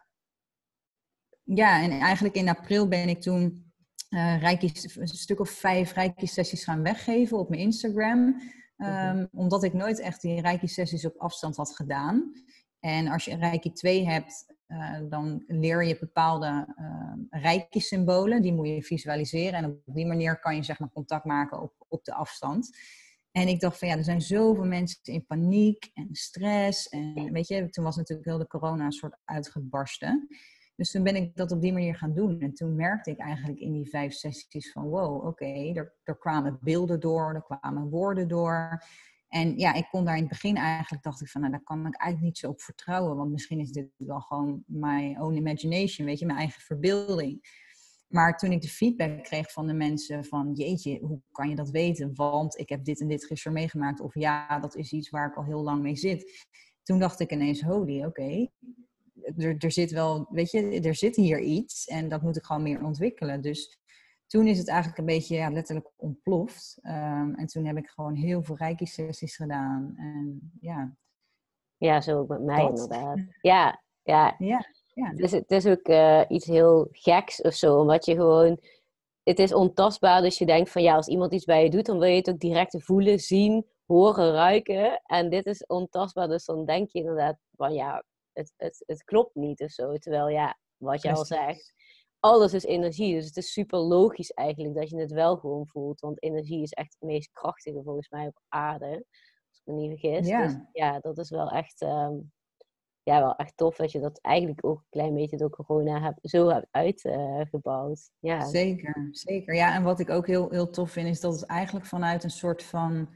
ja, 1.44 1.82
en 1.82 1.92
eigenlijk 1.92 2.36
in 2.36 2.50
april 2.50 2.88
ben 2.88 3.10
ik 3.10 3.22
toen 3.22 3.72
uh, 4.10 4.42
reiki, 4.42 4.72
een 4.96 5.08
stuk 5.08 5.40
of 5.40 5.50
vijf 5.50 5.94
reiki-sessies 5.94 6.64
gaan 6.64 6.84
weggeven 6.84 7.38
op 7.38 7.50
mijn 7.50 7.62
Instagram. 7.62 8.42
Um, 8.78 9.28
Omdat 9.32 9.64
ik 9.64 9.74
nooit 9.74 10.00
echt 10.00 10.22
die 10.22 10.42
reiki-sessies 10.42 11.06
op 11.06 11.18
afstand 11.18 11.56
had 11.56 11.76
gedaan. 11.76 12.34
En 12.80 13.08
als 13.08 13.26
je 13.26 13.32
een 13.32 13.40
reiki 13.40 13.72
2 13.72 14.06
hebt, 14.06 14.46
uh, 14.68 15.00
dan 15.10 15.44
leer 15.48 15.84
je 15.84 16.00
bepaalde 16.00 16.76
uh, 16.80 17.42
reiki-symbolen. 17.42 18.42
Die 18.42 18.54
moet 18.54 18.68
je 18.68 18.84
visualiseren. 18.84 19.54
En 19.54 19.66
op 19.66 19.96
die 19.96 20.06
manier 20.06 20.40
kan 20.40 20.56
je 20.56 20.64
zeg 20.64 20.80
maar, 20.80 20.92
contact 20.92 21.26
maken 21.26 21.62
op, 21.62 21.74
op 21.88 22.04
de 22.04 22.14
afstand. 22.14 22.78
En 23.38 23.48
ik 23.48 23.60
dacht 23.60 23.80
van 23.80 23.88
ja, 23.88 23.98
er 23.98 24.04
zijn 24.04 24.22
zoveel 24.22 24.66
mensen 24.66 25.00
in 25.04 25.26
paniek 25.26 25.92
en 25.94 26.08
stress. 26.12 26.90
En 26.90 27.32
weet 27.32 27.48
je, 27.48 27.70
toen 27.70 27.84
was 27.84 27.96
natuurlijk 27.96 28.28
heel 28.28 28.38
de 28.38 28.48
corona 28.48 28.86
een 28.86 28.92
soort 28.92 29.18
uitgebarsten. 29.26 30.28
Dus 30.76 30.92
toen 30.92 31.04
ben 31.04 31.16
ik 31.16 31.36
dat 31.36 31.52
op 31.52 31.62
die 31.62 31.74
manier 31.74 31.96
gaan 31.96 32.14
doen. 32.14 32.40
En 32.40 32.54
toen 32.54 32.76
merkte 32.76 33.12
ik 33.12 33.20
eigenlijk 33.20 33.60
in 33.60 33.74
die 33.74 33.90
vijf 33.90 34.14
sessies 34.14 34.72
van 34.72 34.84
wow, 34.84 35.26
oké, 35.26 35.74
er, 35.74 35.94
er 36.04 36.18
kwamen 36.18 36.58
beelden 36.62 37.00
door, 37.00 37.34
er 37.34 37.58
kwamen 37.60 37.90
woorden 37.90 38.28
door. 38.28 38.84
En 39.28 39.58
ja, 39.58 39.74
ik 39.74 39.88
kon 39.92 40.06
daar 40.06 40.16
in 40.16 40.22
het 40.22 40.30
begin 40.30 40.56
eigenlijk, 40.56 41.04
dacht 41.04 41.22
ik 41.22 41.30
van, 41.30 41.42
nou, 41.42 41.54
daar 41.54 41.64
kan 41.64 41.88
ik 41.88 41.98
eigenlijk 41.98 42.22
niet 42.22 42.38
zo 42.38 42.50
op 42.50 42.62
vertrouwen. 42.62 43.18
Want 43.18 43.32
misschien 43.32 43.60
is 43.60 43.72
dit 43.72 43.90
wel 43.98 44.22
gewoon 44.22 44.64
my 44.66 45.16
own 45.20 45.36
imagination, 45.36 46.08
weet 46.08 46.20
je, 46.20 46.26
mijn 46.26 46.38
eigen 46.38 46.62
verbeelding. 46.62 47.66
Maar 48.08 48.38
toen 48.38 48.52
ik 48.52 48.62
de 48.62 48.68
feedback 48.68 49.24
kreeg 49.24 49.52
van 49.52 49.68
de 49.68 49.74
mensen 49.74 50.26
van, 50.26 50.54
jeetje, 50.54 51.00
hoe 51.00 51.22
kan 51.32 51.50
je 51.50 51.56
dat 51.56 51.70
weten? 51.70 52.16
Want 52.16 52.58
ik 52.58 52.70
heb 52.70 52.84
dit 52.84 53.02
en 53.02 53.08
dit 53.08 53.26
gisteren 53.26 53.54
meegemaakt. 53.54 54.00
Of 54.00 54.14
ja, 54.14 54.60
dat 54.60 54.76
is 54.76 54.92
iets 54.92 55.10
waar 55.10 55.30
ik 55.30 55.36
al 55.36 55.44
heel 55.44 55.64
lang 55.64 55.82
mee 55.82 55.96
zit. 55.96 56.48
Toen 56.84 57.00
dacht 57.00 57.20
ik 57.20 57.32
ineens, 57.32 57.62
holy, 57.62 58.04
oké, 58.04 58.48
er, 59.38 59.56
er 59.58 59.72
zit 59.72 59.92
wel, 59.92 60.28
weet 60.30 60.52
je, 60.52 60.82
er 60.82 60.96
zit 60.96 61.16
hier 61.16 61.40
iets 61.40 61.86
en 61.86 62.10
dat 62.10 62.22
moet 62.22 62.38
ik 62.38 62.46
gewoon 62.46 62.64
meer 62.64 62.84
ontwikkelen. 62.84 63.42
Dus 63.42 63.80
toen 64.28 64.48
is 64.48 64.58
het 64.58 64.68
eigenlijk 64.68 65.00
een 65.00 65.06
beetje 65.06 65.36
ja, 65.36 65.50
letterlijk 65.50 65.92
ontploft. 65.96 66.80
Um, 66.84 67.36
en 67.36 67.46
toen 67.46 67.66
heb 67.66 67.78
ik 67.78 67.88
gewoon 67.88 68.16
heel 68.16 68.44
veel 68.44 68.58
reiki-sessies 68.58 69.36
gedaan. 69.36 69.94
En 69.96 70.52
ja. 70.60 70.96
Ja, 71.78 72.02
zo 72.02 72.20
ook 72.20 72.28
met 72.28 72.42
mij 72.42 72.66
inderdaad. 72.68 73.20
Ja, 73.42 73.84
ja. 74.04 74.36
ja, 74.38 74.66
ja. 74.98 75.14
Dus 75.14 75.32
het 75.32 75.52
is 75.52 75.66
ook 75.66 75.88
uh, 75.88 76.24
iets 76.28 76.46
heel 76.46 76.88
geks 76.92 77.42
of 77.42 77.54
zo. 77.54 77.80
Omdat 77.80 78.06
je 78.06 78.16
gewoon... 78.16 78.60
Het 79.24 79.40
is 79.40 79.54
ontastbaar, 79.54 80.22
dus 80.22 80.38
je 80.38 80.46
denkt 80.46 80.70
van 80.70 80.82
ja, 80.82 80.96
als 80.96 81.08
iemand 81.08 81.34
iets 81.34 81.46
bij 81.46 81.64
je 81.64 81.70
doet, 81.70 81.86
dan 81.86 82.00
wil 82.00 82.10
je 82.10 82.16
het 82.16 82.30
ook 82.30 82.40
direct 82.40 82.84
voelen, 82.84 83.20
zien, 83.20 83.66
horen, 83.86 84.32
ruiken. 84.32 85.02
En 85.06 85.30
dit 85.30 85.46
is 85.46 85.66
ontastbaar, 85.66 86.28
dus 86.28 86.46
dan 86.46 86.66
denk 86.66 86.90
je 86.90 87.00
inderdaad 87.00 87.38
van 87.56 87.74
ja, 87.74 88.04
het, 88.34 88.54
het, 88.58 88.84
het 88.86 89.04
klopt 89.04 89.36
niet 89.36 89.62
of 89.62 89.72
zo. 89.72 89.98
Terwijl 89.98 90.30
ja, 90.30 90.58
wat 90.78 91.02
je 91.02 91.12
al 91.12 91.26
zegt, 91.26 91.74
alles 92.20 92.54
is 92.54 92.64
energie. 92.64 93.14
Dus 93.14 93.26
het 93.26 93.38
is 93.38 93.52
super 93.52 93.80
logisch 93.80 94.32
eigenlijk 94.32 94.76
dat 94.76 94.90
je 94.90 95.00
het 95.00 95.12
wel 95.12 95.38
gewoon 95.38 95.68
voelt. 95.68 96.00
Want 96.00 96.24
energie 96.24 96.62
is 96.62 96.72
echt 96.72 96.96
het 97.00 97.10
meest 97.10 97.32
krachtige 97.32 97.84
volgens 97.84 98.10
mij 98.10 98.28
op 98.28 98.42
aarde. 98.48 99.06
Als 99.50 99.62
ik 99.64 99.66
me 99.66 99.74
niet 99.74 100.00
vergis. 100.00 100.28
Ja, 100.28 100.44
dus, 100.44 100.58
ja 100.72 101.00
dat 101.00 101.18
is 101.18 101.30
wel 101.30 101.50
echt, 101.50 101.82
ehm, 101.82 102.16
ja, 103.08 103.20
wel 103.20 103.36
echt 103.36 103.58
tof 103.58 103.76
dat 103.76 103.92
je 103.92 104.00
dat 104.00 104.20
eigenlijk 104.22 104.66
ook 104.66 104.78
een 104.78 104.90
klein 104.90 105.14
beetje 105.14 105.38
door 105.38 105.50
corona 105.50 106.02
hebt, 106.02 106.20
zo 106.22 106.50
hebt 106.50 106.68
uitgebouwd. 106.72 108.12
ja. 108.20 108.46
Zeker, 108.46 109.08
zeker. 109.12 109.56
Ja, 109.56 109.74
en 109.74 109.84
wat 109.84 110.00
ik 110.00 110.10
ook 110.10 110.28
heel, 110.28 110.50
heel 110.50 110.70
tof 110.70 110.92
vind 110.92 111.08
is 111.08 111.20
dat 111.20 111.34
het 111.34 111.46
eigenlijk 111.46 111.86
vanuit 111.86 112.24
een 112.24 112.30
soort 112.30 112.64
van, 112.64 113.10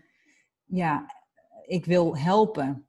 ja, 0.66 1.06
ik 1.66 1.86
wil 1.86 2.18
helpen. 2.18 2.86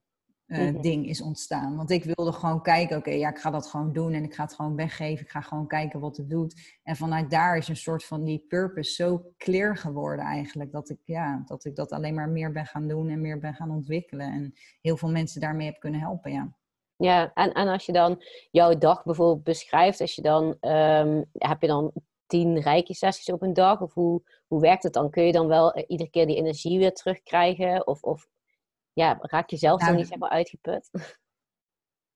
Uh, 0.47 0.81
ding 0.81 1.07
is 1.07 1.23
ontstaan. 1.23 1.77
Want 1.77 1.91
ik 1.91 2.05
wilde 2.05 2.33
gewoon 2.33 2.63
kijken, 2.63 2.97
oké, 2.97 3.11
ja, 3.11 3.29
ik 3.29 3.39
ga 3.39 3.51
dat 3.51 3.67
gewoon 3.67 3.93
doen 3.93 4.13
en 4.13 4.25
ik 4.25 4.35
ga 4.35 4.43
het 4.43 4.55
gewoon 4.55 4.77
weggeven. 4.77 5.25
Ik 5.25 5.31
ga 5.31 5.41
gewoon 5.41 5.67
kijken 5.67 6.01
wat 6.01 6.17
het 6.17 6.31
doet. 6.31 6.79
En 6.83 6.97
vanuit 6.97 7.31
daar 7.31 7.57
is 7.57 7.69
een 7.69 7.77
soort 7.77 8.05
van 8.05 8.25
die 8.25 8.45
purpose 8.49 8.93
zo 8.93 9.33
clear 9.37 9.77
geworden 9.77 10.25
eigenlijk. 10.25 10.73
Dat 10.73 10.91
ik, 10.91 10.99
ja, 11.05 11.43
dat 11.47 11.65
ik 11.65 11.77
dat 11.77 11.93
alleen 11.93 12.15
maar 12.15 12.29
meer 12.29 12.53
ben 12.53 12.67
gaan 12.67 12.89
doen 12.89 13.09
en 13.09 13.21
meer 13.21 13.39
ben 13.39 13.55
gaan 13.55 13.71
ontwikkelen. 13.71 14.33
En 14.33 14.55
heel 14.81 14.97
veel 14.97 15.11
mensen 15.11 15.41
daarmee 15.41 15.67
heb 15.67 15.81
kunnen 15.81 16.01
helpen, 16.01 16.33
ja. 16.33 16.53
Ja, 17.03 17.31
en, 17.35 17.53
en 17.53 17.69
als 17.69 17.87
je 17.87 17.93
dan 17.93 18.23
jouw 18.51 18.79
dag 18.79 19.05
bijvoorbeeld 19.05 19.45
beschrijft, 19.45 20.01
als 20.01 20.15
je 20.15 20.23
dan, 20.23 20.57
um, 20.61 21.25
heb 21.33 21.61
je 21.61 21.67
dan 21.67 21.93
tien 22.27 22.61
rijke 22.61 22.95
sessies 22.95 23.35
op 23.35 23.43
een 23.43 23.53
dag? 23.53 23.81
Of 23.81 23.95
hoe, 23.95 24.23
hoe 24.47 24.61
werkt 24.61 24.83
het 24.83 24.93
dan? 24.93 25.11
Kun 25.11 25.25
je 25.25 25.33
dan 25.33 25.47
wel 25.47 25.79
uh, 25.79 25.85
iedere 25.87 26.11
keer 26.11 26.27
die 26.27 26.37
energie 26.37 26.79
weer 26.79 26.93
terugkrijgen? 26.93 27.87
Of, 27.87 28.03
of 28.03 28.27
ja, 28.93 29.19
raak 29.21 29.51
je 29.51 29.57
zelf 29.57 29.81
nou, 29.81 29.91
dan 29.91 30.01
niet 30.01 30.09
zeg 30.09 30.19
maar 30.19 30.31
uitgeput? 30.31 30.91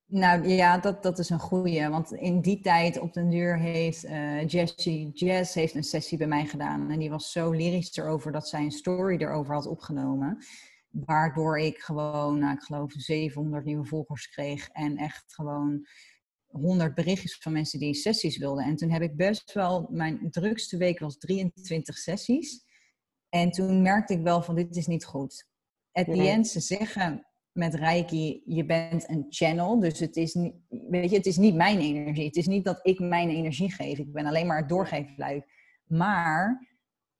Nou 0.08 0.48
ja, 0.48 0.78
dat, 0.78 1.02
dat 1.02 1.18
is 1.18 1.30
een 1.30 1.38
goeie. 1.38 1.88
Want 1.88 2.12
in 2.12 2.40
die 2.40 2.60
tijd 2.60 2.98
op 2.98 3.12
den 3.12 3.30
duur 3.30 3.58
heeft 3.58 4.04
uh, 4.04 4.46
Jessie 4.46 5.10
Jazz 5.12 5.54
heeft 5.54 5.74
een 5.74 5.84
sessie 5.84 6.18
bij 6.18 6.26
mij 6.26 6.46
gedaan. 6.46 6.90
En 6.90 6.98
die 6.98 7.10
was 7.10 7.32
zo 7.32 7.50
lyrisch 7.50 7.96
erover 7.96 8.32
dat 8.32 8.48
zij 8.48 8.60
een 8.60 8.70
story 8.70 9.16
erover 9.16 9.54
had 9.54 9.66
opgenomen. 9.66 10.38
Waardoor 11.04 11.58
ik 11.58 11.78
gewoon, 11.78 12.38
nou, 12.38 12.54
ik 12.54 12.62
geloof 12.62 12.92
700 12.92 13.64
nieuwe 13.64 13.86
volgers 13.86 14.28
kreeg. 14.28 14.68
En 14.68 14.96
echt 14.96 15.34
gewoon 15.34 15.86
100 16.46 16.94
berichtjes 16.94 17.38
van 17.38 17.52
mensen 17.52 17.78
die 17.78 17.94
sessies 17.94 18.38
wilden. 18.38 18.64
En 18.64 18.76
toen 18.76 18.90
heb 18.90 19.02
ik 19.02 19.16
best 19.16 19.52
wel, 19.52 19.88
mijn 19.90 20.30
drukste 20.30 20.76
week 20.76 20.98
was 20.98 21.18
23 21.18 21.96
sessies. 21.96 22.64
En 23.28 23.50
toen 23.50 23.82
merkte 23.82 24.12
ik 24.12 24.22
wel 24.22 24.42
van 24.42 24.54
dit 24.54 24.76
is 24.76 24.86
niet 24.86 25.04
goed 25.04 25.46
at 25.96 26.04
the 26.04 26.28
end, 26.28 26.48
ze 26.48 26.60
zeggen 26.60 27.26
met 27.52 27.74
Reiki, 27.74 28.42
je 28.44 28.64
bent 28.64 29.08
een 29.08 29.26
channel. 29.28 29.80
Dus 29.80 29.98
het 29.98 30.16
is, 30.16 30.34
niet, 30.34 30.54
weet 30.68 31.10
je, 31.10 31.16
het 31.16 31.26
is 31.26 31.36
niet 31.36 31.54
mijn 31.54 31.78
energie. 31.78 32.26
Het 32.26 32.36
is 32.36 32.46
niet 32.46 32.64
dat 32.64 32.78
ik 32.82 32.98
mijn 32.98 33.28
energie 33.28 33.72
geef. 33.72 33.98
Ik 33.98 34.12
ben 34.12 34.26
alleen 34.26 34.46
maar 34.46 34.58
het 34.58 34.68
doorgeefluik. 34.68 35.44
Maar 35.84 36.66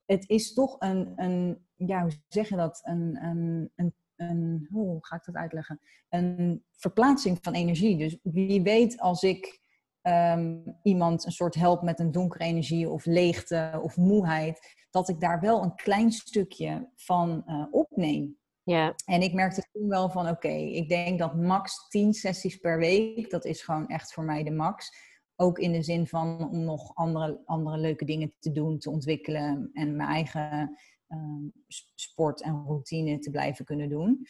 het 0.06 0.28
is 0.28 0.52
toch 0.52 0.76
een, 0.78 1.12
een 1.16 1.66
ja, 1.76 2.02
hoe 2.02 2.12
zeg 2.28 2.48
je 2.48 2.56
dat? 2.56 2.80
Een, 2.82 3.18
een, 3.24 3.70
een, 3.76 3.94
een, 4.16 4.68
hoe 4.70 4.98
ga 5.00 5.16
ik 5.16 5.24
dat 5.24 5.34
uitleggen? 5.34 5.80
Een 6.08 6.64
verplaatsing 6.70 7.38
van 7.40 7.52
energie. 7.52 7.96
Dus 7.96 8.18
wie 8.22 8.62
weet 8.62 9.00
als 9.00 9.22
ik 9.22 9.60
um, 10.02 10.78
iemand 10.82 11.24
een 11.24 11.32
soort 11.32 11.54
help 11.54 11.82
met 11.82 12.00
een 12.00 12.12
donkere 12.12 12.44
energie 12.44 12.90
of 12.90 13.04
leegte 13.04 13.80
of 13.82 13.96
moeheid, 13.96 14.86
dat 14.90 15.08
ik 15.08 15.20
daar 15.20 15.40
wel 15.40 15.62
een 15.62 15.74
klein 15.74 16.12
stukje 16.12 16.90
van 16.94 17.42
uh, 17.46 17.66
opneem. 17.70 18.38
Ja. 18.62 18.94
En 19.04 19.22
ik 19.22 19.32
merkte 19.32 19.62
toen 19.72 19.88
wel 19.88 20.10
van, 20.10 20.28
oké, 20.28 20.48
ik 20.48 20.88
denk 20.88 21.18
dat 21.18 21.34
max 21.34 21.88
10 21.88 22.12
sessies 22.12 22.56
per 22.56 22.78
week, 22.78 23.30
dat 23.30 23.44
is 23.44 23.62
gewoon 23.62 23.86
echt 23.86 24.12
voor 24.12 24.24
mij 24.24 24.42
de 24.44 24.50
max. 24.50 24.92
Ook 25.37 25.59
in 25.59 25.72
de 25.72 25.83
zin 25.83 26.07
van 26.07 26.51
om 26.51 26.64
nog 26.64 26.94
andere, 26.94 27.42
andere 27.44 27.79
leuke 27.79 28.05
dingen 28.05 28.35
te 28.38 28.53
doen, 28.53 28.79
te 28.79 28.90
ontwikkelen 28.90 29.70
en 29.72 29.96
mijn 29.96 30.09
eigen 30.09 30.79
um, 31.09 31.53
sport 31.94 32.42
en 32.42 32.64
routine 32.66 33.18
te 33.18 33.31
blijven 33.31 33.64
kunnen 33.64 33.88
doen. 33.88 34.27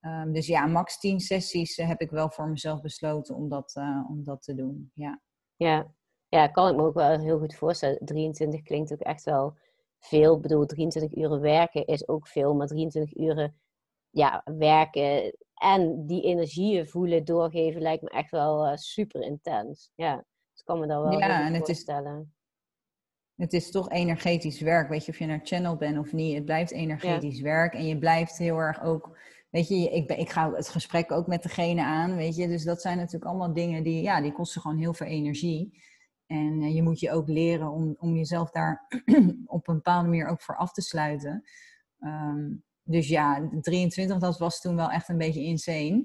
Um, 0.00 0.32
dus 0.32 0.46
ja, 0.46 0.66
max 0.66 0.98
10 0.98 1.20
sessies 1.20 1.78
uh, 1.78 1.88
heb 1.88 2.00
ik 2.00 2.10
wel 2.10 2.30
voor 2.30 2.48
mezelf 2.48 2.80
besloten 2.80 3.34
om 3.34 3.48
dat, 3.48 3.74
uh, 3.78 4.04
om 4.08 4.24
dat 4.24 4.42
te 4.42 4.54
doen. 4.54 4.90
Ja. 4.94 5.22
Ja. 5.56 5.94
ja, 6.28 6.46
kan 6.46 6.70
ik 6.70 6.76
me 6.76 6.82
ook 6.82 6.94
wel 6.94 7.18
heel 7.18 7.38
goed 7.38 7.54
voorstellen. 7.54 7.98
23 8.04 8.62
klinkt 8.62 8.92
ook 8.92 9.00
echt 9.00 9.24
wel 9.24 9.56
veel. 9.98 10.36
Ik 10.36 10.42
bedoel, 10.42 10.66
23 10.66 11.16
uren 11.16 11.40
werken 11.40 11.86
is 11.86 12.08
ook 12.08 12.28
veel, 12.28 12.54
maar 12.54 12.66
23 12.66 13.16
uren 13.16 13.60
ja, 14.10 14.42
werken 14.44 15.36
en 15.54 16.06
die 16.06 16.22
energieën 16.22 16.88
voelen, 16.88 17.24
doorgeven, 17.24 17.82
lijkt 17.82 18.02
me 18.02 18.10
echt 18.10 18.30
wel 18.30 18.66
uh, 18.66 18.76
super 18.76 19.22
intens. 19.22 19.90
Ja, 19.94 20.24
kan 20.68 20.80
me 20.80 20.86
daar 20.86 21.02
wel 21.02 21.18
ja, 21.18 21.40
en 21.40 21.56
voorstellen. 21.56 22.16
Het 22.16 22.26
is, 22.26 22.34
het 23.34 23.52
is 23.52 23.70
toch 23.70 23.90
energetisch 23.90 24.60
werk, 24.60 24.88
weet 24.88 25.04
je, 25.04 25.12
of 25.12 25.18
je 25.18 25.26
naar 25.26 25.40
channel 25.42 25.76
bent 25.76 25.98
of 25.98 26.12
niet. 26.12 26.34
Het 26.34 26.44
blijft 26.44 26.70
energetisch 26.70 27.40
werk 27.40 27.74
en 27.74 27.86
je 27.86 27.98
blijft 27.98 28.38
heel 28.38 28.56
erg 28.56 28.82
ook... 28.82 29.18
Weet 29.50 29.68
je, 29.68 29.90
ik, 29.90 30.06
ben, 30.06 30.18
ik 30.18 30.30
ga 30.30 30.52
het 30.52 30.68
gesprek 30.68 31.12
ook 31.12 31.26
met 31.26 31.42
degene 31.42 31.82
aan, 31.82 32.16
weet 32.16 32.36
je. 32.36 32.48
Dus 32.48 32.64
dat 32.64 32.80
zijn 32.80 32.96
natuurlijk 32.96 33.24
allemaal 33.24 33.52
dingen 33.52 33.82
die, 33.82 34.02
ja, 34.02 34.20
die 34.20 34.32
kosten 34.32 34.60
gewoon 34.60 34.78
heel 34.78 34.94
veel 34.94 35.06
energie. 35.06 35.82
En 36.26 36.62
uh, 36.62 36.74
je 36.74 36.82
moet 36.82 37.00
je 37.00 37.10
ook 37.10 37.28
leren 37.28 37.70
om, 37.70 37.96
om 37.98 38.16
jezelf 38.16 38.50
daar 38.50 38.86
op 39.46 39.68
een 39.68 39.74
bepaalde 39.74 40.08
manier 40.08 40.26
ook 40.26 40.42
voor 40.42 40.56
af 40.56 40.72
te 40.72 40.82
sluiten. 40.82 41.44
Um, 42.00 42.64
dus 42.82 43.08
ja, 43.08 43.48
23, 43.60 44.18
dat 44.18 44.38
was 44.38 44.60
toen 44.60 44.76
wel 44.76 44.90
echt 44.90 45.08
een 45.08 45.18
beetje 45.18 45.42
insane. 45.42 46.04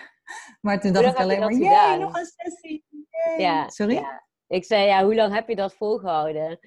maar 0.60 0.80
toen 0.80 0.92
dacht 0.92 1.06
ik 1.06 1.16
alleen 1.16 1.40
maar, 1.40 1.52
jee, 1.52 1.98
nog 1.98 2.18
een 2.18 2.26
sessie. 2.36 2.84
Ja, 3.38 3.68
Sorry? 3.68 4.02
Ik 4.46 4.64
zei, 4.64 4.86
ja, 4.86 5.04
hoe 5.04 5.14
lang 5.14 5.34
heb 5.34 5.48
je 5.48 5.56
dat 5.56 5.74
volgehouden? 5.74 6.58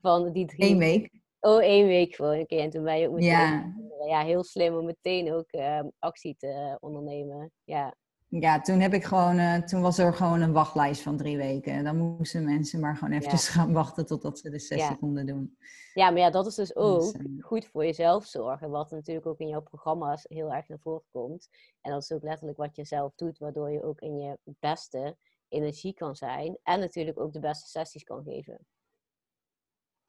Van 0.00 0.32
die 0.32 0.46
drie... 0.46 0.70
Eén 0.70 0.78
week. 0.78 1.10
Oh, 1.40 1.62
één 1.62 1.86
week 1.86 2.14
gewoon. 2.14 2.38
Oké, 2.38 2.56
en 2.56 2.70
toen 2.70 2.84
ben 2.84 2.98
je 2.98 3.08
ook 3.08 3.14
meteen... 3.14 3.30
Ja. 3.30 3.74
ja, 4.06 4.24
heel 4.24 4.44
slim 4.44 4.76
om 4.76 4.84
meteen 4.84 5.32
ook 5.32 5.52
uh, 5.52 5.80
actie 5.98 6.36
te 6.38 6.76
ondernemen. 6.80 7.52
Ja. 7.64 7.94
Ja, 8.40 8.60
toen 8.60 8.80
heb 8.80 8.94
ik 8.94 9.04
gewoon, 9.04 9.38
uh, 9.38 9.56
toen 9.56 9.80
was 9.80 9.98
er 9.98 10.14
gewoon 10.14 10.40
een 10.40 10.52
wachtlijst 10.52 11.02
van 11.02 11.16
drie 11.16 11.36
weken. 11.36 11.84
Dan 11.84 11.96
moesten 11.96 12.44
mensen 12.44 12.80
maar 12.80 12.96
gewoon 12.96 13.12
eventjes 13.12 13.48
gaan 13.48 13.72
wachten 13.72 14.06
totdat 14.06 14.38
ze 14.38 14.50
de 14.50 14.58
sessie 14.58 14.96
konden 14.96 15.26
doen. 15.26 15.56
Ja, 15.94 16.10
maar 16.10 16.20
ja, 16.20 16.30
dat 16.30 16.46
is 16.46 16.54
dus, 16.54 16.68
dus 16.68 16.76
ook 16.76 17.12
eh, 17.14 17.22
goed 17.40 17.66
voor 17.66 17.84
jezelf 17.84 18.26
zorgen. 18.26 18.70
Wat 18.70 18.90
natuurlijk 18.90 19.26
ook 19.26 19.38
in 19.38 19.48
jouw 19.48 19.62
programma's 19.62 20.24
heel 20.28 20.52
erg 20.52 20.68
naar 20.68 20.78
voren 20.78 21.04
komt. 21.10 21.48
En 21.80 21.92
dat 21.92 22.02
is 22.02 22.12
ook 22.12 22.22
letterlijk 22.22 22.58
wat 22.58 22.76
je 22.76 22.84
zelf 22.84 23.12
doet, 23.14 23.38
waardoor 23.38 23.70
je 23.70 23.84
ook 23.84 24.00
in 24.00 24.18
je 24.18 24.38
beste 24.44 25.16
energie 25.52 25.94
kan 25.94 26.14
zijn. 26.14 26.58
En 26.62 26.80
natuurlijk 26.80 27.20
ook 27.20 27.32
de 27.32 27.40
beste 27.40 27.68
sessies 27.68 28.04
kan 28.04 28.22
geven. 28.22 28.66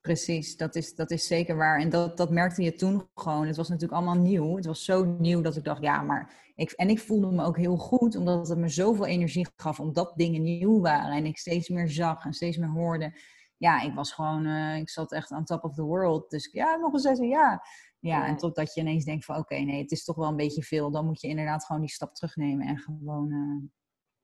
Precies, 0.01 0.57
dat 0.57 0.75
is, 0.75 0.95
dat 0.95 1.11
is 1.11 1.27
zeker 1.27 1.55
waar. 1.55 1.79
En 1.79 1.89
dat, 1.89 2.17
dat 2.17 2.29
merkte 2.29 2.61
je 2.61 2.73
toen 2.73 3.09
gewoon. 3.13 3.47
Het 3.47 3.55
was 3.55 3.69
natuurlijk 3.69 4.01
allemaal 4.01 4.23
nieuw. 4.23 4.55
Het 4.55 4.65
was 4.65 4.83
zo 4.83 5.03
nieuw 5.03 5.41
dat 5.41 5.55
ik 5.55 5.63
dacht, 5.63 5.81
ja, 5.81 6.01
maar... 6.01 6.41
Ik, 6.55 6.71
en 6.71 6.89
ik 6.89 6.99
voelde 6.99 7.31
me 7.31 7.43
ook 7.43 7.57
heel 7.57 7.77
goed, 7.77 8.15
omdat 8.15 8.47
het 8.47 8.57
me 8.57 8.69
zoveel 8.69 9.05
energie 9.05 9.47
gaf, 9.55 9.79
omdat 9.79 10.13
dingen 10.15 10.43
nieuw 10.43 10.81
waren. 10.81 11.17
En 11.17 11.25
ik 11.25 11.37
steeds 11.37 11.69
meer 11.69 11.89
zag 11.89 12.25
en 12.25 12.33
steeds 12.33 12.57
meer 12.57 12.69
hoorde. 12.69 13.19
Ja, 13.57 13.81
ik 13.81 13.93
was 13.93 14.11
gewoon, 14.11 14.45
uh, 14.45 14.77
ik 14.77 14.89
zat 14.89 15.11
echt 15.11 15.31
on 15.31 15.43
top 15.43 15.63
of 15.63 15.73
the 15.73 15.83
world. 15.83 16.29
Dus 16.29 16.49
ja, 16.51 16.75
nog 16.75 16.93
een 16.93 16.99
zes 16.99 17.19
ja. 17.19 17.25
ja. 17.25 17.61
Ja, 17.99 18.27
en 18.27 18.37
totdat 18.37 18.73
je 18.73 18.81
ineens 18.81 19.05
denkt 19.05 19.25
van, 19.25 19.37
oké, 19.37 19.55
nee, 19.55 19.81
het 19.81 19.91
is 19.91 20.03
toch 20.03 20.15
wel 20.15 20.27
een 20.27 20.35
beetje 20.35 20.63
veel. 20.63 20.91
Dan 20.91 21.05
moet 21.05 21.21
je 21.21 21.27
inderdaad 21.27 21.65
gewoon 21.65 21.81
die 21.81 21.91
stap 21.91 22.15
terugnemen 22.15 22.67
en 22.67 22.77
gewoon, 22.77 23.31
uh, 23.31 23.69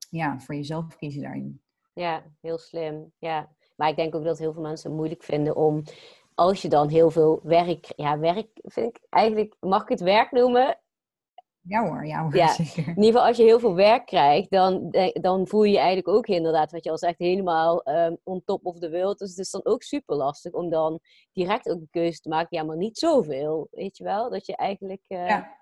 ja, 0.10 0.39
voor 0.39 0.56
jezelf 0.56 0.95
kiezen 0.95 1.22
daarin. 1.22 1.62
Ja, 1.93 2.24
heel 2.41 2.58
slim. 2.58 3.13
Ja, 3.17 3.50
maar 3.76 3.89
ik 3.89 3.95
denk 3.95 4.15
ook 4.15 4.24
dat 4.24 4.38
heel 4.38 4.54
veel 4.54 4.62
mensen 4.62 4.89
het 4.89 4.98
moeilijk 4.98 5.24
vinden 5.24 5.56
om, 5.56 5.84
als 6.36 6.62
je 6.62 6.67
dan 6.67 6.89
heel 6.89 7.10
veel 7.10 7.39
werk, 7.43 7.93
ja, 7.95 8.19
werk 8.19 8.48
vind 8.54 8.95
ik 8.95 9.06
eigenlijk, 9.10 9.56
mag 9.60 9.82
ik 9.82 9.89
het 9.89 10.00
werk 10.00 10.32
noemen? 10.32 10.80
Ja 11.62 11.88
hoor, 11.88 12.06
ja 12.06 12.22
hoor, 12.22 12.36
ja. 12.36 12.48
zeker. 12.63 12.78
In 12.78 12.95
ieder 12.95 13.04
geval, 13.04 13.26
als 13.26 13.38
je 13.38 13.43
heel 13.43 13.60
veel 13.60 13.76
werk 13.76 14.06
krijgt, 14.06 14.50
dan, 14.50 14.95
dan 15.13 15.48
voel 15.48 15.63
je 15.63 15.72
je 15.72 15.78
eigenlijk 15.78 16.08
ook 16.08 16.28
inderdaad, 16.28 16.72
wat 16.72 16.84
je 16.84 16.89
al 16.89 16.98
zegt, 16.98 17.17
helemaal 17.19 17.88
um, 17.88 18.17
on 18.24 18.41
top 18.45 18.65
of 18.65 18.80
the 18.80 18.91
world. 18.91 19.19
Dus 19.19 19.30
het 19.30 19.39
is 19.39 19.52
dan 19.52 19.65
ook 19.65 19.84
super 19.84 20.15
lastig 20.15 20.52
om 20.52 20.69
dan 20.69 21.00
direct 21.32 21.69
ook 21.69 21.80
een 21.80 21.88
keuze 21.91 22.19
te 22.19 22.30
maken. 22.30 22.58
Ja, 22.58 22.63
maar 22.63 22.78
niet 22.78 22.98
zoveel, 22.98 23.67
weet 23.72 23.98
je 23.98 24.04
wel? 24.04 24.30
Dat 24.30 24.45
je 24.45 24.56
eigenlijk... 24.56 25.04
Uh, 25.08 25.28
ja 25.28 25.59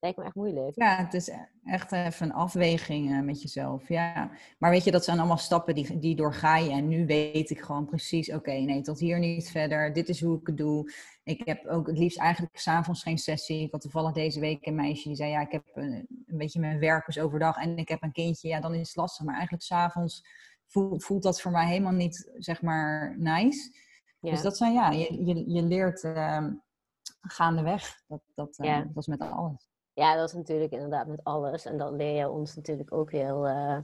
lijkt 0.00 0.18
me 0.18 0.24
echt 0.24 0.34
moeilijk. 0.34 0.76
Ja, 0.76 0.96
het 0.96 1.14
is 1.14 1.30
echt 1.64 1.92
even 1.92 2.26
een 2.26 2.32
afweging 2.32 3.10
eh, 3.10 3.20
met 3.20 3.42
jezelf. 3.42 3.88
Ja. 3.88 4.30
Maar 4.58 4.70
weet 4.70 4.84
je, 4.84 4.90
dat 4.90 5.04
zijn 5.04 5.18
allemaal 5.18 5.36
stappen 5.36 5.74
die, 5.74 5.98
die 5.98 6.16
doorga 6.16 6.56
je. 6.56 6.70
En 6.70 6.88
nu 6.88 7.06
weet 7.06 7.50
ik 7.50 7.60
gewoon 7.60 7.86
precies, 7.86 8.32
oké, 8.32 8.52
nee, 8.52 8.80
tot 8.80 8.98
hier 8.98 9.18
niet 9.18 9.50
verder. 9.50 9.92
Dit 9.92 10.08
is 10.08 10.20
hoe 10.20 10.40
ik 10.40 10.46
het 10.46 10.56
doe. 10.56 10.92
Ik 11.24 11.42
heb 11.44 11.66
ook 11.66 11.86
het 11.86 11.98
liefst 11.98 12.18
eigenlijk 12.18 12.58
s'avonds 12.58 13.02
geen 13.02 13.18
sessie. 13.18 13.64
Ik 13.64 13.72
had 13.72 13.80
toevallig 13.80 14.12
deze 14.12 14.40
week 14.40 14.66
een 14.66 14.74
meisje 14.74 15.08
die 15.08 15.16
zei, 15.16 15.30
ja, 15.30 15.40
ik 15.40 15.52
heb 15.52 15.64
een, 15.74 16.06
een 16.26 16.36
beetje 16.36 16.60
mijn 16.60 16.78
werk 16.78 17.06
dus 17.06 17.18
overdag 17.18 17.56
en 17.56 17.76
ik 17.76 17.88
heb 17.88 18.02
een 18.02 18.12
kindje. 18.12 18.48
Ja, 18.48 18.60
dan 18.60 18.74
is 18.74 18.88
het 18.88 18.96
lastig. 18.96 19.24
Maar 19.24 19.34
eigenlijk 19.34 19.64
s'avonds 19.64 20.24
voelt, 20.66 21.04
voelt 21.04 21.22
dat 21.22 21.40
voor 21.40 21.50
mij 21.50 21.66
helemaal 21.66 21.92
niet, 21.92 22.30
zeg 22.34 22.62
maar, 22.62 23.14
nice. 23.18 23.86
Dus 24.20 24.42
dat 24.42 24.56
zijn, 24.56 24.72
ja, 24.72 24.90
je, 24.90 25.24
je, 25.24 25.50
je 25.50 25.62
leert... 25.62 26.02
Uh, 26.02 26.46
gaandeweg. 27.20 28.02
Dat, 28.06 28.20
dat, 28.34 28.58
uh, 28.58 28.76
dat 28.76 28.96
is 28.96 29.06
met 29.06 29.20
alles. 29.20 29.68
Ja, 29.98 30.16
dat 30.16 30.28
is 30.28 30.34
natuurlijk 30.34 30.72
inderdaad 30.72 31.06
met 31.06 31.24
alles. 31.24 31.64
En 31.64 31.78
dat 31.78 31.92
leer 31.92 32.16
je 32.16 32.28
ons 32.28 32.54
natuurlijk 32.54 32.92
ook 32.92 33.12
heel 33.12 33.48
uh, 33.48 33.78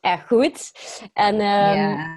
erg 0.00 0.26
goed. 0.26 0.72
En, 1.12 1.34
um, 1.34 1.40
ja. 1.40 2.16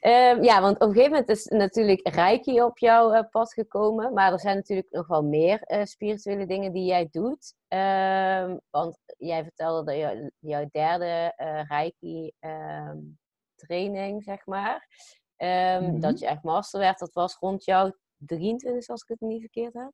Um, 0.00 0.42
ja, 0.42 0.60
want 0.60 0.76
op 0.76 0.82
een 0.82 0.94
gegeven 0.94 1.10
moment 1.10 1.28
is 1.28 1.44
natuurlijk 1.44 2.08
Reiki 2.08 2.62
op 2.62 2.78
jouw 2.78 3.14
uh, 3.14 3.22
pad 3.30 3.52
gekomen. 3.52 4.12
Maar 4.12 4.32
er 4.32 4.40
zijn 4.40 4.56
natuurlijk 4.56 4.90
nog 4.90 5.06
wel 5.06 5.22
meer 5.22 5.62
uh, 5.66 5.84
spirituele 5.84 6.46
dingen 6.46 6.72
die 6.72 6.84
jij 6.84 7.08
doet. 7.10 7.54
Um, 7.68 8.60
want 8.70 8.98
jij 9.18 9.42
vertelde 9.42 9.84
dat 9.84 9.96
jou, 10.00 10.30
jouw 10.38 10.68
derde 10.70 11.34
Reiki 11.68 12.32
training, 13.54 14.22
zeg 14.22 14.46
maar. 14.46 14.88
Mm 15.38 15.48
-hmm. 15.48 16.00
Dat 16.00 16.18
je 16.18 16.26
echt 16.26 16.42
master 16.42 16.80
werd, 16.80 16.98
dat 16.98 17.12
was 17.12 17.36
rond 17.36 17.64
jouw 17.64 17.92
23, 18.16 18.88
als 18.88 19.02
ik 19.02 19.08
het 19.08 19.20
niet 19.20 19.40
verkeerd 19.40 19.74
heb. 19.74 19.92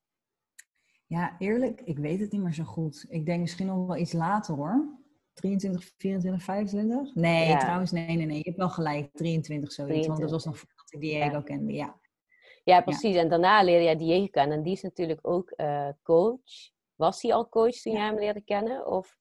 Ja, 1.07 1.35
eerlijk, 1.39 1.81
ik 1.81 1.97
weet 1.97 2.19
het 2.19 2.31
niet 2.31 2.41
meer 2.41 2.53
zo 2.53 2.63
goed. 2.63 3.05
Ik 3.09 3.25
denk 3.25 3.39
misschien 3.39 3.67
nog 3.67 3.87
wel 3.87 3.97
iets 3.97 4.13
later 4.13 4.55
hoor. 4.55 4.97
23, 5.33 5.91
24, 5.97 6.43
25? 6.43 7.15
Nee, 7.15 7.57
trouwens, 7.57 7.91
nee, 7.91 8.15
nee, 8.15 8.25
nee. 8.25 8.37
Je 8.37 8.43
hebt 8.43 8.57
wel 8.57 8.69
gelijk. 8.69 9.09
23 9.13 9.71
zoiets. 9.71 10.07
Want 10.07 10.19
dat 10.19 10.31
was 10.31 10.45
nog 10.45 10.57
voordat 10.57 10.93
ik 10.93 10.99
Diego 10.99 11.35
ja. 11.35 11.41
kende, 11.41 11.73
ja. 11.73 11.99
Ja, 12.63 12.81
precies. 12.81 13.15
En 13.15 13.29
daarna 13.29 13.63
leerde 13.63 13.83
jij 13.83 13.95
Diego 13.95 14.27
kennen. 14.27 14.57
En 14.57 14.63
die 14.63 14.73
is 14.73 14.81
natuurlijk 14.81 15.19
ook 15.21 15.53
uh, 15.57 15.89
coach. 16.03 16.71
Was 16.95 17.21
hij 17.21 17.33
al 17.33 17.49
coach 17.49 17.75
toen 17.75 17.93
jij 17.93 18.05
hem 18.05 18.19
leerde 18.19 18.41
kennen? 18.41 18.87
Of? 18.87 19.17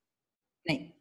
Nee. 0.63 0.96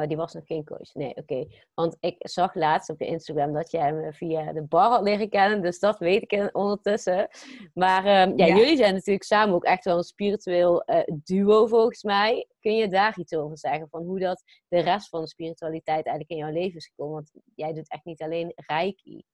Maar 0.00 0.08
die 0.08 0.18
was 0.18 0.34
nog 0.34 0.46
geen 0.46 0.64
coach. 0.64 0.94
Nee, 0.94 1.16
oké. 1.16 1.46
Want 1.74 1.96
ik 2.00 2.16
zag 2.18 2.54
laatst 2.54 2.90
op 2.90 3.00
je 3.00 3.06
Instagram 3.06 3.52
dat 3.52 3.70
jij 3.70 3.86
hem 3.86 4.12
via 4.12 4.52
de 4.52 4.62
bar 4.62 4.90
had 4.90 5.02
leren 5.02 5.28
kennen. 5.28 5.62
Dus 5.62 5.78
dat 5.78 5.98
weet 5.98 6.22
ik 6.22 6.48
ondertussen. 6.52 7.28
Maar 7.74 8.04
ehm, 8.04 8.38
ja, 8.38 8.46
jullie 8.46 8.76
zijn 8.76 8.94
natuurlijk 8.94 9.24
samen 9.24 9.54
ook 9.54 9.64
echt 9.64 9.84
wel 9.84 9.96
een 9.96 10.02
spiritueel 10.02 10.82
uh, 10.86 11.00
duo 11.06 11.66
volgens 11.66 12.02
mij. 12.02 12.46
Kun 12.60 12.74
je 12.74 12.88
daar 12.88 13.18
iets 13.18 13.34
over 13.34 13.58
zeggen? 13.58 13.88
Van 13.88 14.02
hoe 14.02 14.18
dat 14.18 14.42
de 14.68 14.80
rest 14.80 15.08
van 15.08 15.20
de 15.20 15.28
spiritualiteit 15.28 16.06
eigenlijk 16.06 16.30
in 16.30 16.36
jouw 16.36 16.60
leven 16.62 16.76
is 16.76 16.86
gekomen? 16.86 17.14
Want 17.14 17.30
jij 17.54 17.72
doet 17.72 17.90
echt 17.90 18.04
niet 18.04 18.22
alleen 18.22 18.52
reiki. 18.54 19.24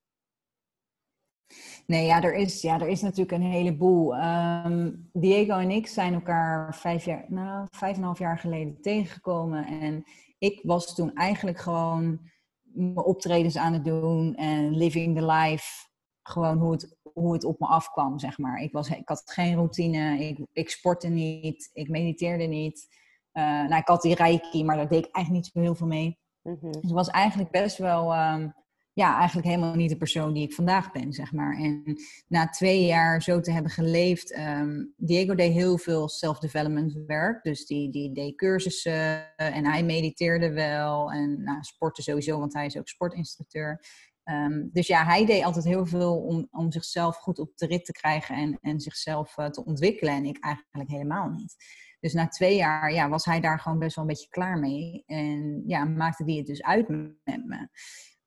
Nee, 1.87 2.07
ja, 2.07 2.23
er 2.23 2.35
is, 2.35 2.63
ja, 2.63 2.81
er 2.81 2.89
is 2.89 3.01
natuurlijk 3.01 3.33
een 3.33 3.51
heleboel. 3.51 4.17
Um, 4.17 5.09
Diego 5.13 5.59
en 5.59 5.71
ik 5.71 5.87
zijn 5.87 6.15
elkaar 6.15 6.77
vijf 6.77 7.05
jaar, 7.05 7.25
nou, 7.29 7.67
vijf 7.71 7.93
en 7.93 7.99
een 7.99 8.05
half 8.05 8.19
jaar 8.19 8.39
geleden 8.39 8.81
tegengekomen. 8.81 9.67
En 9.67 10.05
ik 10.39 10.61
was 10.63 10.95
toen 10.95 11.15
eigenlijk 11.15 11.59
gewoon 11.59 12.21
mijn 12.63 13.07
optredens 13.07 13.57
aan 13.57 13.73
het 13.73 13.85
doen 13.85 14.35
en 14.35 14.77
living 14.77 15.17
the 15.17 15.27
life. 15.27 15.89
Gewoon 16.23 16.59
hoe 16.59 16.73
het, 16.73 16.99
hoe 17.03 17.33
het 17.33 17.45
op 17.45 17.61
me 17.61 17.67
afkwam, 17.67 18.19
zeg 18.19 18.39
maar. 18.39 18.61
Ik, 18.61 18.73
was, 18.73 18.89
ik 18.89 19.09
had 19.09 19.23
geen 19.25 19.55
routine, 19.55 20.19
ik, 20.19 20.47
ik 20.53 20.71
sportte 20.71 21.09
niet, 21.09 21.71
ik 21.73 21.89
mediteerde 21.89 22.45
niet. 22.45 22.87
Uh, 23.33 23.43
nou, 23.43 23.77
ik 23.77 23.89
had 23.89 24.03
die 24.03 24.15
reiki, 24.15 24.65
maar 24.65 24.77
daar 24.77 24.89
deed 24.89 25.05
ik 25.05 25.15
eigenlijk 25.15 25.45
niet 25.45 25.55
zo 25.55 25.61
heel 25.61 25.75
veel 25.75 25.87
mee. 25.87 26.19
Mm 26.43 26.59
Dus 26.61 26.83
het 26.83 26.91
was 26.91 27.09
eigenlijk 27.09 27.51
best 27.51 27.79
wel 27.79 28.15
um, 28.15 28.55
ja, 28.97 29.17
eigenlijk 29.17 29.47
helemaal 29.47 29.75
niet 29.75 29.91
de 29.91 29.97
persoon 29.97 30.33
die 30.33 30.43
ik 30.43 30.55
vandaag 30.55 30.93
ben, 30.93 31.13
zeg 31.13 31.33
maar. 31.33 31.57
En 31.57 32.01
na 32.29 32.49
twee 32.49 32.85
jaar 32.85 33.23
zo 33.23 33.41
te 33.41 33.51
hebben 33.51 33.71
geleefd, 33.71 34.39
um, 34.39 34.95
Diego 34.97 35.35
deed 35.35 35.53
heel 35.53 35.79
veel 35.79 36.09
self-development 36.09 36.99
werk. 37.07 37.43
Dus 37.43 37.67
die, 37.67 37.91
die 37.91 38.13
deed 38.13 38.37
cursussen 38.37 39.37
en 39.37 39.67
hij 39.67 39.85
mediteerde 39.85 40.53
wel 40.53 41.13
en 41.13 41.43
nou, 41.43 41.63
sportte 41.63 42.03
sowieso, 42.03 42.39
want 42.39 42.55
hij 42.55 42.67
is 42.67 42.79
ook 42.79 42.89
sportinstructeur. 42.89 43.85
Um, 44.25 44.71
dus 44.73 44.87
ja, 44.87 45.05
hij 45.05 45.27
deed 45.27 45.45
altijd 45.45 45.65
heel 45.65 45.87
veel 45.87 46.17
om, 46.17 46.49
om 46.51 46.73
zichzelf 46.73 47.17
goed 47.17 47.39
op 47.39 47.57
de 47.57 47.67
rit 47.67 47.85
te 47.85 47.93
krijgen 47.93 48.37
en, 48.37 48.59
en 48.61 48.81
zichzelf 48.81 49.39
uh, 49.39 49.47
te 49.47 49.65
ontwikkelen. 49.65 50.15
En 50.15 50.25
ik 50.25 50.39
eigenlijk 50.45 50.91
helemaal 50.91 51.29
niet. 51.29 51.57
Dus 52.01 52.13
na 52.13 52.29
twee 52.29 52.57
jaar 52.57 52.93
ja, 52.93 53.09
was 53.09 53.25
hij 53.25 53.41
daar 53.41 53.61
gewoon 53.61 53.79
best 53.79 53.97
wel 53.97 54.05
een 54.05 54.11
beetje 54.11 54.29
klaar 54.29 54.59
mee. 54.59 55.03
En 55.07 55.63
ja, 55.67 55.85
maakte 55.85 56.25
die 56.25 56.39
het 56.39 56.47
dus 56.47 56.63
uit 56.63 56.89
met 56.89 57.47
me 57.47 57.69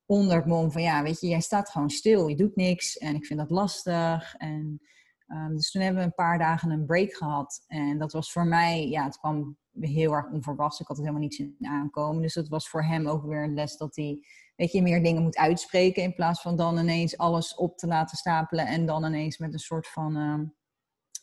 onder 0.10 0.36
het 0.36 0.46
mom 0.46 0.72
van 0.72 0.82
ja, 0.82 1.04
weet 1.04 1.20
je, 1.20 1.28
jij 1.28 1.40
staat 1.40 1.70
gewoon 1.70 1.90
stil, 1.90 2.28
je 2.28 2.36
doet 2.36 2.56
niks 2.56 2.98
en 2.98 3.16
ik 3.16 3.26
vind 3.26 3.40
dat 3.40 3.50
lastig. 3.50 4.36
En, 4.38 4.82
um, 5.28 5.56
dus 5.56 5.72
toen 5.72 5.82
hebben 5.82 6.02
we 6.02 6.08
een 6.08 6.14
paar 6.14 6.38
dagen 6.38 6.72
een 6.72 6.86
break 6.86 7.14
gehad. 7.14 7.64
En 7.68 7.98
dat 7.98 8.12
was 8.12 8.32
voor 8.32 8.46
mij, 8.46 8.88
ja, 8.88 9.04
het 9.04 9.18
kwam 9.18 9.58
heel 9.80 10.14
erg 10.14 10.32
onverwachts. 10.32 10.80
Ik 10.80 10.88
had 10.88 10.98
het 10.98 11.06
helemaal 11.06 11.28
niet 11.28 11.36
zien 11.36 11.56
aankomen. 11.62 12.22
Dus 12.22 12.34
dat 12.34 12.48
was 12.48 12.70
voor 12.70 12.84
hem 12.84 13.08
ook 13.08 13.26
weer 13.26 13.44
een 13.44 13.54
les 13.54 13.78
dat 13.78 13.96
hij, 13.96 14.26
weet 14.56 14.72
je, 14.72 14.82
meer 14.82 15.04
dingen 15.04 15.22
moet 15.22 15.38
uitspreken. 15.38 16.04
In 16.04 16.16
plaats 16.16 16.42
van 16.42 16.56
dan 16.56 16.78
ineens 16.78 17.18
alles 17.18 17.56
op 17.56 17.78
te 17.78 17.88
laten 17.88 18.18
stapelen 18.18 18.68
en 18.68 18.86
dan 18.86 19.06
ineens 19.06 19.38
met 19.38 19.54
een 19.54 19.60
soort 19.60 19.88
van 19.88 20.16
um, 20.16 20.56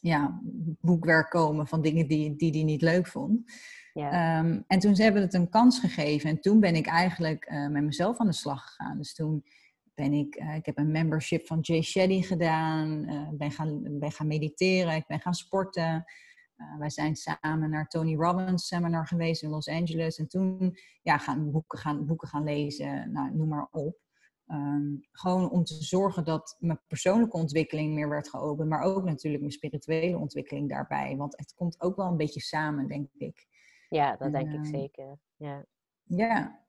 ja, 0.01 0.40
boekwerk 0.81 1.31
komen 1.31 1.66
van 1.66 1.83
dingen 1.83 2.07
die 2.07 2.37
hij 2.38 2.51
die, 2.51 2.64
niet 2.64 2.83
leuk 2.83 3.07
vond. 3.07 3.53
Um, 3.96 4.64
en 4.66 4.78
toen 4.78 4.94
hebben 4.94 5.20
we 5.20 5.26
het 5.26 5.35
een 5.35 5.48
kans 5.48 5.80
gegeven. 5.80 6.30
En 6.30 6.40
toen 6.40 6.61
ben 6.61 6.74
ik 6.74 6.87
eigenlijk 6.87 7.50
uh, 7.50 7.68
met 7.68 7.85
mezelf 7.85 8.18
aan 8.18 8.26
de 8.26 8.32
slag 8.32 8.66
gegaan. 8.66 8.98
Dus 8.98 9.14
toen 9.14 9.44
ben 9.94 10.12
ik, 10.12 10.40
uh, 10.40 10.54
ik 10.54 10.66
heb 10.66 10.78
een 10.78 10.90
membership 10.90 11.46
van 11.46 11.61
Jay 11.61 11.82
Shetty 11.82 12.22
gedaan. 12.22 13.11
Uh, 13.11 13.28
ben, 13.32 13.50
gaan, 13.50 13.98
ben 13.98 14.12
gaan 14.12 14.26
mediteren. 14.26 14.94
Ik 14.94 15.06
ben 15.06 15.20
gaan 15.20 15.35
sporten. 15.35 16.04
wij 16.78 16.90
zijn 16.90 17.16
samen 17.16 17.70
naar 17.70 17.87
Tony 17.87 18.14
Robbins 18.14 18.66
seminar 18.66 19.06
geweest 19.06 19.42
in 19.42 19.50
Los 19.50 19.68
Angeles. 19.68 20.18
En 20.18 20.28
toen 20.28 20.76
ja, 21.02 21.18
gaan 21.18 21.50
boeken, 21.50 21.78
gaan, 21.78 22.06
boeken 22.06 22.28
gaan 22.28 22.44
lezen. 22.44 23.12
Nou, 23.12 23.37
noem 23.37 23.48
maar 23.48 23.68
op. 23.70 24.04
Um, 24.48 25.00
gewoon 25.12 25.50
om 25.50 25.64
te 25.64 25.74
zorgen 25.74 26.24
dat 26.24 26.56
mijn 26.59 26.80
persoonlijke 26.87 27.37
ontwikkeling 27.37 27.94
meer 27.94 28.09
werd 28.09 28.28
geopend, 28.28 28.68
maar 28.68 28.80
ook 28.80 29.04
natuurlijk 29.04 29.42
mijn 29.42 29.54
spirituele 29.54 30.18
ontwikkeling 30.18 30.68
daarbij. 30.68 31.16
Want 31.16 31.37
het 31.37 31.54
komt 31.54 31.80
ook 31.80 31.96
wel 31.96 32.06
een 32.06 32.16
beetje 32.16 32.40
samen, 32.40 32.88
denk 32.88 33.09
ik. 33.18 33.46
Ja, 33.88 34.16
dat 34.16 34.33
denk 34.33 34.49
ik 34.49 34.55
ehm, 34.55 34.64
zeker. 34.64 35.18
Ja. 35.37 35.64
ja. 36.05 36.64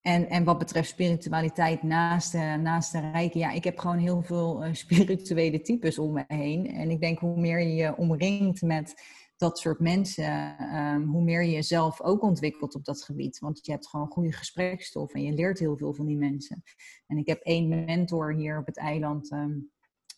En, 0.00 0.28
en 0.28 0.44
wat 0.44 0.58
betreft 0.58 0.88
spiritualiteit 0.88 1.82
naast, 1.82 2.32
naast 2.34 2.92
de 2.92 3.10
rijken, 3.10 3.40
ja, 3.40 3.50
ik 3.50 3.64
heb 3.64 3.78
gewoon 3.78 3.98
heel 3.98 4.22
veel 4.22 4.66
uh, 4.66 4.72
spirituele 4.74 5.60
types 5.60 5.98
om 5.98 6.12
me 6.12 6.24
heen. 6.26 6.66
En 6.66 6.90
ik 6.90 7.00
denk 7.00 7.18
hoe 7.18 7.40
meer 7.40 7.60
je 7.60 7.74
je 7.74 7.96
omringt 7.96 8.62
met 8.62 8.94
dat 9.42 9.58
soort 9.58 9.80
mensen, 9.80 10.56
um, 10.76 11.04
hoe 11.04 11.22
meer 11.22 11.42
je 11.42 11.50
jezelf 11.50 12.00
ook 12.00 12.22
ontwikkelt 12.22 12.74
op 12.74 12.84
dat 12.84 13.02
gebied. 13.02 13.38
Want 13.38 13.66
je 13.66 13.72
hebt 13.72 13.88
gewoon 13.88 14.06
goede 14.10 14.32
gesprekstof 14.32 15.12
en 15.14 15.22
je 15.22 15.32
leert 15.32 15.58
heel 15.58 15.76
veel 15.76 15.94
van 15.94 16.06
die 16.06 16.16
mensen. 16.16 16.62
En 17.06 17.16
ik 17.16 17.26
heb 17.26 17.40
één 17.40 17.84
mentor 17.84 18.34
hier 18.34 18.58
op 18.58 18.66
het 18.66 18.78
eiland, 18.78 19.30
um, 19.30 19.70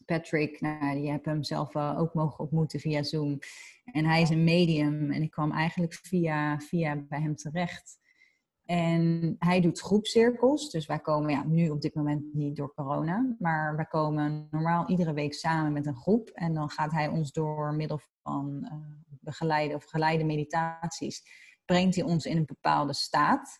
Patrick, 0.04 0.60
nou, 0.60 0.94
die 0.94 1.10
heb 1.10 1.24
hem 1.24 1.42
zelf 1.42 1.76
ook 1.76 2.14
mogen 2.14 2.38
ontmoeten 2.38 2.80
via 2.80 3.02
Zoom. 3.02 3.38
En 3.84 4.04
hij 4.04 4.22
is 4.22 4.30
een 4.30 4.44
medium 4.44 5.10
en 5.10 5.22
ik 5.22 5.30
kwam 5.30 5.52
eigenlijk 5.52 5.94
via, 5.94 6.58
via 6.60 6.96
bij 7.08 7.20
hem 7.20 7.36
terecht. 7.36 8.02
En 8.64 9.34
hij 9.38 9.60
doet 9.60 9.80
groepcirkels. 9.80 10.70
Dus 10.70 10.86
wij 10.86 10.98
komen 10.98 11.30
ja, 11.30 11.44
nu 11.44 11.68
op 11.68 11.80
dit 11.80 11.94
moment 11.94 12.34
niet 12.34 12.56
door 12.56 12.74
corona. 12.74 13.36
Maar 13.38 13.76
wij 13.76 13.84
komen 13.84 14.48
normaal 14.50 14.88
iedere 14.88 15.12
week 15.12 15.34
samen 15.34 15.72
met 15.72 15.86
een 15.86 15.96
groep. 15.96 16.28
En 16.28 16.54
dan 16.54 16.70
gaat 16.70 16.92
hij 16.92 17.08
ons 17.08 17.32
door 17.32 17.74
middel 17.74 18.00
van 18.22 18.60
uh, 18.62 18.72
begeleide 19.20 19.74
of 19.74 19.84
geleide 19.84 20.24
meditaties. 20.24 21.22
Brengt 21.64 21.94
hij 21.94 22.04
ons 22.04 22.26
in 22.26 22.36
een 22.36 22.46
bepaalde 22.46 22.94
staat. 22.94 23.58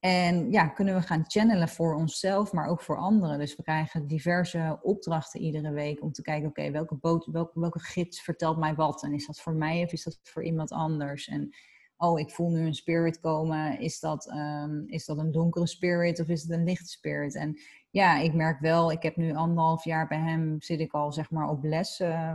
En 0.00 0.50
ja, 0.50 0.68
kunnen 0.68 0.94
we 0.94 1.02
gaan 1.02 1.24
channelen 1.26 1.68
voor 1.68 1.94
onszelf, 1.94 2.52
maar 2.52 2.68
ook 2.68 2.82
voor 2.82 2.96
anderen. 2.96 3.38
Dus 3.38 3.56
we 3.56 3.62
krijgen 3.62 4.06
diverse 4.06 4.78
opdrachten 4.82 5.40
iedere 5.40 5.72
week 5.72 6.02
om 6.02 6.12
te 6.12 6.22
kijken, 6.22 6.48
oké, 6.48 6.70
welke, 6.70 6.98
welke, 7.00 7.50
welke 7.54 7.78
gids 7.78 8.22
vertelt 8.22 8.58
mij 8.58 8.74
wat? 8.74 9.02
En 9.02 9.12
is 9.12 9.26
dat 9.26 9.40
voor 9.40 9.54
mij 9.54 9.82
of 9.84 9.92
is 9.92 10.04
dat 10.04 10.18
voor 10.22 10.44
iemand 10.44 10.72
anders? 10.72 11.28
En 11.28 11.54
oh, 11.96 12.20
ik 12.20 12.30
voel 12.30 12.50
nu 12.50 12.66
een 12.66 12.74
spirit 12.74 13.20
komen. 13.20 13.80
Is 13.80 14.00
dat, 14.00 14.26
um, 14.26 14.84
is 14.86 15.04
dat 15.04 15.18
een 15.18 15.32
donkere 15.32 15.66
spirit 15.66 16.20
of 16.20 16.28
is 16.28 16.42
het 16.42 16.50
een 16.50 16.64
lichte 16.64 16.88
spirit? 16.88 17.34
En 17.34 17.58
ja, 17.90 18.18
ik 18.18 18.34
merk 18.34 18.60
wel, 18.60 18.92
ik 18.92 19.02
heb 19.02 19.16
nu 19.16 19.34
anderhalf 19.34 19.84
jaar 19.84 20.06
bij 20.06 20.18
hem, 20.18 20.60
zit 20.60 20.80
ik 20.80 20.92
al 20.92 21.12
zeg 21.12 21.30
maar 21.30 21.48
op 21.48 21.64
les, 21.64 22.00
uh, 22.00 22.34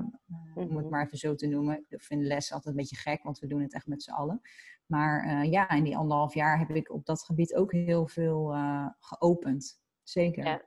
om 0.56 0.62
het 0.62 0.72
mhm. 0.72 0.90
maar 0.90 1.06
even 1.06 1.18
zo 1.18 1.36
te 1.36 1.48
noemen. 1.48 1.86
Ik 1.90 2.02
vind 2.02 2.22
les 2.22 2.52
altijd 2.52 2.76
een 2.76 2.82
beetje 2.82 2.96
gek, 2.96 3.24
want 3.24 3.40
we 3.40 3.48
doen 3.48 3.62
het 3.62 3.74
echt 3.74 3.88
met 3.88 4.04
z'n 4.04 4.12
allen. 4.12 4.42
Maar 4.86 5.26
uh, 5.26 5.52
ja, 5.52 5.70
in 5.70 5.84
die 5.84 5.98
anderhalf 5.98 6.34
jaar 6.34 6.60
heb 6.60 6.70
ik 6.70 6.92
op 6.92 7.06
dat 7.06 7.24
gebied 7.24 7.56
ook 7.56 7.72
heel 7.72 8.08
veel 8.08 8.54
uh, 8.54 8.88
geopend. 9.00 9.80
Zeker. 10.04 10.46
Ja. 10.46 10.62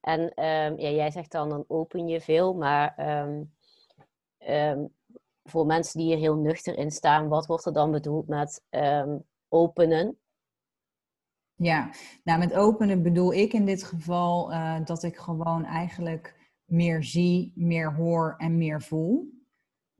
En 0.00 0.20
um, 0.20 0.78
ja, 0.78 0.90
jij 0.90 1.10
zegt 1.10 1.32
dan, 1.32 1.48
dan 1.48 1.64
open 1.68 2.08
je 2.08 2.20
veel, 2.20 2.54
maar 2.54 3.18
um, 3.26 3.54
um, 4.48 4.94
voor 5.44 5.66
mensen 5.66 5.98
die 5.98 6.08
hier 6.08 6.18
heel 6.18 6.36
nuchter 6.36 6.78
in 6.78 6.90
staan, 6.90 7.28
wat 7.28 7.46
wordt 7.46 7.66
er 7.66 7.72
dan 7.72 7.90
bedoeld 7.90 8.28
met 8.28 8.62
openen? 9.48 10.18
Ja, 11.60 11.90
nou 12.24 12.38
met 12.38 12.54
openen 12.54 13.02
bedoel 13.02 13.34
ik 13.34 13.52
in 13.52 13.64
dit 13.64 13.84
geval 13.84 14.52
uh, 14.52 14.84
dat 14.84 15.02
ik 15.02 15.16
gewoon 15.16 15.64
eigenlijk 15.64 16.52
meer 16.64 17.04
zie, 17.04 17.52
meer 17.54 17.94
hoor 17.94 18.34
en 18.36 18.58
meer 18.58 18.82
voel. 18.82 19.36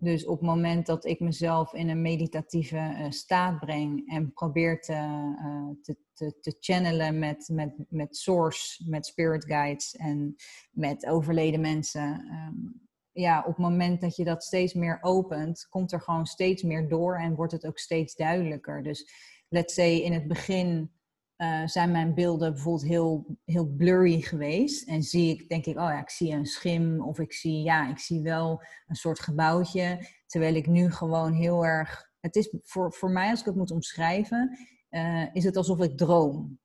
Dus 0.01 0.27
op 0.27 0.39
het 0.39 0.49
moment 0.49 0.87
dat 0.87 1.05
ik 1.05 1.21
mezelf 1.21 1.73
in 1.73 1.89
een 1.89 2.03
meditatieve 2.03 2.77
uh, 2.77 3.11
staat 3.11 3.59
breng 3.59 4.11
en 4.11 4.33
probeer 4.33 4.81
te, 4.81 4.93
uh, 4.93 5.69
te, 5.83 5.97
te, 6.13 6.39
te, 6.41 6.57
channelen 6.61 7.19
met, 7.19 7.49
met, 7.53 7.75
met 7.89 8.17
source, 8.17 8.91
met 8.91 9.07
spirit 9.07 9.45
guides 9.45 9.97
en 9.97 10.35
met 10.71 11.07
overleden 11.07 11.61
mensen, 11.61 12.27
um, 12.31 12.89
ja, 13.13 13.39
op 13.39 13.47
het 13.47 13.59
moment 13.59 14.01
dat 14.01 14.17
je 14.17 14.25
dat 14.25 14.45
steeds 14.45 14.75
meer 14.75 14.99
opent, 15.01 15.67
komt 15.69 15.93
er 15.93 16.01
gewoon 16.01 16.27
steeds 16.27 16.63
meer 16.63 16.89
door 16.89 17.17
en 17.17 17.35
wordt 17.35 17.53
het 17.53 17.67
ook 17.67 17.79
steeds 17.79 18.15
duidelijker. 18.15 18.83
Dus 18.83 19.13
let's 19.49 19.75
say 19.75 19.97
in 19.97 20.13
het 20.13 20.29
begin 20.29 20.98
uh, 21.39 21.67
zijn 21.67 21.91
mijn 21.91 22.15
beelden 22.15 22.53
bijvoorbeeld 22.53 22.89
heel, 22.89 23.37
heel 23.45 23.67
blurry 23.67 24.21
geweest. 24.21 24.89
En 24.89 25.03
zie 25.03 25.31
ik, 25.31 25.49
denk 25.49 25.67
ik, 25.67 25.79
oh 25.79 25.89
ja, 25.89 26.01
ik 26.01 26.11
zie 26.11 26.33
een 26.33 26.47
schim 26.47 27.03
of 27.03 27.19
ik 27.19 27.33
zie, 27.33 27.63
ja, 27.63 27.91
ik 27.91 27.99
zie 27.99 28.23
wel 28.23 28.63
een 28.87 28.97
soort 28.97 29.21
gebouwtje. 29.21 30.07
Terwijl 30.27 30.55
ik 30.55 30.67
nu 30.67 30.91
gewoon 30.91 31.33
heel 31.33 31.67
erg, 31.67 32.11
het 32.21 32.37
is 32.37 32.57
voor, 32.63 32.93
voor 32.93 33.11
mij 33.11 33.31
als 33.31 33.41
ik 33.41 33.47
het 33.47 33.55
moet 33.55 33.71
omschrijven, 33.71 34.59
uh, 34.91 35.35
is 35.35 35.45
het 35.45 35.57
alsof 35.57 35.81
ik 35.81 35.97
droom. 35.97 36.59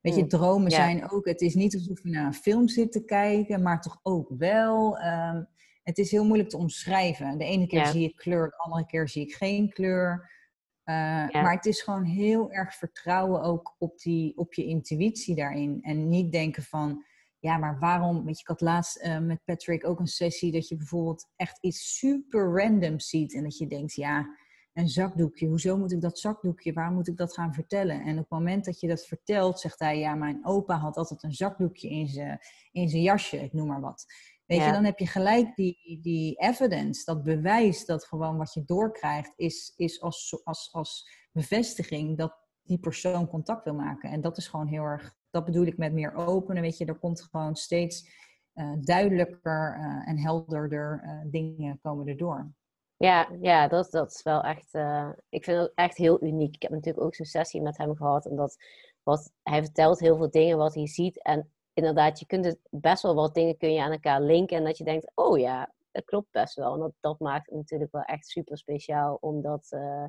Weet 0.00 0.14
je, 0.14 0.20
hmm. 0.20 0.28
dromen 0.28 0.70
zijn 0.70 1.10
ook, 1.10 1.26
het 1.26 1.40
is 1.40 1.54
niet 1.54 1.74
alsof 1.74 2.02
je 2.02 2.10
naar 2.10 2.26
een 2.26 2.34
film 2.34 2.68
zit 2.68 2.92
te 2.92 3.04
kijken, 3.04 3.62
maar 3.62 3.80
toch 3.80 4.00
ook 4.02 4.32
wel. 4.38 4.98
Um, 4.98 5.48
het 5.82 5.98
is 5.98 6.10
heel 6.10 6.24
moeilijk 6.24 6.48
te 6.48 6.56
omschrijven. 6.56 7.38
De 7.38 7.44
ene 7.44 7.66
keer 7.66 7.86
zie 7.86 8.08
ik 8.08 8.16
kleur, 8.16 8.48
de 8.48 8.56
andere 8.56 8.86
keer 8.86 9.08
zie 9.08 9.22
ik 9.22 9.34
geen 9.34 9.72
kleur. 9.72 10.30
Uh, 10.88 10.94
Maar 11.32 11.52
het 11.52 11.66
is 11.66 11.82
gewoon 11.82 12.04
heel 12.04 12.52
erg 12.52 12.74
vertrouwen 12.74 13.42
ook 13.42 13.74
op, 13.78 13.98
die, 13.98 14.36
op 14.36 14.54
je 14.54 14.64
intuïtie 14.64 15.34
daarin. 15.34 15.78
En 15.82 16.08
niet 16.08 16.32
denken 16.32 16.62
van, 16.62 17.04
ja, 17.38 17.56
maar 17.56 17.78
waarom? 17.78 18.24
Weet 18.24 18.34
je, 18.34 18.40
ik 18.40 18.48
had 18.48 18.60
laatst 18.60 19.04
uh, 19.04 19.18
met 19.18 19.44
Patrick 19.44 19.86
ook 19.86 20.00
een 20.00 20.06
sessie 20.06 20.52
dat 20.52 20.68
je 20.68 20.76
bijvoorbeeld 20.76 21.30
echt 21.36 21.58
iets 21.60 21.98
super 21.98 22.62
random 22.62 23.00
ziet. 23.00 23.34
En 23.34 23.42
dat 23.42 23.58
je 23.58 23.66
denkt, 23.66 23.94
ja, 23.94 24.36
een 24.72 24.88
zakdoekje. 24.88 25.46
Hoezo 25.46 25.76
moet 25.76 25.92
ik 25.92 26.00
dat 26.00 26.18
zakdoekje? 26.18 26.72
Waar 26.72 26.92
moet 26.92 27.08
ik 27.08 27.16
dat 27.16 27.34
gaan 27.34 27.54
vertellen? 27.54 28.00
En 28.00 28.12
op 28.12 28.18
het 28.18 28.30
moment 28.30 28.64
dat 28.64 28.80
je 28.80 28.88
dat 28.88 29.06
vertelt, 29.06 29.60
zegt 29.60 29.78
hij, 29.78 29.98
ja, 29.98 30.14
mijn 30.14 30.46
opa 30.46 30.76
had 30.78 30.96
altijd 30.96 31.22
een 31.22 31.32
zakdoekje 31.32 31.88
in 31.88 32.06
zijn, 32.06 32.38
in 32.72 32.88
zijn 32.88 33.02
jasje, 33.02 33.36
ik 33.36 33.52
noem 33.52 33.66
maar 33.66 33.80
wat. 33.80 34.06
Weet 34.48 34.64
je, 34.64 34.72
dan 34.72 34.84
heb 34.84 34.98
je 34.98 35.06
gelijk 35.06 35.54
die, 35.56 35.98
die 36.02 36.36
evidence, 36.36 37.04
dat 37.04 37.22
bewijs 37.22 37.84
dat 37.84 38.04
gewoon 38.04 38.36
wat 38.36 38.52
je 38.54 38.64
doorkrijgt, 38.64 39.32
is, 39.36 39.72
is 39.76 40.00
als, 40.00 40.40
als, 40.44 40.68
als 40.72 41.08
bevestiging 41.32 42.18
dat 42.18 42.36
die 42.62 42.78
persoon 42.78 43.28
contact 43.28 43.64
wil 43.64 43.74
maken. 43.74 44.10
En 44.10 44.20
dat 44.20 44.36
is 44.36 44.48
gewoon 44.48 44.66
heel 44.66 44.82
erg, 44.82 45.14
dat 45.30 45.44
bedoel 45.44 45.66
ik 45.66 45.76
met 45.76 45.92
meer 45.92 46.14
openen. 46.14 46.62
Weet 46.62 46.78
je, 46.78 46.84
er 46.84 46.98
komt 46.98 47.22
gewoon 47.22 47.56
steeds 47.56 48.08
uh, 48.54 48.72
duidelijker 48.80 49.76
uh, 49.78 50.08
en 50.08 50.18
helderder 50.18 51.02
uh, 51.04 51.30
dingen 51.30 51.78
komen 51.82 52.06
erdoor. 52.06 52.52
Ja, 52.96 53.28
ja 53.40 53.68
dat, 53.68 53.90
dat 53.90 54.10
is 54.10 54.22
wel 54.22 54.42
echt, 54.42 54.74
ik 55.28 55.44
vind 55.44 55.60
het 55.60 55.72
echt 55.74 55.96
heel 55.96 56.22
uniek. 56.22 56.54
Ik 56.54 56.62
heb 56.62 56.70
natuurlijk 56.70 57.04
ook 57.04 57.14
zo'n 57.14 57.26
sessie 57.26 57.62
met 57.62 57.78
hem 57.78 57.96
gehad. 57.96 58.26
En 58.26 58.36
dat, 58.36 58.56
wat, 59.02 59.32
hij 59.42 59.62
vertelt 59.62 60.00
heel 60.00 60.16
veel 60.16 60.30
dingen 60.30 60.56
wat 60.56 60.74
hij 60.74 60.86
ziet. 60.86 61.22
En 61.22 61.52
inderdaad, 61.78 62.18
je 62.18 62.26
kunt 62.26 62.44
het 62.44 62.58
best 62.70 63.02
wel 63.02 63.14
wat 63.14 63.34
dingen 63.34 63.56
kun 63.56 63.72
je 63.72 63.82
aan 63.82 63.92
elkaar 63.92 64.20
linken. 64.20 64.56
En 64.56 64.64
dat 64.64 64.78
je 64.78 64.84
denkt, 64.84 65.10
oh 65.14 65.38
ja, 65.38 65.72
dat 65.90 66.04
klopt 66.04 66.30
best 66.30 66.54
wel. 66.54 66.74
En 66.74 66.80
dat, 66.80 66.92
dat 67.00 67.18
maakt 67.18 67.46
het 67.46 67.54
natuurlijk 67.54 67.92
wel 67.92 68.02
echt 68.02 68.26
super 68.26 68.58
speciaal 68.58 69.18
om 69.20 69.42
dat 69.42 69.66
uh, 69.70 70.04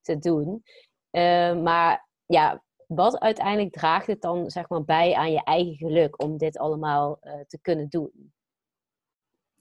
te 0.00 0.18
doen. 0.18 0.62
Uh, 1.10 1.62
maar 1.62 2.08
ja, 2.26 2.62
wat 2.86 3.20
uiteindelijk 3.20 3.72
draagt 3.72 4.06
het 4.06 4.20
dan 4.20 4.50
zeg 4.50 4.68
maar 4.68 4.84
bij 4.84 5.14
aan 5.14 5.32
je 5.32 5.44
eigen 5.44 5.74
geluk 5.74 6.22
om 6.22 6.36
dit 6.36 6.58
allemaal 6.58 7.18
uh, 7.22 7.32
te 7.46 7.58
kunnen 7.60 7.88
doen? 7.88 8.32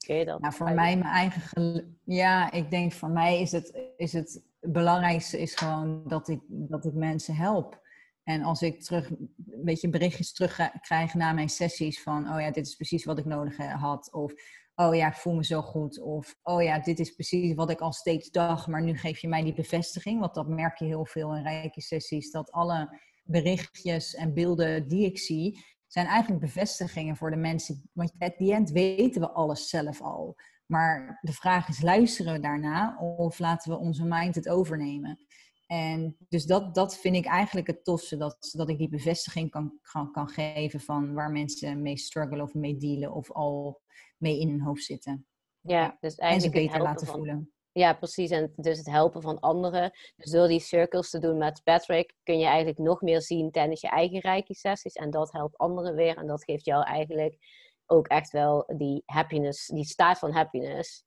Kun 0.05 0.15
je 0.15 0.25
dat? 0.25 0.39
Nou, 0.41 0.53
voor 0.53 0.73
mij 0.73 0.97
mijn 0.97 1.13
eigen 1.13 1.41
geluk. 1.41 1.85
Ja, 2.03 2.51
ik 2.51 2.69
denk 2.69 2.93
voor 2.93 3.09
mij 3.09 3.41
is 3.41 3.51
het, 3.51 3.91
is 3.97 4.13
het, 4.13 4.43
het 4.59 4.71
belangrijkste 4.71 5.39
is 5.39 5.55
gewoon 5.55 6.03
dat 6.07 6.27
ik, 6.27 6.39
dat 6.47 6.85
ik 6.85 6.93
mensen 6.93 7.35
help. 7.35 7.83
En 8.25 8.43
als 8.43 8.61
ik 8.61 8.83
terug 8.83 9.09
een 9.09 9.63
beetje 9.63 9.89
berichtjes 9.89 10.33
terugkrijg 10.33 11.13
na 11.13 11.33
mijn 11.33 11.49
sessies 11.49 12.01
van, 12.01 12.33
oh 12.33 12.41
ja, 12.41 12.51
dit 12.51 12.67
is 12.67 12.75
precies 12.75 13.05
wat 13.05 13.17
ik 13.17 13.25
nodig 13.25 13.57
had. 13.57 14.13
Of, 14.13 14.33
oh 14.75 14.95
ja, 14.95 15.07
ik 15.07 15.13
voel 15.13 15.33
me 15.33 15.45
zo 15.45 15.61
goed. 15.61 16.01
Of, 16.01 16.35
oh 16.43 16.63
ja, 16.63 16.79
dit 16.79 16.99
is 16.99 17.11
precies 17.11 17.53
wat 17.53 17.69
ik 17.69 17.79
al 17.79 17.93
steeds 17.93 18.31
dacht, 18.31 18.67
maar 18.67 18.83
nu 18.83 18.97
geef 18.97 19.19
je 19.19 19.27
mij 19.27 19.43
die 19.43 19.53
bevestiging. 19.53 20.19
Want 20.19 20.33
dat 20.33 20.47
merk 20.47 20.77
je 20.77 20.85
heel 20.85 21.05
veel 21.05 21.35
in 21.35 21.43
rijke 21.43 21.81
sessies, 21.81 22.31
dat 22.31 22.51
alle 22.51 22.99
berichtjes 23.23 24.15
en 24.15 24.33
beelden 24.33 24.87
die 24.87 25.05
ik 25.05 25.17
zie, 25.17 25.59
zijn 25.87 26.05
eigenlijk 26.05 26.41
bevestigingen 26.41 27.15
voor 27.15 27.31
de 27.31 27.37
mensen. 27.37 27.89
Want 27.93 28.11
at 28.17 28.37
the 28.37 28.53
end 28.53 28.69
weten 28.69 29.21
we 29.21 29.31
alles 29.31 29.69
zelf 29.69 30.01
al. 30.01 30.35
Maar 30.65 31.19
de 31.21 31.33
vraag 31.33 31.67
is, 31.69 31.81
luisteren 31.81 32.33
we 32.33 32.39
daarna 32.39 32.97
of 32.97 33.39
laten 33.39 33.71
we 33.71 33.77
onze 33.77 34.05
mind 34.05 34.35
het 34.35 34.49
overnemen? 34.49 35.24
En 35.65 36.17
dus 36.29 36.45
dat, 36.45 36.75
dat 36.75 36.97
vind 36.97 37.15
ik 37.15 37.25
eigenlijk 37.25 37.67
het 37.67 37.83
tofste, 37.83 38.17
dat, 38.17 38.49
dat 38.51 38.69
ik 38.69 38.77
die 38.77 38.89
bevestiging 38.89 39.51
kan, 39.51 39.79
kan, 39.81 40.11
kan 40.11 40.29
geven 40.29 40.79
van 40.79 41.13
waar 41.13 41.31
mensen 41.31 41.81
mee 41.81 41.97
struggelen 41.97 42.45
of 42.45 42.53
mee 42.53 42.77
dealen 42.77 43.13
of 43.13 43.31
al 43.31 43.81
mee 44.17 44.39
in 44.39 44.49
hun 44.49 44.61
hoofd 44.61 44.83
zitten. 44.83 45.27
Ja, 45.61 45.97
dus 45.99 46.15
eigenlijk 46.15 46.55
en 46.55 46.61
ze 46.61 46.67
beter 46.67 46.83
laten 46.83 47.07
voelen. 47.07 47.53
Ja, 47.71 47.93
precies. 47.93 48.29
En 48.29 48.53
dus 48.55 48.77
het 48.77 48.89
helpen 48.89 49.21
van 49.21 49.39
anderen. 49.39 49.91
Dus 50.15 50.31
door 50.31 50.47
die 50.47 50.59
circles 50.59 51.09
te 51.09 51.19
doen 51.19 51.37
met 51.37 51.61
Patrick 51.63 52.15
kun 52.23 52.39
je 52.39 52.45
eigenlijk 52.45 52.77
nog 52.77 53.01
meer 53.01 53.21
zien 53.21 53.51
tijdens 53.51 53.81
je 53.81 53.89
eigen 53.89 54.19
reiki-sessies. 54.19 54.93
En 54.93 55.09
dat 55.09 55.31
helpt 55.31 55.57
anderen 55.57 55.95
weer. 55.95 56.17
En 56.17 56.27
dat 56.27 56.43
geeft 56.43 56.65
jou 56.65 56.83
eigenlijk 56.83 57.37
ook 57.85 58.07
echt 58.07 58.31
wel 58.31 58.73
die 58.77 59.03
happiness, 59.05 59.67
die 59.67 59.85
staat 59.85 60.19
van 60.19 60.31
happiness. 60.31 61.05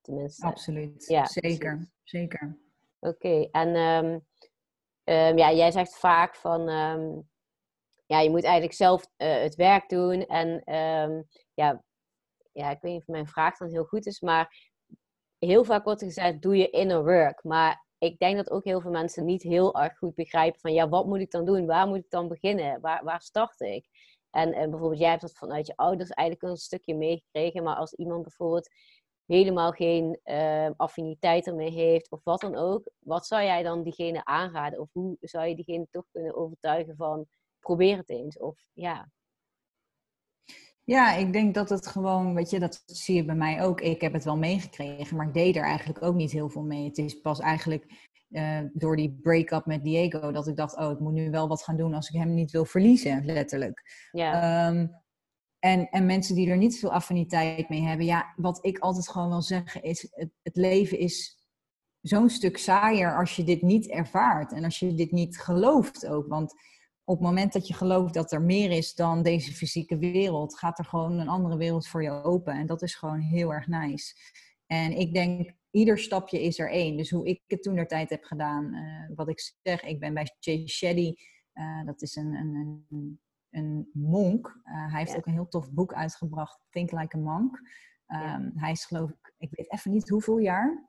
Tenminste. 0.00 0.46
Absoluut. 0.46 1.06
Ja, 1.06 1.26
zeker. 1.26 1.90
Zeker. 2.02 2.58
Oké, 3.06 3.48
en 3.50 3.76
um, 3.76 4.26
um, 5.04 5.38
ja, 5.38 5.52
jij 5.52 5.70
zegt 5.70 5.98
vaak 5.98 6.34
van, 6.34 6.68
um, 6.68 7.28
ja, 8.06 8.20
je 8.20 8.30
moet 8.30 8.44
eigenlijk 8.44 8.74
zelf 8.74 9.02
uh, 9.16 9.34
het 9.34 9.54
werk 9.54 9.88
doen. 9.88 10.26
En 10.26 10.62
ja, 11.54 11.82
ja, 12.52 12.70
ik 12.70 12.80
weet 12.80 12.92
niet 12.92 13.00
of 13.00 13.06
mijn 13.06 13.28
vraag 13.28 13.56
dan 13.56 13.68
heel 13.68 13.84
goed 13.84 14.06
is, 14.06 14.20
maar 14.20 14.72
heel 15.38 15.64
vaak 15.64 15.84
wordt 15.84 16.00
er 16.00 16.06
gezegd, 16.06 16.42
doe 16.42 16.56
je 16.56 16.70
inner 16.70 17.04
work. 17.04 17.44
Maar 17.44 17.84
ik 17.98 18.18
denk 18.18 18.36
dat 18.36 18.50
ook 18.50 18.64
heel 18.64 18.80
veel 18.80 18.90
mensen 18.90 19.24
niet 19.24 19.42
heel 19.42 19.74
erg 19.74 19.98
goed 19.98 20.14
begrijpen 20.14 20.60
van, 20.60 20.72
ja, 20.72 20.88
wat 20.88 21.06
moet 21.06 21.20
ik 21.20 21.30
dan 21.30 21.44
doen? 21.44 21.66
Waar 21.66 21.86
moet 21.86 22.04
ik 22.04 22.10
dan 22.10 22.28
beginnen? 22.28 22.80
Waar, 22.80 23.04
waar 23.04 23.20
start 23.20 23.60
ik? 23.60 23.88
En, 24.30 24.52
en 24.52 24.70
bijvoorbeeld, 24.70 25.00
jij 25.00 25.10
hebt 25.10 25.22
dat 25.22 25.38
vanuit 25.38 25.66
je 25.66 25.76
ouders 25.76 26.10
eigenlijk 26.10 26.50
een 26.50 26.56
stukje 26.56 26.94
meegekregen, 26.94 27.62
maar 27.62 27.76
als 27.76 27.92
iemand 27.92 28.22
bijvoorbeeld 28.22 28.68
helemaal 29.26 29.70
geen 29.72 30.20
uh, 30.24 30.70
affiniteit 30.76 31.46
ermee 31.46 31.70
heeft 31.70 32.10
of 32.10 32.20
wat 32.24 32.40
dan 32.40 32.56
ook, 32.56 32.90
wat 32.98 33.26
zou 33.26 33.42
jij 33.42 33.62
dan 33.62 33.82
diegene 33.82 34.24
aanraden? 34.24 34.80
Of 34.80 34.92
hoe 34.92 35.16
zou 35.20 35.46
je 35.46 35.54
diegene 35.54 35.86
toch 35.90 36.04
kunnen 36.12 36.36
overtuigen 36.36 36.96
van 36.96 37.26
probeer 37.60 37.96
het 37.96 38.10
eens? 38.10 38.38
Of 38.38 38.58
ja. 38.72 39.10
Ja, 40.84 41.14
ik 41.14 41.32
denk 41.32 41.54
dat 41.54 41.68
het 41.68 41.86
gewoon, 41.86 42.34
weet 42.34 42.50
je, 42.50 42.60
dat 42.60 42.82
zie 42.86 43.14
je 43.14 43.24
bij 43.24 43.34
mij 43.34 43.62
ook. 43.62 43.80
Ik 43.80 44.00
heb 44.00 44.12
het 44.12 44.24
wel 44.24 44.36
meegekregen, 44.36 45.16
maar 45.16 45.26
ik 45.26 45.34
deed 45.34 45.56
er 45.56 45.64
eigenlijk 45.64 46.02
ook 46.02 46.14
niet 46.14 46.32
heel 46.32 46.48
veel 46.48 46.62
mee. 46.62 46.84
Het 46.84 46.98
is 46.98 47.20
pas 47.20 47.40
eigenlijk 47.40 48.10
uh, 48.28 48.60
door 48.72 48.96
die 48.96 49.18
break-up 49.22 49.66
met 49.66 49.84
Diego, 49.84 50.32
dat 50.32 50.46
ik 50.46 50.56
dacht, 50.56 50.76
oh, 50.76 50.90
ik 50.90 50.98
moet 50.98 51.12
nu 51.12 51.30
wel 51.30 51.48
wat 51.48 51.62
gaan 51.62 51.76
doen 51.76 51.94
als 51.94 52.08
ik 52.08 52.20
hem 52.20 52.34
niet 52.34 52.50
wil 52.50 52.64
verliezen, 52.64 53.24
letterlijk. 53.24 54.08
Ja. 54.10 54.68
Um, 54.68 55.04
en, 55.66 55.88
en 55.90 56.06
mensen 56.06 56.34
die 56.34 56.50
er 56.50 56.56
niet 56.56 56.78
veel 56.78 56.92
affiniteit 56.92 57.68
mee 57.68 57.82
hebben, 57.82 58.06
ja, 58.06 58.32
wat 58.36 58.58
ik 58.64 58.78
altijd 58.78 59.08
gewoon 59.08 59.28
wil 59.28 59.42
zeggen 59.42 59.82
is, 59.82 60.08
het, 60.10 60.30
het 60.42 60.56
leven 60.56 60.98
is 60.98 61.38
zo'n 62.00 62.28
stuk 62.28 62.56
saaier 62.56 63.18
als 63.18 63.36
je 63.36 63.44
dit 63.44 63.62
niet 63.62 63.90
ervaart 63.90 64.52
en 64.52 64.64
als 64.64 64.78
je 64.78 64.94
dit 64.94 65.10
niet 65.10 65.38
gelooft 65.38 66.06
ook. 66.06 66.26
Want 66.28 66.52
op 67.04 67.16
het 67.16 67.26
moment 67.26 67.52
dat 67.52 67.66
je 67.66 67.74
gelooft 67.74 68.14
dat 68.14 68.32
er 68.32 68.42
meer 68.42 68.70
is 68.70 68.94
dan 68.94 69.22
deze 69.22 69.52
fysieke 69.52 69.98
wereld, 69.98 70.58
gaat 70.58 70.78
er 70.78 70.84
gewoon 70.84 71.18
een 71.18 71.28
andere 71.28 71.56
wereld 71.56 71.86
voor 71.86 72.02
je 72.02 72.22
open. 72.22 72.52
En 72.52 72.66
dat 72.66 72.82
is 72.82 72.94
gewoon 72.94 73.20
heel 73.20 73.52
erg 73.52 73.66
nice. 73.66 74.14
En 74.66 74.92
ik 74.98 75.14
denk, 75.14 75.52
ieder 75.70 75.98
stapje 75.98 76.42
is 76.42 76.58
er 76.58 76.70
één. 76.70 76.96
Dus 76.96 77.10
hoe 77.10 77.26
ik 77.26 77.42
het 77.46 77.62
toen 77.62 77.74
der 77.74 77.86
tijd 77.86 78.10
heb 78.10 78.24
gedaan, 78.24 78.74
uh, 78.74 79.16
wat 79.16 79.28
ik 79.28 79.54
zeg, 79.62 79.82
ik 79.82 80.00
ben 80.00 80.14
bij 80.14 80.30
Jay 80.38 80.66
Shetty, 80.66 81.14
uh, 81.54 81.86
dat 81.86 82.02
is 82.02 82.16
een, 82.16 82.34
een, 82.34 82.86
een, 82.90 83.20
een 83.56 83.90
monk. 83.92 84.60
Uh, 84.64 84.92
hij 84.92 85.00
heeft 85.00 85.16
ook 85.16 85.26
een 85.26 85.32
heel 85.32 85.48
tof 85.48 85.72
boek 85.72 85.94
uitgebracht, 85.94 86.60
Think 86.70 86.90
Like 86.90 87.16
a 87.16 87.20
Monk. 87.20 87.58
Um, 88.08 88.18
ja. 88.18 88.50
Hij 88.54 88.70
is 88.70 88.84
geloof 88.84 89.10
ik, 89.10 89.34
ik 89.38 89.48
weet 89.50 89.72
even 89.72 89.90
niet 89.90 90.08
hoeveel 90.08 90.38
jaar, 90.38 90.88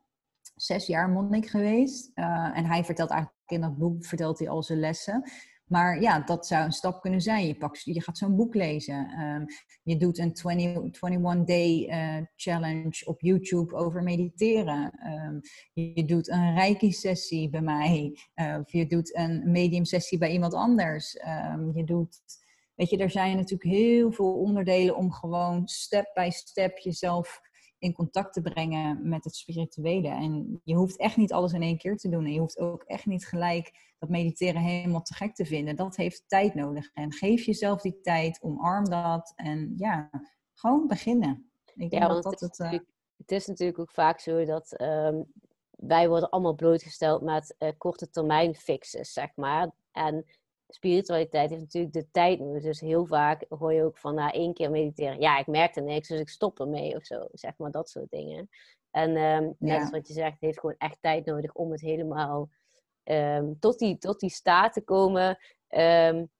zes 0.54 0.86
jaar 0.86 1.08
monnik 1.08 1.46
geweest. 1.46 2.10
en 2.14 2.64
hij 2.64 2.84
vertelt 2.84 3.10
eigenlijk 3.10 3.40
in 3.46 3.60
dat 3.60 3.78
boek, 3.78 4.04
vertelt 4.04 4.38
hij 4.38 4.48
al 4.48 4.62
zijn 4.62 4.80
lessen. 4.80 5.30
Maar 5.68 6.00
ja, 6.00 6.20
dat 6.20 6.46
zou 6.46 6.64
een 6.64 6.72
stap 6.72 7.00
kunnen 7.00 7.20
zijn. 7.20 7.46
Je, 7.46 7.54
pakt, 7.54 7.82
je 7.84 8.02
gaat 8.02 8.18
zo'n 8.18 8.36
boek 8.36 8.54
lezen. 8.54 9.20
Um, 9.20 9.46
je 9.82 9.96
doet 9.96 10.18
een 10.18 10.32
20, 10.32 11.10
21-day 11.10 11.88
uh, 11.88 12.24
challenge 12.36 13.02
op 13.04 13.20
YouTube 13.20 13.74
over 13.74 14.02
mediteren. 14.02 14.92
Um, 15.06 15.40
je 15.72 16.04
doet 16.04 16.28
een 16.28 16.54
reiki-sessie 16.54 17.50
bij 17.50 17.60
mij. 17.60 18.18
Uh, 18.34 18.58
of 18.60 18.72
je 18.72 18.86
doet 18.86 19.16
een 19.16 19.50
medium-sessie 19.50 20.18
bij 20.18 20.30
iemand 20.30 20.54
anders. 20.54 21.18
Um, 21.26 21.72
je 21.74 21.84
doet... 21.84 22.46
Weet 22.78 22.90
je, 22.90 22.96
er 22.96 23.10
zijn 23.10 23.36
natuurlijk 23.36 23.70
heel 23.70 24.12
veel 24.12 24.32
onderdelen 24.32 24.96
om 24.96 25.12
gewoon 25.12 25.68
step 25.68 26.10
by 26.14 26.28
step 26.30 26.78
jezelf 26.78 27.40
in 27.78 27.92
contact 27.92 28.32
te 28.32 28.40
brengen 28.40 29.08
met 29.08 29.24
het 29.24 29.36
spirituele. 29.36 30.08
En 30.08 30.60
je 30.64 30.74
hoeft 30.74 30.98
echt 30.98 31.16
niet 31.16 31.32
alles 31.32 31.52
in 31.52 31.62
één 31.62 31.78
keer 31.78 31.96
te 31.96 32.08
doen. 32.08 32.24
En 32.24 32.32
je 32.32 32.40
hoeft 32.40 32.58
ook 32.58 32.82
echt 32.82 33.06
niet 33.06 33.26
gelijk 33.26 33.94
dat 33.98 34.08
mediteren 34.08 34.60
helemaal 34.60 35.02
te 35.02 35.14
gek 35.14 35.34
te 35.34 35.44
vinden. 35.44 35.76
Dat 35.76 35.96
heeft 35.96 36.24
tijd 36.26 36.54
nodig. 36.54 36.90
En 36.94 37.12
geef 37.12 37.44
jezelf 37.44 37.80
die 37.80 38.00
tijd, 38.00 38.42
omarm 38.42 38.84
dat. 38.84 39.32
En 39.36 39.72
ja, 39.76 40.10
gewoon 40.54 40.86
beginnen. 40.86 41.50
Ik 41.74 41.90
denk 41.90 42.02
ja, 42.02 42.08
dat 42.08 42.22
dat 42.22 42.40
het, 42.40 42.58
het, 42.58 42.72
uh... 42.72 42.78
het 43.16 43.32
is 43.32 43.46
natuurlijk 43.46 43.78
ook 43.78 43.92
vaak 43.92 44.20
zo 44.20 44.44
dat 44.44 44.80
um, 44.80 45.32
wij 45.70 46.08
worden 46.08 46.30
allemaal 46.30 46.54
blootgesteld 46.54 47.22
met 47.22 47.54
uh, 47.58 47.68
korte 47.78 48.10
termijn 48.10 48.54
fixes, 48.54 49.12
zeg 49.12 49.36
maar. 49.36 49.70
En 49.92 50.24
spiritualiteit 50.68 51.50
heeft 51.50 51.62
natuurlijk 51.62 51.92
de 51.92 52.10
tijd 52.10 52.38
nodig. 52.38 52.62
Dus 52.62 52.80
heel 52.80 53.06
vaak 53.06 53.44
hoor 53.48 53.72
je 53.72 53.84
ook 53.84 53.98
van 53.98 54.14
na 54.14 54.32
één 54.32 54.54
keer 54.54 54.70
mediteren. 54.70 55.20
Ja, 55.20 55.38
ik 55.38 55.46
merkte 55.46 55.80
niks, 55.80 56.08
dus 56.08 56.20
ik 56.20 56.28
stop 56.28 56.60
ermee 56.60 56.96
of 56.96 57.04
zo. 57.04 57.28
Zeg 57.32 57.56
maar 57.56 57.70
dat 57.70 57.88
soort 57.88 58.10
dingen. 58.10 58.48
En 58.90 59.16
um, 59.16 59.54
net 59.58 59.80
als 59.80 59.90
wat 59.90 60.08
je 60.08 60.12
zegt, 60.12 60.32
het 60.32 60.40
heeft 60.40 60.60
gewoon 60.60 60.74
echt 60.78 60.98
tijd 61.00 61.24
nodig 61.24 61.52
om 61.52 61.70
het 61.70 61.80
helemaal 61.80 62.48
um, 63.04 63.58
tot, 63.58 63.78
die, 63.78 63.98
tot 63.98 64.20
die 64.20 64.30
staat 64.30 64.72
te 64.72 64.82
komen. 64.84 65.38
Um, 65.68 66.30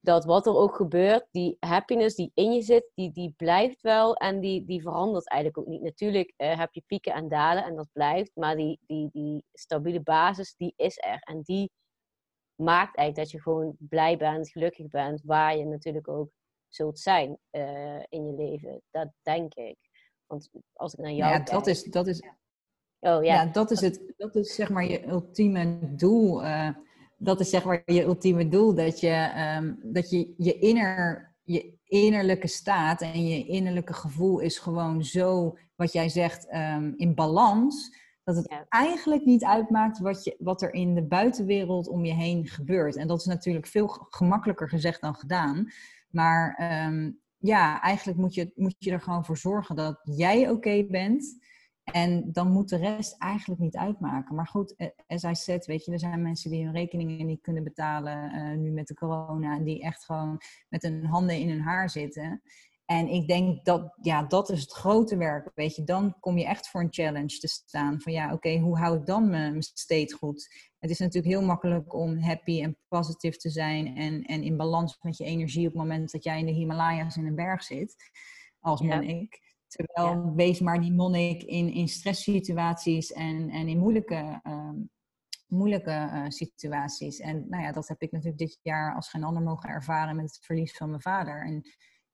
dat 0.00 0.24
wat 0.24 0.46
er 0.46 0.56
ook 0.56 0.74
gebeurt, 0.74 1.26
die 1.30 1.56
happiness 1.60 2.16
die 2.16 2.30
in 2.34 2.52
je 2.52 2.62
zit, 2.62 2.90
die, 2.94 3.12
die 3.12 3.34
blijft 3.36 3.80
wel 3.80 4.14
en 4.14 4.40
die, 4.40 4.64
die 4.64 4.82
verandert 4.82 5.28
eigenlijk 5.28 5.62
ook 5.62 5.72
niet. 5.72 5.82
Natuurlijk 5.82 6.34
uh, 6.36 6.58
heb 6.58 6.74
je 6.74 6.82
pieken 6.86 7.12
en 7.12 7.28
dalen 7.28 7.64
en 7.64 7.76
dat 7.76 7.88
blijft, 7.92 8.30
maar 8.34 8.56
die, 8.56 8.78
die, 8.86 9.08
die 9.12 9.44
stabiele 9.52 10.00
basis, 10.00 10.54
die 10.56 10.72
is 10.76 10.98
er. 10.98 11.18
En 11.20 11.40
die 11.42 11.70
maakt 12.58 12.96
eigenlijk 12.96 13.16
dat 13.16 13.30
je 13.30 13.42
gewoon 13.42 13.76
blij 13.78 14.16
bent, 14.16 14.50
gelukkig 14.50 14.88
bent, 14.88 15.22
waar 15.24 15.56
je 15.56 15.64
natuurlijk 15.64 16.08
ook 16.08 16.30
zult 16.68 16.98
zijn 16.98 17.38
uh, 17.52 18.02
in 18.08 18.26
je 18.26 18.32
leven. 18.32 18.82
Dat 18.90 19.08
denk 19.22 19.54
ik. 19.54 19.76
Want 20.26 20.50
als 20.72 20.92
ik 20.92 20.98
naar 20.98 21.12
jou 21.12 21.30
ja, 21.30 21.36
kijk... 21.36 21.50
Dat 21.50 21.66
is, 21.66 21.84
dat 21.84 22.06
is, 22.06 22.20
oh, 22.20 22.28
ja. 23.00 23.20
ja. 23.20 23.46
dat 23.46 23.70
is 23.70 23.80
het. 23.80 24.12
Dat 24.16 24.34
is 24.34 24.54
zeg 24.54 24.70
maar 24.70 24.84
je 24.84 25.06
ultieme 25.06 25.78
doel. 25.96 26.44
Uh, 26.44 26.70
dat 27.16 27.40
is 27.40 27.50
zeg 27.50 27.64
maar 27.64 27.82
je 27.84 28.02
ultieme 28.02 28.48
doel. 28.48 28.74
Dat 28.74 29.00
je 29.00 29.32
um, 29.58 29.78
dat 29.82 30.10
je, 30.10 30.34
je, 30.36 30.58
inner, 30.58 31.34
je 31.42 31.78
innerlijke 31.84 32.48
staat 32.48 33.00
en 33.00 33.26
je 33.26 33.46
innerlijke 33.46 33.92
gevoel 33.92 34.38
is 34.38 34.58
gewoon 34.58 35.04
zo, 35.04 35.58
wat 35.74 35.92
jij 35.92 36.08
zegt, 36.08 36.54
um, 36.54 36.94
in 36.96 37.14
balans 37.14 37.96
dat 38.34 38.36
het 38.36 38.66
eigenlijk 38.68 39.24
niet 39.24 39.44
uitmaakt 39.44 39.98
wat, 39.98 40.24
je, 40.24 40.36
wat 40.38 40.62
er 40.62 40.74
in 40.74 40.94
de 40.94 41.02
buitenwereld 41.02 41.88
om 41.88 42.04
je 42.04 42.12
heen 42.12 42.46
gebeurt. 42.46 42.96
En 42.96 43.06
dat 43.06 43.20
is 43.20 43.26
natuurlijk 43.26 43.66
veel 43.66 43.88
gemakkelijker 43.88 44.68
gezegd 44.68 45.00
dan 45.00 45.14
gedaan. 45.14 45.72
Maar 46.10 46.54
ehm, 46.54 47.10
ja, 47.38 47.80
eigenlijk 47.80 48.18
moet 48.18 48.34
je, 48.34 48.52
moet 48.54 48.74
je 48.78 48.90
er 48.90 49.00
gewoon 49.00 49.24
voor 49.24 49.36
zorgen 49.36 49.76
dat 49.76 50.00
jij 50.02 50.50
oké 50.50 50.84
bent. 50.84 51.38
En 51.84 52.32
dan 52.32 52.52
moet 52.52 52.68
de 52.68 52.76
rest 52.76 53.18
eigenlijk 53.18 53.60
niet 53.60 53.76
uitmaken. 53.76 54.34
Maar 54.34 54.48
goed, 54.48 54.76
eh, 54.76 54.88
as 55.06 55.22
I 55.22 55.34
said, 55.34 55.66
weet 55.66 55.84
je, 55.84 55.92
er 55.92 55.98
zijn 55.98 56.22
mensen 56.22 56.50
die 56.50 56.64
hun 56.64 56.74
rekeningen 56.74 57.26
niet 57.26 57.40
kunnen 57.40 57.64
betalen 57.64 58.34
uh, 58.34 58.58
nu 58.58 58.70
met 58.70 58.86
de 58.86 58.94
corona. 58.94 59.56
En 59.56 59.64
die 59.64 59.82
echt 59.82 60.04
gewoon 60.04 60.40
met 60.68 60.82
hun 60.82 61.04
handen 61.04 61.36
in 61.36 61.48
hun 61.48 61.60
haar 61.60 61.90
zitten. 61.90 62.42
En 62.90 63.08
ik 63.08 63.26
denk 63.26 63.64
dat, 63.64 63.94
ja, 64.02 64.22
dat 64.22 64.50
is 64.50 64.60
het 64.60 64.72
grote 64.72 65.16
werk, 65.16 65.50
weet 65.54 65.76
je. 65.76 65.84
Dan 65.84 66.16
kom 66.20 66.38
je 66.38 66.44
echt 66.44 66.68
voor 66.68 66.80
een 66.80 66.92
challenge 66.92 67.38
te 67.38 67.48
staan. 67.48 68.00
Van 68.00 68.12
ja, 68.12 68.32
oké, 68.32 68.58
hoe 68.58 68.78
hou 68.78 68.98
ik 68.98 69.06
dan 69.06 69.30
mijn 69.30 69.62
state 69.62 70.14
goed? 70.14 70.48
Het 70.78 70.90
is 70.90 70.98
natuurlijk 70.98 71.34
heel 71.34 71.44
makkelijk 71.44 71.94
om 71.94 72.18
happy 72.18 72.62
en 72.62 72.76
positief 72.88 73.36
te 73.36 73.50
zijn 73.50 73.96
en, 73.96 74.22
en 74.22 74.42
in 74.42 74.56
balans 74.56 74.98
met 75.00 75.16
je 75.16 75.24
energie 75.24 75.66
op 75.66 75.72
het 75.72 75.82
moment 75.82 76.10
dat 76.10 76.24
jij 76.24 76.38
in 76.38 76.46
de 76.46 76.52
Himalaya's 76.52 77.16
in 77.16 77.26
een 77.26 77.34
berg 77.34 77.62
zit, 77.62 77.96
als 78.60 78.80
monnik. 78.80 79.40
Terwijl 79.66 80.34
wees 80.34 80.60
maar 80.60 80.80
die 80.80 80.92
monnik 80.92 81.42
in, 81.42 81.72
in 81.72 81.88
stresssituaties 81.88 83.12
en, 83.12 83.50
en 83.50 83.68
in 83.68 83.78
moeilijke, 83.78 84.40
um, 84.44 84.90
moeilijke 85.46 86.10
uh, 86.12 86.24
situaties. 86.28 87.18
En 87.18 87.46
nou 87.48 87.62
ja, 87.62 87.72
dat 87.72 87.88
heb 87.88 88.02
ik 88.02 88.12
natuurlijk 88.12 88.38
dit 88.38 88.58
jaar 88.62 88.94
als 88.94 89.08
geen 89.08 89.24
ander 89.24 89.42
mogen 89.42 89.68
ervaren 89.68 90.16
met 90.16 90.24
het 90.24 90.44
verlies 90.44 90.76
van 90.76 90.88
mijn 90.88 91.02
vader. 91.02 91.46
En 91.46 91.62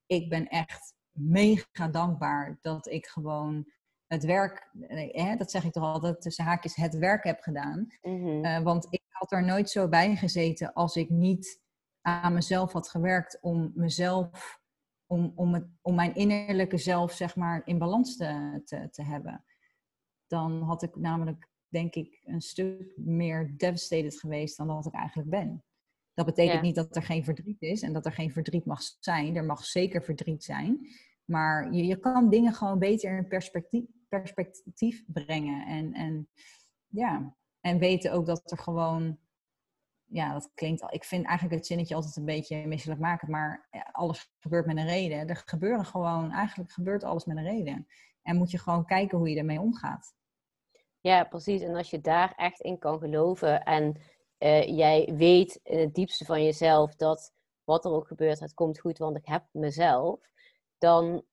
ik 0.06 0.28
ben 0.28 0.48
echt 0.48 0.94
mega 1.10 1.88
dankbaar 1.88 2.58
dat 2.60 2.86
ik 2.86 3.06
gewoon 3.06 3.72
het 4.06 4.24
werk, 4.24 4.70
eh, 4.88 5.38
dat 5.38 5.50
zeg 5.50 5.64
ik 5.64 5.72
toch 5.72 5.82
altijd, 5.82 6.20
tussen 6.20 6.44
haakjes 6.44 6.74
het 6.74 6.96
werk 6.96 7.24
heb 7.24 7.40
gedaan. 7.40 7.86
Mm 8.02 8.62
want 8.62 8.86
ik 8.90 9.02
had 9.08 9.32
er 9.32 9.44
nooit 9.44 9.70
zo 9.70 9.88
bij 9.88 10.16
gezeten 10.16 10.72
als 10.72 10.96
ik 10.96 11.10
niet 11.10 11.62
aan 12.00 12.32
mezelf 12.32 12.72
had 12.72 12.88
gewerkt 12.88 13.38
om 13.40 13.72
mezelf, 13.74 14.60
om, 15.06 15.32
om, 15.34 15.54
het, 15.54 15.66
om 15.82 15.94
mijn 15.94 16.14
innerlijke 16.14 16.78
zelf, 16.78 17.12
zeg 17.12 17.36
maar, 17.36 17.62
in 17.64 17.78
balans 17.78 18.16
te, 18.16 18.60
te, 18.64 18.88
te 18.90 19.02
hebben. 19.02 19.44
Dan 20.26 20.62
had 20.62 20.82
ik 20.82 20.96
namelijk, 20.96 21.48
denk 21.68 21.94
ik, 21.94 22.20
een 22.24 22.40
stuk 22.40 22.92
meer 22.96 23.54
devastated 23.56 24.20
geweest 24.20 24.56
dan 24.56 24.66
dat 24.66 24.86
ik 24.86 24.94
eigenlijk 24.94 25.30
ben. 25.30 25.64
Dat 26.14 26.27
betekent 26.27 26.62
niet 26.62 26.74
dat 26.74 26.96
er 26.96 27.03
geen 27.03 27.24
verdriet 27.24 27.62
is 27.62 27.83
en 27.83 27.92
dat 27.92 28.07
er 28.07 28.12
geen 28.12 28.33
verdriet 28.33 28.64
mag 28.64 28.81
zijn. 29.00 29.37
Er 29.37 29.44
mag 29.44 29.64
zeker 29.64 30.03
verdriet 30.03 30.44
zijn. 30.44 30.88
Maar 31.24 31.72
je, 31.72 31.87
je 31.87 31.96
kan 31.96 32.31
dingen 32.31 32.53
gewoon 32.53 32.79
beter 32.79 33.16
in 33.16 33.29
perspectief, 33.29 33.85
perspectief 34.09 35.05
brengen. 35.07 35.66
En, 35.66 35.92
en 35.92 36.29
ja, 36.87 37.35
en 37.61 37.79
weten 37.79 38.12
ook 38.12 38.27
dat 38.27 38.50
er 38.50 38.59
gewoon. 38.59 39.18
Ja, 40.05 40.33
dat 40.33 40.50
klinkt. 40.55 40.85
Ik 40.88 41.05
vind 41.05 41.27
eigenlijk 41.27 41.57
het 41.57 41.66
zinnetje 41.66 41.94
altijd 41.94 42.16
een 42.16 42.24
beetje 42.24 42.66
misselijk 42.66 43.00
maken. 43.00 43.31
Maar 43.31 43.68
alles 43.92 44.33
gebeurt 44.38 44.66
met 44.66 44.77
een 44.77 44.87
reden. 44.87 45.29
Er 45.29 45.42
gebeuren 45.46 45.85
gewoon. 45.85 46.31
Eigenlijk 46.31 46.72
gebeurt 46.72 47.05
alles 47.05 47.24
met 47.24 47.37
een 47.37 47.44
reden. 47.44 47.87
En 48.22 48.37
moet 48.37 48.50
je 48.50 48.59
gewoon 48.59 48.85
kijken 48.85 49.18
hoe 49.18 49.31
je 49.31 49.38
ermee 49.38 49.61
omgaat. 49.61 50.14
Ja, 51.00 51.24
precies. 51.24 51.62
En 51.62 51.74
als 51.74 51.90
je 51.90 52.00
daar 52.00 52.33
echt 52.37 52.61
in 52.61 52.79
kan 52.79 52.98
geloven 52.98 53.64
en 53.64 53.96
uh, 54.44 54.76
jij 54.76 55.12
weet 55.16 55.61
in 55.62 55.78
het 55.78 55.94
diepste 55.94 56.24
van 56.24 56.44
jezelf 56.44 56.94
dat 56.94 57.33
wat 57.64 57.85
er 57.85 57.90
ook 57.90 58.07
gebeurt, 58.07 58.40
het 58.40 58.54
komt 58.54 58.78
goed, 58.78 58.98
want 58.98 59.16
ik 59.16 59.26
heb 59.26 59.44
mezelf, 59.50 60.20
dan, 60.78 61.24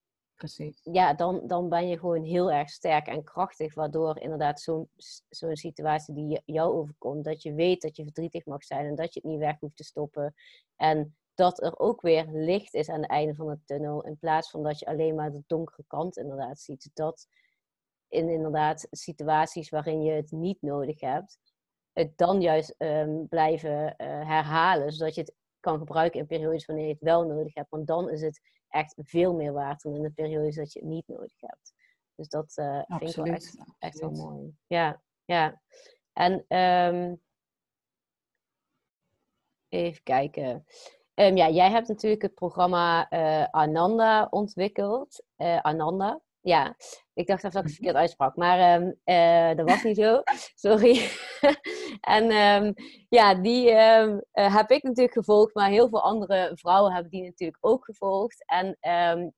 Precies. 0.42 0.80
Ja, 0.84 1.14
dan, 1.14 1.48
dan 1.48 1.70
ben 1.70 1.88
je 1.88 2.00
gewoon 2.00 2.24
heel 2.24 2.52
erg 2.52 2.70
sterk 2.70 3.08
en 3.08 3.24
krachtig, 3.24 3.74
waardoor 3.74 4.20
inderdaad 4.20 4.62
zo'n 4.62 4.90
zo'n 5.30 5.56
situatie 5.56 6.14
die 6.14 6.42
jou 6.46 6.74
overkomt, 6.74 7.24
dat 7.24 7.42
je 7.42 7.54
weet 7.54 7.82
dat 7.82 7.96
je 7.96 8.04
verdrietig 8.04 8.46
mag 8.46 8.64
zijn 8.64 8.86
en 8.86 8.96
dat 8.96 9.14
je 9.14 9.20
het 9.20 9.30
niet 9.30 9.40
weg 9.40 9.60
hoeft 9.60 9.78
te 9.78 9.84
stoppen. 9.84 10.34
En 10.76 11.16
dat 11.34 11.64
er 11.64 11.80
ook 11.80 12.02
weer 12.02 12.26
licht 12.32 12.74
is 12.74 12.90
aan 12.90 13.02
het 13.02 13.10
einde 13.10 13.36
van 13.36 13.48
de 13.48 13.60
tunnel, 13.66 14.04
in 14.04 14.18
plaats 14.18 14.50
van 14.50 14.64
dat 14.64 14.80
je 14.80 14.86
alleen 14.86 15.16
maar 15.16 15.32
de 15.32 15.44
donkere 15.48 15.84
kant 15.88 16.18
inderdaad 16.18 16.60
ziet. 16.60 16.90
Dat 16.94 17.28
in 18.08 18.30
inderdaad 18.30 18.88
situaties 18.92 19.70
waarin 19.70 20.02
je 20.02 20.12
het 20.12 20.32
niet 20.32 20.62
nodig 20.62 21.00
hebt, 21.00 21.40
het 21.94 22.18
dan 22.18 22.42
juist 22.42 22.76
um, 22.78 23.28
blijven 23.28 23.96
uh, 23.98 24.08
herhalen, 24.08 24.92
zodat 24.92 25.16
je 25.16 25.22
het 25.22 25.34
kan 25.60 25.78
gebruiken 25.78 26.20
in 26.20 26.28
periodes 26.28 26.66
wanneer 26.66 26.86
je 26.86 26.94
het 26.94 27.02
wel 27.02 27.24
nodig 27.26 27.54
hebt. 27.54 27.70
Want 27.70 27.88
dan 27.88 28.10
is 28.10 28.22
het 28.22 28.42
echt 28.70 28.94
veel 28.98 29.34
meer 29.34 29.54
waard 29.54 29.82
dan 29.82 29.96
in 29.96 30.02
de 30.02 30.12
periodes 30.12 30.56
dat 30.56 30.74
je 30.74 30.80
het 30.80 30.88
niet 30.88 31.08
nodig 31.08 31.34
hebt. 31.38 31.74
Dus 32.16 32.30
dat 32.30 32.54
uh, 32.56 32.84
vind 32.88 33.10
ik 33.10 33.16
wel 33.16 33.26
echt, 33.26 33.58
echt 33.80 34.00
wel 34.00 34.12
mooi. 34.12 34.56
Ja, 34.68 35.02
ja. 35.26 35.62
En 36.14 36.46
ehm, 36.48 37.16
even 39.70 40.04
kijken. 40.04 40.66
Um, 41.14 41.38
ja, 41.38 41.50
jij 41.50 41.70
hebt 41.70 41.88
natuurlijk 41.88 42.22
het 42.22 42.34
programma 42.34 43.12
uh, 43.12 43.48
Ananda 43.50 44.28
ontwikkeld. 44.30 45.24
Uh, 45.38 45.62
Ananda, 45.62 46.22
ja. 46.42 46.76
Ik 47.14 47.28
dacht 47.28 47.44
even 47.44 47.52
dat 47.52 47.62
ik 47.62 47.68
het 47.68 47.76
verkeerd 47.76 47.96
uitsprak, 47.96 48.36
maar 48.36 48.82
um, 48.82 49.00
uh, 49.06 49.56
dat 49.56 49.70
was 49.70 49.84
niet 49.84 49.98
zo. 49.98 50.22
Sorry. 50.68 51.10
en 52.18 52.32
um, 52.32 52.74
ja, 53.10 53.36
die 53.36 53.72
um, 53.72 54.24
uh, 54.34 54.56
heb 54.56 54.72
ik 54.72 54.84
natuurlijk 54.84 55.14
gevolgd, 55.14 55.56
maar 55.56 55.70
heel 55.70 55.90
veel 55.90 56.02
andere 56.02 56.52
vrouwen 56.54 56.94
hebben 56.94 57.12
die 57.12 57.24
natuurlijk 57.24 57.66
ook 57.66 57.86
gevolgd. 57.86 58.44
En 58.46 58.78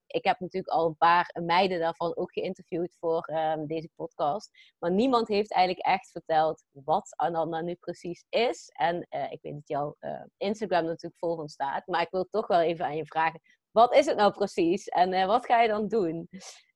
ik 0.08 0.24
heb 0.24 0.40
natuurlijk 0.40 0.74
al 0.74 0.86
een 0.86 0.98
paar 0.98 1.36
meiden 1.44 1.80
daarvan 1.80 2.16
ook 2.16 2.32
geïnterviewd 2.32 2.96
voor 3.00 3.32
deze 3.68 3.90
podcast. 3.96 4.50
Maar 4.80 4.92
niemand 4.92 5.28
heeft 5.28 5.54
eigenlijk 5.54 5.86
echt 5.86 6.12
verteld 6.12 6.64
wat 6.72 7.14
Ananda 7.16 7.62
nu 7.62 7.76
precies 7.76 8.26
is. 8.30 8.70
En 8.74 9.08
uh, 9.10 9.32
ik 9.32 9.40
weet 9.42 9.54
dat 9.54 9.68
jouw 9.68 9.96
Instagram 10.38 10.86
natuurlijk 10.86 11.20
vol 11.20 11.36
van 11.36 11.50
staat, 11.50 11.88
maar 11.88 12.02
ik 12.02 12.12
wil 12.12 12.28
toch 12.30 12.48
wel 12.48 12.62
even 12.62 12.86
aan 12.86 12.96
je 12.96 13.06
vragen. 13.06 13.42
Wat 13.72 13.96
is 13.96 14.06
het 14.06 14.18
nou 14.18 14.32
precies 14.32 14.88
en 14.88 15.28
wat 15.28 15.46
ga 15.46 15.62
je 15.62 15.68
dan 15.68 15.88
doen? 15.88 16.30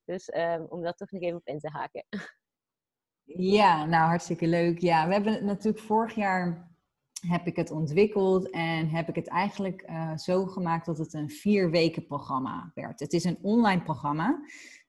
Dus 0.08 0.34
um, 0.36 0.66
om 0.70 0.82
daar 0.82 0.93
toch 0.93 1.12
nog 1.12 1.22
even 1.22 1.38
op 1.38 1.47
in 1.47 1.60
te 1.60 1.70
haken. 1.70 2.05
Ja, 3.24 3.86
nou 3.86 4.08
hartstikke 4.08 4.47
leuk. 4.47 4.80
Ja, 4.80 5.08
we 5.08 5.14
hebben 5.14 5.45
natuurlijk 5.45 5.84
vorig 5.84 6.16
jaar 6.16 6.72
heb 7.28 7.47
ik 7.47 7.55
het 7.55 7.72
ontwikkeld 7.72 8.49
en 8.49 8.89
heb 8.89 9.10
ik 9.10 9.16
het 9.16 9.28
eigenlijk 9.28 9.89
uh, 9.89 10.18
zo 10.18 10.45
gemaakt 10.45 10.86
dat 10.86 10.97
het 10.97 11.14
een 11.14 11.30
vier 11.30 11.72
weken 11.72 12.05
programma 12.05 12.72
werd. 12.74 12.99
Het 12.99 13.14
is 13.14 13.24
een 13.24 13.39
online 13.41 13.84
programma. 13.84 14.39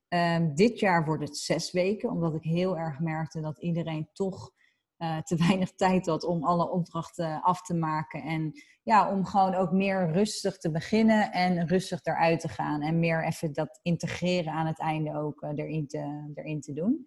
Um, 0.09 0.55
dit 0.55 0.79
jaar 0.79 1.05
wordt 1.05 1.23
het 1.23 1.37
zes 1.37 1.73
weken, 1.73 2.11
omdat 2.11 2.35
ik 2.35 2.43
heel 2.43 2.79
erg 2.79 2.99
merkte 2.99 3.41
dat 3.41 3.59
iedereen 3.59 4.09
toch 4.13 4.53
uh, 4.99 5.19
te 5.19 5.37
weinig 5.47 5.75
tijd 5.75 6.07
had 6.07 6.25
om 6.25 6.45
alle 6.45 6.71
opdrachten 6.71 7.43
af 7.43 7.63
te 7.63 7.75
maken. 7.75 8.23
En 8.23 8.53
ja, 8.83 9.11
om 9.11 9.25
gewoon 9.25 9.55
ook 9.55 9.73
meer 9.73 10.13
rustig 10.13 10.59
te 10.59 10.71
beginnen 10.71 11.33
en 11.33 11.67
rustig 11.67 12.01
eruit 12.03 12.41
te 12.41 12.49
gaan. 12.49 12.83
En 12.83 12.99
meer 12.99 13.25
even 13.25 13.53
dat 13.53 13.79
integreren 13.83 14.53
aan 14.53 14.67
het 14.67 14.79
einde 14.79 15.17
ook 15.17 15.43
uh, 15.43 15.51
erin, 15.55 15.87
te, 15.87 16.33
erin 16.35 16.61
te 16.61 16.73
doen. 16.73 17.05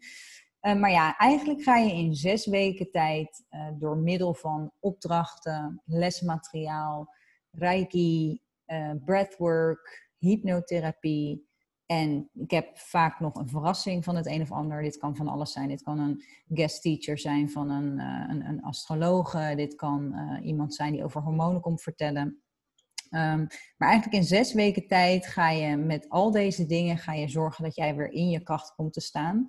Uh, 0.61 0.75
maar 0.75 0.91
ja, 0.91 1.17
eigenlijk 1.17 1.63
ga 1.63 1.77
je 1.77 1.93
in 1.93 2.15
zes 2.15 2.45
weken 2.45 2.91
tijd 2.91 3.45
door 3.79 3.97
middel 3.97 4.33
van 4.33 4.71
opdrachten, 4.79 5.81
lesmateriaal, 5.85 7.13
reiki, 7.51 8.41
breathwork, 9.05 10.09
hypnotherapie, 10.17 11.50
en 11.91 12.29
ik 12.33 12.51
heb 12.51 12.77
vaak 12.77 13.19
nog 13.19 13.35
een 13.35 13.49
verrassing 13.49 14.03
van 14.03 14.15
het 14.15 14.25
een 14.25 14.41
of 14.41 14.51
ander. 14.51 14.81
Dit 14.81 14.97
kan 14.97 15.15
van 15.15 15.27
alles 15.27 15.51
zijn. 15.51 15.67
Dit 15.67 15.83
kan 15.83 15.99
een 15.99 16.23
guest 16.53 16.81
teacher 16.81 17.17
zijn 17.17 17.49
van 17.49 17.69
een, 17.69 17.99
uh, 17.99 18.25
een, 18.29 18.45
een 18.45 18.61
astrologe. 18.61 19.53
Dit 19.55 19.75
kan 19.75 20.13
uh, 20.15 20.45
iemand 20.45 20.75
zijn 20.75 20.91
die 20.91 21.03
over 21.03 21.21
hormonen 21.21 21.61
komt 21.61 21.81
vertellen. 21.81 22.41
Um, 23.09 23.47
maar 23.77 23.89
eigenlijk 23.89 24.13
in 24.13 24.23
zes 24.23 24.53
weken 24.53 24.87
tijd 24.87 25.27
ga 25.27 25.49
je 25.49 25.75
met 25.75 26.09
al 26.09 26.31
deze 26.31 26.65
dingen 26.65 26.97
ga 26.97 27.13
je 27.13 27.27
zorgen 27.27 27.63
dat 27.63 27.75
jij 27.75 27.95
weer 27.95 28.11
in 28.11 28.29
je 28.29 28.43
kracht 28.43 28.75
komt 28.75 28.93
te 28.93 29.01
staan. 29.01 29.47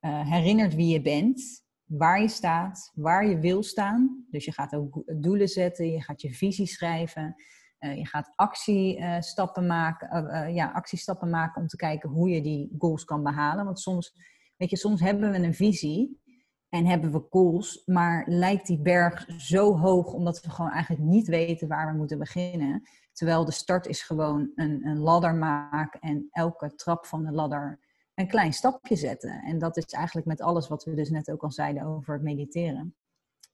Uh, 0.00 0.30
herinnert 0.30 0.74
wie 0.74 0.92
je 0.92 1.02
bent, 1.02 1.64
waar 1.84 2.20
je 2.20 2.28
staat, 2.28 2.92
waar 2.94 3.26
je 3.26 3.38
wil 3.38 3.62
staan. 3.62 4.26
Dus 4.30 4.44
je 4.44 4.52
gaat 4.52 4.74
ook 4.74 5.02
doelen 5.20 5.48
zetten, 5.48 5.90
je 5.90 6.02
gaat 6.02 6.20
je 6.20 6.34
visie 6.34 6.66
schrijven. 6.66 7.34
Uh, 7.80 7.96
je 7.96 8.06
gaat 8.06 8.32
actiestappen 8.34 9.66
maken, 9.66 10.24
uh, 10.24 10.54
ja, 10.54 10.70
actiestappen 10.72 11.30
maken 11.30 11.62
om 11.62 11.68
te 11.68 11.76
kijken 11.76 12.10
hoe 12.10 12.28
je 12.28 12.42
die 12.42 12.74
goals 12.78 13.04
kan 13.04 13.22
behalen. 13.22 13.64
Want 13.64 13.80
soms, 13.80 14.14
weet 14.56 14.70
je, 14.70 14.76
soms 14.76 15.00
hebben 15.00 15.30
we 15.30 15.38
een 15.38 15.54
visie 15.54 16.20
en 16.68 16.86
hebben 16.86 17.12
we 17.12 17.26
goals, 17.30 17.82
maar 17.84 18.24
lijkt 18.28 18.66
die 18.66 18.80
berg 18.80 19.26
zo 19.38 19.78
hoog 19.78 20.12
omdat 20.12 20.40
we 20.40 20.50
gewoon 20.50 20.70
eigenlijk 20.70 21.02
niet 21.02 21.26
weten 21.26 21.68
waar 21.68 21.92
we 21.92 21.98
moeten 21.98 22.18
beginnen. 22.18 22.82
Terwijl 23.12 23.44
de 23.44 23.52
start 23.52 23.86
is 23.86 24.02
gewoon 24.02 24.50
een, 24.54 24.86
een 24.86 24.98
ladder 24.98 25.34
maken 25.34 26.00
en 26.00 26.28
elke 26.30 26.74
trap 26.74 27.06
van 27.06 27.24
de 27.24 27.32
ladder 27.32 27.80
een 28.14 28.28
klein 28.28 28.52
stapje 28.52 28.96
zetten. 28.96 29.42
En 29.42 29.58
dat 29.58 29.76
is 29.76 29.84
eigenlijk 29.84 30.26
met 30.26 30.40
alles 30.40 30.68
wat 30.68 30.84
we 30.84 30.94
dus 30.94 31.10
net 31.10 31.30
ook 31.30 31.42
al 31.42 31.50
zeiden 31.50 31.82
over 31.82 32.14
het 32.14 32.22
mediteren. 32.22 32.94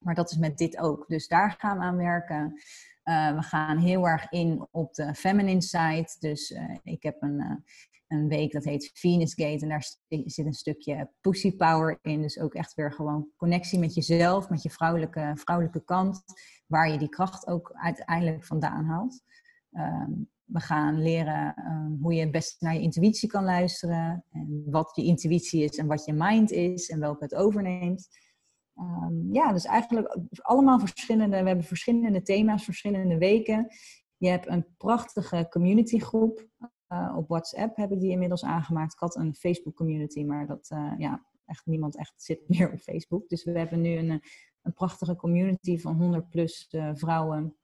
Maar 0.03 0.15
dat 0.15 0.31
is 0.31 0.37
met 0.37 0.57
dit 0.57 0.77
ook. 0.77 1.07
Dus 1.07 1.27
daar 1.27 1.55
gaan 1.57 1.77
we 1.77 1.83
aan 1.83 1.97
werken. 1.97 2.53
Uh, 3.03 3.35
we 3.35 3.41
gaan 3.41 3.77
heel 3.77 4.07
erg 4.07 4.29
in 4.29 4.67
op 4.71 4.93
de 4.93 5.13
feminine 5.13 5.61
side. 5.61 6.15
Dus 6.19 6.51
uh, 6.51 6.77
ik 6.83 7.03
heb 7.03 7.21
een, 7.21 7.39
uh, 7.39 7.55
een 8.07 8.27
week 8.27 8.51
dat 8.51 8.63
heet 8.63 8.91
Venus 8.93 9.33
Gate. 9.33 9.61
En 9.61 9.69
daar 9.69 9.85
zit 10.07 10.45
een 10.45 10.53
stukje 10.53 11.09
pussy 11.21 11.55
power 11.55 11.99
in. 12.01 12.21
Dus 12.21 12.39
ook 12.39 12.53
echt 12.53 12.73
weer 12.73 12.93
gewoon 12.93 13.29
connectie 13.35 13.79
met 13.79 13.93
jezelf, 13.93 14.49
met 14.49 14.63
je 14.63 14.69
vrouwelijke, 14.69 15.31
vrouwelijke 15.35 15.83
kant. 15.83 16.23
Waar 16.67 16.91
je 16.91 16.97
die 16.97 17.09
kracht 17.09 17.47
ook 17.47 17.71
uiteindelijk 17.73 18.45
vandaan 18.45 18.85
haalt. 18.85 19.21
Ehm, 19.71 20.11
we 20.43 20.59
gaan 20.59 21.01
leren 21.01 21.55
um, 21.57 21.97
hoe 22.01 22.13
je 22.13 22.21
het 22.21 22.31
best 22.31 22.61
naar 22.61 22.73
je 22.73 22.81
intuïtie 22.81 23.29
kan 23.29 23.43
luisteren. 23.43 24.25
En 24.31 24.63
wat 24.65 24.91
je 24.95 25.03
intuïtie 25.03 25.63
is 25.63 25.77
en 25.77 25.87
wat 25.87 26.05
je 26.05 26.13
mind 26.13 26.51
is 26.51 26.89
en 26.89 26.99
welke 26.99 27.23
het 27.23 27.35
overneemt. 27.35 28.07
Um, 28.79 29.33
ja, 29.33 29.51
dus 29.51 29.65
eigenlijk 29.65 30.17
allemaal 30.41 30.79
verschillende, 30.79 31.41
we 31.41 31.47
hebben 31.47 31.65
verschillende 31.65 32.21
thema's, 32.21 32.63
verschillende 32.63 33.17
weken. 33.17 33.67
Je 34.17 34.29
hebt 34.29 34.47
een 34.47 34.65
prachtige 34.77 35.47
communitygroep. 35.49 36.47
Uh, 36.87 37.13
op 37.17 37.27
WhatsApp 37.27 37.75
hebben 37.75 37.99
die 37.99 38.11
inmiddels 38.11 38.43
aangemaakt. 38.43 38.93
Ik 38.93 38.99
had 38.99 39.15
een 39.15 39.35
Facebook 39.35 39.75
community, 39.75 40.23
maar 40.23 40.47
dat, 40.47 40.69
uh, 40.73 40.93
ja, 40.97 41.25
echt 41.45 41.65
niemand 41.65 41.97
echt 41.97 42.13
zit 42.15 42.39
meer 42.49 42.71
op 42.71 42.79
Facebook. 42.79 43.29
Dus 43.29 43.43
we 43.43 43.57
hebben 43.57 43.81
nu 43.81 43.97
een, 43.97 44.21
een 44.61 44.73
prachtige 44.73 45.15
community 45.15 45.77
van 45.77 45.95
100 45.95 46.29
plus 46.29 46.67
uh, 46.71 46.89
vrouwen. 46.93 47.55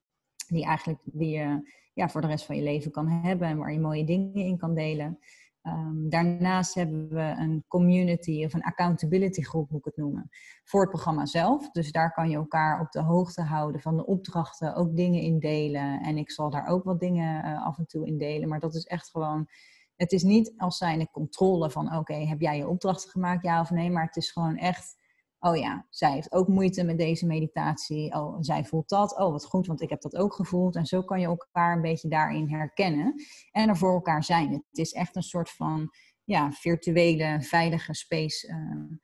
Die 0.48 0.66
eigenlijk 0.66 1.00
die 1.04 1.30
je 1.30 1.72
ja, 1.94 2.10
voor 2.10 2.22
de 2.22 2.28
rest 2.28 2.46
van 2.46 2.56
je 2.56 2.64
leven 2.64 2.92
kan 2.92 3.08
hebben. 3.08 3.48
En 3.48 3.58
waar 3.58 3.72
je 3.72 3.80
mooie 3.80 4.06
dingen 4.06 4.34
in 4.34 4.58
kan 4.58 4.76
delen. 4.76 5.20
Um, 5.64 6.10
daarnaast 6.10 6.74
hebben 6.74 7.10
we 7.10 7.36
een 7.38 7.64
community 7.68 8.46
of 8.46 8.54
een 8.54 8.64
accountability 8.64 9.42
groep, 9.42 9.70
moet 9.70 9.80
ik 9.80 9.86
het 9.86 9.98
noemen, 9.98 10.30
voor 10.64 10.82
het 10.82 10.90
programma 10.90 11.26
zelf. 11.26 11.72
Dus 11.72 11.92
daar 11.92 12.14
kan 12.14 12.30
je 12.30 12.36
elkaar 12.36 12.82
op 12.82 12.92
de 12.92 13.02
hoogte 13.02 13.42
houden 13.42 13.82
van 13.82 13.98
de 13.98 14.06
opdrachten, 14.06 14.76
ook 14.76 14.96
dingen 14.96 15.22
indelen. 15.22 16.02
En 16.02 16.18
ik 16.18 16.32
zal 16.32 16.50
daar 16.50 16.68
ook 16.68 16.84
wat 16.84 17.00
dingen 17.00 17.46
uh, 17.46 17.66
af 17.66 17.78
en 17.78 17.86
toe 17.86 18.08
in 18.08 18.18
delen. 18.18 18.50
Maar 18.50 18.60
dat 18.60 18.76
is 18.76 18.86
echt 18.86 19.10
gewoon, 19.10 19.48
het 19.96 20.12
is 20.12 20.24
niet 20.24 20.54
als 20.58 20.78
zijnde 20.78 21.10
controle 21.12 21.70
van 21.70 21.96
oké, 21.96 22.14
heb 22.14 22.42
jij 22.42 22.58
je 22.58 22.68
opdrachten 22.68 23.10
gemaakt, 23.10 23.44
ja 23.44 23.62
of 23.62 23.70
nee. 23.70 23.92
Maar 23.92 24.06
het 24.06 24.16
is 24.16 24.32
gewoon 24.32 24.58
echt 24.58 24.98
oh 25.40 25.58
ja, 25.58 25.86
zij 25.90 26.12
heeft 26.12 26.32
ook 26.32 26.48
moeite 26.48 26.84
met 26.84 26.98
deze 26.98 27.26
meditatie. 27.26 28.14
Oh, 28.14 28.38
zij 28.40 28.66
voelt 28.66 28.90
dat. 28.90 29.18
Oh, 29.18 29.32
wat 29.32 29.46
goed, 29.46 29.68
want 29.68 29.82
ik 29.82 29.90
heb 29.90 30.02
dat 30.02 30.16
ook 30.16 30.34
gevoeld. 30.34 30.76
En 30.76 30.86
zo 30.86 31.02
kan 31.02 31.20
je 31.20 31.26
elkaar 31.26 31.76
een 31.76 31.82
beetje 31.82 32.10
daarin 32.10 32.50
herkennen 32.50 33.14
en 33.52 33.70
er 33.70 33.78
voor 33.78 33.94
elkaar 33.94 34.24
zijn. 34.24 34.52
Het 34.52 34.78
is 34.78 34.92
echt 34.92 35.16
een 35.16 35.24
soort 35.24 35.50
van 35.50 35.90
ja, 36.24 36.52
virtuele, 36.52 37.42
veilige 37.42 37.94
space 37.94 38.48
uh, 38.48 38.98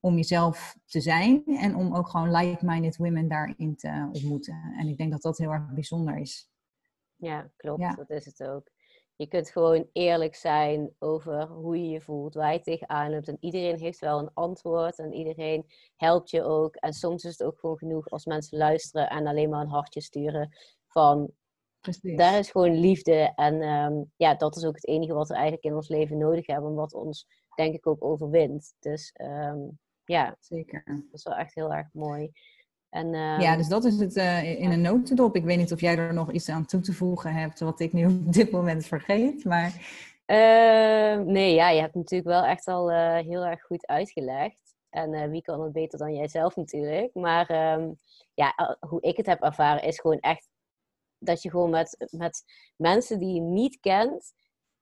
om 0.00 0.14
jezelf 0.14 0.76
te 0.84 1.00
zijn 1.00 1.42
en 1.44 1.76
om 1.76 1.94
ook 1.94 2.08
gewoon 2.08 2.30
like-minded 2.30 2.96
women 2.96 3.28
daarin 3.28 3.76
te 3.76 4.08
ontmoeten. 4.12 4.74
En 4.78 4.88
ik 4.88 4.96
denk 4.96 5.10
dat 5.10 5.22
dat 5.22 5.38
heel 5.38 5.52
erg 5.52 5.72
bijzonder 5.74 6.18
is. 6.18 6.50
Ja, 7.16 7.50
klopt. 7.56 7.80
Ja. 7.80 7.94
Dat 7.94 8.10
is 8.10 8.24
het 8.24 8.42
ook. 8.42 8.70
Je 9.18 9.26
kunt 9.26 9.50
gewoon 9.50 9.88
eerlijk 9.92 10.34
zijn 10.34 10.94
over 10.98 11.46
hoe 11.46 11.82
je 11.82 11.88
je 11.88 12.00
voelt, 12.00 12.34
waar 12.34 12.52
je 12.52 12.60
tegenaan 12.60 13.10
loopt. 13.10 13.28
En 13.28 13.36
iedereen 13.40 13.78
heeft 13.78 13.98
wel 13.98 14.18
een 14.18 14.30
antwoord 14.34 14.98
en 14.98 15.12
iedereen 15.12 15.66
helpt 15.96 16.30
je 16.30 16.42
ook. 16.42 16.74
En 16.74 16.92
soms 16.92 17.24
is 17.24 17.38
het 17.38 17.42
ook 17.42 17.58
gewoon 17.58 17.78
genoeg 17.78 18.08
als 18.08 18.24
mensen 18.24 18.58
luisteren 18.58 19.08
en 19.08 19.26
alleen 19.26 19.48
maar 19.48 19.60
een 19.60 19.70
hartje 19.70 20.00
sturen 20.00 20.56
van... 20.86 21.30
Precies. 21.80 22.16
Daar 22.16 22.38
is 22.38 22.50
gewoon 22.50 22.80
liefde. 22.80 23.32
En 23.34 23.62
um, 23.62 24.12
ja, 24.16 24.34
dat 24.34 24.56
is 24.56 24.64
ook 24.64 24.74
het 24.74 24.86
enige 24.86 25.12
wat 25.12 25.28
we 25.28 25.34
eigenlijk 25.34 25.64
in 25.64 25.74
ons 25.74 25.88
leven 25.88 26.18
nodig 26.18 26.46
hebben. 26.46 26.70
En 26.70 26.76
wat 26.76 26.94
ons, 26.94 27.26
denk 27.54 27.74
ik, 27.74 27.86
ook 27.86 28.04
overwint. 28.04 28.74
Dus 28.78 29.14
um, 29.20 29.78
ja, 30.04 30.36
zeker. 30.40 30.82
Dat 30.84 31.02
is 31.12 31.22
wel 31.22 31.36
echt 31.36 31.54
heel 31.54 31.72
erg 31.72 31.88
mooi. 31.92 32.30
En, 32.90 33.06
uh, 33.14 33.40
ja, 33.40 33.56
dus 33.56 33.68
dat 33.68 33.84
is 33.84 33.98
het 33.98 34.16
uh, 34.16 34.60
in 34.60 34.70
een 34.70 34.80
notendop. 34.80 35.36
Ik 35.36 35.44
weet 35.44 35.58
niet 35.58 35.72
of 35.72 35.80
jij 35.80 35.96
er 35.96 36.14
nog 36.14 36.32
iets 36.32 36.48
aan 36.48 36.66
toe 36.66 36.80
te 36.80 36.92
voegen 36.92 37.34
hebt, 37.34 37.60
wat 37.60 37.80
ik 37.80 37.92
nu 37.92 38.06
op 38.06 38.32
dit 38.40 38.50
moment 38.50 38.86
vergeet. 38.86 39.44
Maar... 39.44 39.72
Uh, 40.30 41.24
nee, 41.24 41.54
ja, 41.54 41.68
je 41.70 41.80
hebt 41.80 41.94
natuurlijk 41.94 42.30
wel 42.30 42.42
echt 42.44 42.66
al 42.66 42.90
eh, 42.90 43.18
heel 43.18 43.44
erg 43.44 43.62
goed 43.62 43.86
uitgelegd. 43.86 44.74
En 44.90 45.14
eh, 45.14 45.28
wie 45.28 45.42
kan 45.42 45.62
het 45.62 45.72
beter 45.72 45.98
dan 45.98 46.14
jijzelf 46.14 46.56
natuurlijk. 46.56 47.14
Maar 47.14 47.74
um, 47.78 47.96
ja, 48.34 48.76
hoe 48.80 49.00
ik 49.00 49.16
het 49.16 49.26
heb 49.26 49.42
ervaren 49.42 49.82
is 49.82 50.00
gewoon 50.00 50.18
echt 50.20 50.48
dat 51.18 51.42
je 51.42 51.50
gewoon 51.50 51.70
met, 51.70 52.08
met 52.10 52.44
mensen 52.76 53.18
die 53.18 53.34
je 53.34 53.40
niet 53.40 53.80
kent 53.80 54.32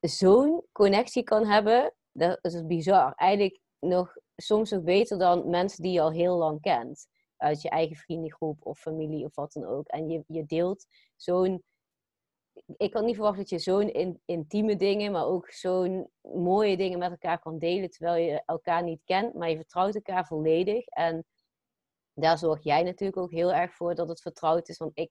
zo'n 0.01 0.63
connectie 0.73 1.23
kan 1.23 1.47
hebben. 1.47 1.95
Dat 2.13 2.39
is 2.41 2.67
bizar. 2.67 3.13
Eigenlijk 3.17 3.61
nog 3.79 4.17
soms 4.37 4.71
nog 4.71 4.83
beter 4.83 5.19
dan 5.19 5.51
mensen 5.51 5.83
die 5.83 5.93
je 5.93 6.01
al 6.01 6.13
heel 6.13 6.37
lang 6.37 6.61
kent 6.61 7.07
uit 7.37 7.63
je 7.63 7.69
eigen 7.69 7.97
vriendengroep 7.97 8.67
of 8.67 8.79
familie 8.79 9.25
of 9.25 9.35
wat 9.35 9.53
dan 9.53 9.65
ook. 9.65 9.87
En 9.87 10.09
je, 10.09 10.25
je 10.27 10.45
deelt 10.45 10.87
zo'n. 11.17 11.63
Ik 12.77 12.93
had 12.95 13.05
niet 13.05 13.15
verwacht 13.15 13.37
dat 13.39 13.49
je 13.49 13.59
zo'n 13.59 13.93
in, 13.93 14.21
intieme 14.25 14.77
dingen, 14.77 15.13
maar 15.13 15.27
ook 15.27 15.51
zo'n 15.51 16.11
mooie 16.21 16.77
dingen 16.77 16.99
met 16.99 17.11
elkaar 17.11 17.39
kan 17.39 17.59
delen. 17.59 17.91
Terwijl 17.91 18.25
je 18.25 18.43
elkaar 18.45 18.83
niet 18.83 19.01
kent, 19.05 19.35
maar 19.35 19.51
je 19.51 19.57
vertrouwt 19.57 19.95
elkaar 19.95 20.27
volledig. 20.27 20.87
En 20.87 21.25
daar 22.15 22.39
zorg 22.39 22.63
jij 22.63 22.83
natuurlijk 22.83 23.19
ook 23.19 23.31
heel 23.31 23.53
erg 23.53 23.75
voor 23.75 23.95
dat 23.95 24.09
het 24.09 24.21
vertrouwd 24.21 24.69
is. 24.69 24.79
Want 24.79 24.99
ik 24.99 25.11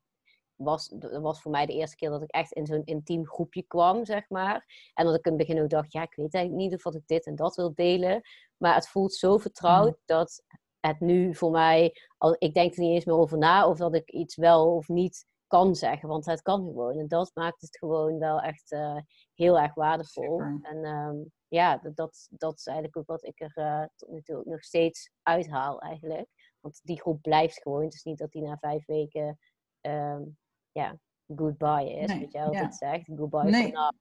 was, 0.56 0.88
dat 0.88 1.22
was 1.22 1.42
voor 1.42 1.52
mij 1.52 1.66
de 1.66 1.74
eerste 1.74 1.96
keer 1.96 2.10
dat 2.10 2.22
ik 2.22 2.32
echt 2.32 2.52
in 2.52 2.66
zo'n 2.66 2.84
intiem 2.84 3.26
groepje 3.26 3.64
kwam, 3.64 4.06
zeg 4.06 4.30
maar. 4.30 4.92
En 4.94 5.06
dat 5.06 5.16
ik 5.16 5.26
in 5.26 5.32
het 5.32 5.48
begin 5.48 5.64
ook 5.64 5.70
dacht, 5.70 5.92
ja, 5.92 6.02
ik 6.02 6.16
weet 6.16 6.34
eigenlijk 6.34 6.64
niet 6.70 6.86
of 6.86 6.94
ik 6.94 7.08
dit 7.08 7.26
en 7.26 7.36
dat 7.36 7.56
wil 7.56 7.74
delen. 7.74 8.22
Maar 8.58 8.76
het 8.76 8.88
voelt 8.88 9.14
zo 9.14 9.38
vertrouwd 9.38 9.88
mm. 9.88 10.02
dat 10.06 10.44
het 10.88 11.00
nu 11.00 11.36
voor 11.36 11.52
mij, 11.52 11.94
al, 12.18 12.36
ik 12.38 12.54
denk 12.54 12.74
er 12.74 12.82
niet 12.82 12.94
eens 12.94 13.06
meer 13.06 13.16
over 13.16 13.38
na 13.38 13.68
of 13.68 13.78
dat 13.78 13.96
ik 13.96 14.12
iets 14.12 14.36
wel 14.36 14.76
of 14.76 14.88
niet 14.88 15.26
kan 15.48 15.76
zeggen, 15.76 16.10
want 16.10 16.26
het 16.26 16.42
kan 16.42 16.64
gewoon. 16.64 17.00
En 17.00 17.08
dat 17.08 17.32
maakt 17.34 17.62
het 17.62 17.78
gewoon 17.78 18.20
wel 18.20 18.40
echt 18.40 18.72
uh, 18.72 18.98
heel 19.34 19.60
erg 19.60 19.74
waardevol. 19.74 20.42
En 20.42 20.84
ehm, 20.84 21.16
ja, 21.48 21.78
dat, 21.78 22.28
dat 22.30 22.58
is 22.58 22.66
eigenlijk 22.66 22.98
ook 22.98 23.08
wat 23.08 23.24
ik 23.24 23.42
er 23.42 23.52
uh, 23.56 23.86
tot 23.96 24.10
nu 24.10 24.22
toe 24.22 24.42
nog 24.46 24.64
steeds 24.64 25.12
uithaal 25.22 25.80
eigenlijk. 25.80 26.28
Want 26.60 26.80
die 26.84 27.00
groep 27.00 27.22
blijft 27.22 27.62
gewoon. 27.62 27.84
Het 27.84 27.94
is 27.94 28.04
niet 28.04 28.18
dat 28.18 28.32
die 28.32 28.42
na 28.42 28.58
vijf 28.58 28.86
weken 28.86 29.40
um, 29.82 30.38
ja, 30.72 30.98
goodbye 31.36 31.94
is, 31.94 32.12
nee, 32.12 32.20
wat 32.20 32.32
jij 32.32 32.44
altijd 32.44 32.80
ja. 32.80 32.90
zegt. 32.90 33.10
Goodbye 33.16 33.50
nee. 33.50 33.64
for 33.64 33.72
now. 33.72 33.92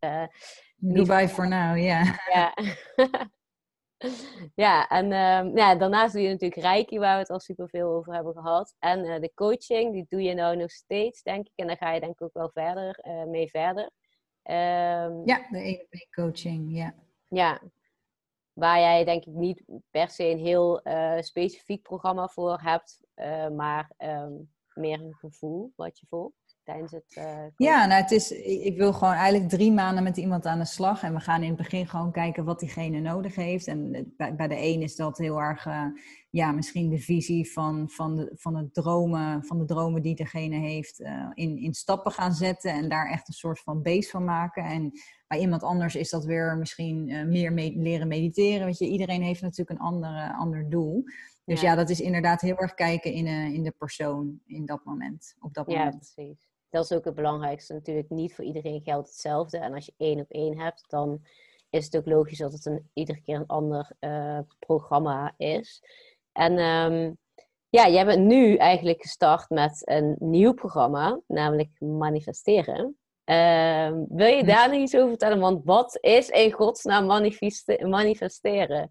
Uh, 0.00 0.26
goodbye 0.96 1.28
for 1.28 1.48
now, 1.58 1.78
ja. 1.78 2.02
Ja. 2.32 2.54
ja, 4.54 4.88
en 4.88 5.04
um, 5.04 5.56
ja, 5.56 5.74
daarnaast 5.74 6.12
doe 6.12 6.22
je 6.22 6.28
natuurlijk 6.28 6.60
Reiki, 6.60 6.98
waar 6.98 7.14
we 7.14 7.20
het 7.20 7.30
al 7.30 7.40
superveel 7.40 7.88
over 7.88 8.14
hebben 8.14 8.32
gehad. 8.32 8.74
En 8.78 9.04
uh, 9.04 9.20
de 9.20 9.32
coaching, 9.34 9.92
die 9.92 10.06
doe 10.08 10.22
je 10.22 10.34
nou 10.34 10.56
nog 10.56 10.70
steeds, 10.70 11.22
denk 11.22 11.46
ik. 11.46 11.52
En 11.54 11.66
daar 11.66 11.76
ga 11.76 11.92
je 11.92 12.00
denk 12.00 12.12
ik 12.12 12.22
ook 12.22 12.34
wel 12.34 12.50
verder 12.50 12.98
uh, 13.06 13.24
mee 13.24 13.50
verder. 13.50 13.84
Um, 13.84 15.26
ja, 15.26 15.46
de 15.50 15.58
ene 15.58 16.06
coaching, 16.10 16.76
ja. 16.76 16.94
Ja, 17.28 17.60
waar 18.52 18.78
jij 18.78 19.04
denk 19.04 19.24
ik 19.24 19.32
niet 19.32 19.62
per 19.90 20.08
se 20.08 20.24
een 20.24 20.38
heel 20.38 20.80
uh, 20.84 21.20
specifiek 21.20 21.82
programma 21.82 22.28
voor 22.28 22.60
hebt, 22.60 23.00
maar 23.52 23.90
um, 23.98 24.50
meer 24.74 25.00
een 25.00 25.14
gevoel 25.14 25.72
wat 25.76 25.98
je 25.98 26.06
voelt 26.06 26.45
tijdens 26.66 26.92
het. 26.92 27.16
Uh, 27.18 27.46
ja, 27.56 27.86
nou, 27.86 28.02
het 28.02 28.10
is, 28.10 28.30
ik 28.40 28.76
wil 28.76 28.92
gewoon 28.92 29.14
eigenlijk 29.14 29.50
drie 29.50 29.72
maanden 29.72 30.04
met 30.04 30.16
iemand 30.16 30.46
aan 30.46 30.58
de 30.58 30.64
slag. 30.64 31.02
En 31.02 31.14
we 31.14 31.20
gaan 31.20 31.42
in 31.42 31.48
het 31.48 31.56
begin 31.56 31.88
gewoon 31.88 32.12
kijken 32.12 32.44
wat 32.44 32.58
diegene 32.58 33.00
nodig 33.00 33.34
heeft. 33.34 33.66
En 33.66 34.12
bij, 34.16 34.34
bij 34.34 34.48
de 34.48 34.62
een 34.62 34.82
is 34.82 34.96
dat 34.96 35.18
heel 35.18 35.40
erg, 35.40 35.66
uh, 35.66 35.84
ja, 36.30 36.52
misschien 36.52 36.88
de 36.88 36.98
visie 36.98 37.52
van, 37.52 37.90
van, 37.90 38.16
de, 38.16 38.32
van, 38.34 38.56
het 38.56 38.74
dromen, 38.74 39.44
van 39.44 39.58
de 39.58 39.64
dromen 39.64 40.02
die 40.02 40.14
degene 40.14 40.56
heeft, 40.56 41.00
uh, 41.00 41.30
in, 41.34 41.58
in 41.58 41.74
stappen 41.74 42.12
gaan 42.12 42.32
zetten. 42.32 42.72
En 42.72 42.88
daar 42.88 43.10
echt 43.10 43.28
een 43.28 43.34
soort 43.34 43.60
van 43.60 43.82
base 43.82 44.10
van 44.10 44.24
maken. 44.24 44.64
En 44.64 44.90
bij 45.26 45.38
iemand 45.38 45.62
anders 45.62 45.94
is 45.94 46.10
dat 46.10 46.24
weer 46.24 46.56
misschien 46.56 47.04
meer 47.28 47.52
leren 47.76 48.08
mediteren. 48.08 48.66
Weet 48.66 48.78
je, 48.78 48.88
iedereen 48.88 49.22
heeft 49.22 49.42
natuurlijk 49.42 49.80
een 49.80 49.86
andere, 49.86 50.34
ander 50.34 50.70
doel. 50.70 51.04
Dus 51.44 51.60
ja. 51.60 51.74
dat 51.74 51.90
is 51.90 52.00
inderdaad 52.00 52.40
heel 52.40 52.56
erg 52.56 52.74
kijken 52.74 53.12
in, 53.12 53.26
in 53.26 53.62
de 53.62 53.74
persoon 53.78 54.40
in 54.46 54.66
dat 54.66 54.84
moment. 54.84 55.36
Op 55.40 55.54
dat 55.54 55.70
ja, 55.70 55.78
moment. 55.78 56.12
precies. 56.14 56.55
Dat 56.76 56.90
is 56.90 56.96
ook 56.96 57.04
het 57.04 57.14
belangrijkste. 57.14 57.72
Natuurlijk 57.72 58.10
niet 58.10 58.34
voor 58.34 58.44
iedereen 58.44 58.80
geldt 58.80 59.08
hetzelfde. 59.08 59.58
En 59.58 59.74
als 59.74 59.86
je 59.86 59.92
één 59.96 60.20
op 60.20 60.30
één 60.30 60.58
hebt, 60.58 60.84
dan 60.88 61.22
is 61.70 61.84
het 61.84 61.96
ook 61.96 62.06
logisch 62.06 62.38
dat 62.38 62.52
het 62.52 62.66
een, 62.66 62.90
iedere 62.92 63.20
keer 63.20 63.36
een 63.36 63.46
ander 63.46 63.90
uh, 64.00 64.38
programma 64.58 65.34
is. 65.36 65.82
En 66.32 66.58
um, 66.58 67.18
ja, 67.68 67.88
jij 67.88 68.04
bent 68.04 68.24
nu 68.24 68.56
eigenlijk 68.56 69.02
gestart 69.02 69.50
met 69.50 69.82
een 69.84 70.16
nieuw 70.18 70.52
programma, 70.52 71.20
namelijk 71.26 71.70
manifesteren. 71.78 72.96
Uh, 73.24 73.92
wil 74.08 74.26
je 74.26 74.44
daar 74.44 74.70
nog 74.70 74.78
iets 74.78 74.96
over 74.96 75.08
vertellen? 75.08 75.40
Want 75.40 75.64
wat 75.64 75.98
is 76.00 76.28
in 76.28 76.52
godsnaam 76.52 77.06
manifesteren? 77.80 78.90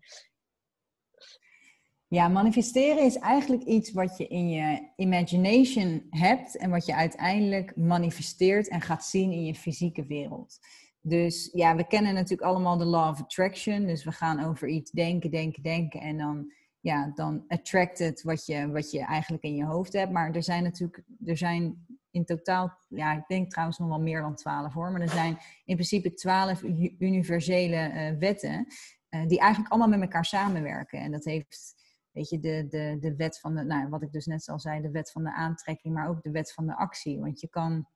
Ja, 2.08 2.28
manifesteren 2.28 3.04
is 3.04 3.18
eigenlijk 3.18 3.64
iets 3.64 3.92
wat 3.92 4.18
je 4.18 4.28
in 4.28 4.50
je 4.50 4.90
imagination 4.96 6.08
hebt 6.10 6.58
en 6.58 6.70
wat 6.70 6.86
je 6.86 6.96
uiteindelijk 6.96 7.76
manifesteert 7.76 8.68
en 8.68 8.82
gaat 8.82 9.06
zien 9.06 9.32
in 9.32 9.46
je 9.46 9.56
fysieke 9.56 10.06
wereld. 10.06 10.60
Dus 11.02 11.50
ja, 11.54 11.76
we 11.76 11.88
kennen 11.88 12.14
natuurlijk 12.14 12.50
allemaal 12.50 12.78
de 12.78 12.86
law 12.86 13.10
of 13.10 13.22
attraction. 13.22 13.86
Dus 13.86 14.04
we 14.04 14.12
gaan 14.12 14.46
over 14.46 14.68
iets 14.68 14.92
denken, 14.92 15.32
denken, 15.32 15.64
denken 15.64 16.02
en 16.02 16.18
dan, 16.18 16.52
ja, 16.80 17.12
dan 17.16 17.44
attract 17.48 18.00
het 18.00 18.22
wat 18.24 18.46
je, 18.46 18.72
wat 18.72 18.92
je 18.92 19.00
eigenlijk 19.00 19.44
in 19.44 19.56
je 19.56 19.66
hoofd 19.66 19.94
hebt. 19.94 20.12
Maar 20.12 20.32
er 20.32 20.44
zijn 20.44 20.64
natuurlijk, 20.64 21.04
er 21.26 21.38
zijn 21.38 21.86
in 22.12 22.26
totaal, 22.26 22.78
ja, 22.88 23.14
ik 23.14 23.28
denk 23.28 23.52
trouwens 23.52 23.78
nog 23.78 23.88
wel 23.88 24.02
meer 24.02 24.22
dan 24.22 24.36
twaalf 24.36 24.74
hoor, 24.74 24.92
maar 24.92 25.02
er 25.02 25.10
zijn 25.10 25.38
in 25.66 25.76
principe 25.76 26.14
twaalf 26.14 26.64
universele 27.00 27.92
uh, 27.94 28.20
wetten 28.20 28.68
uh, 29.10 29.28
die 29.28 29.40
eigenlijk 29.40 29.72
allemaal 29.72 29.90
met 29.90 30.02
elkaar 30.02 30.26
samenwerken. 30.26 31.00
En 31.00 31.12
dat 31.12 31.26
heeft 31.26 31.74
weet 32.16 32.30
je, 32.30 32.40
de, 32.40 32.68
de, 32.70 32.98
de 33.00 33.16
wet 33.16 33.40
van 33.40 33.56
de, 33.56 33.64
nou, 33.64 33.90
wat 33.90 34.02
ik 34.02 34.12
dus 34.12 34.26
net 34.26 34.50
al 34.50 34.60
zei, 34.60 34.82
de 34.82 34.92
wet 34.92 35.12
van 35.12 35.24
de 35.24 35.34
aantrekking, 35.34 35.94
maar 35.94 36.10
ook 36.10 36.24
de 36.24 36.32
wet 36.32 36.54
van 36.54 36.66
de 36.66 36.76
actie. 36.76 37.20
Want 37.20 37.40
je 37.40 37.48
kan 37.48 37.88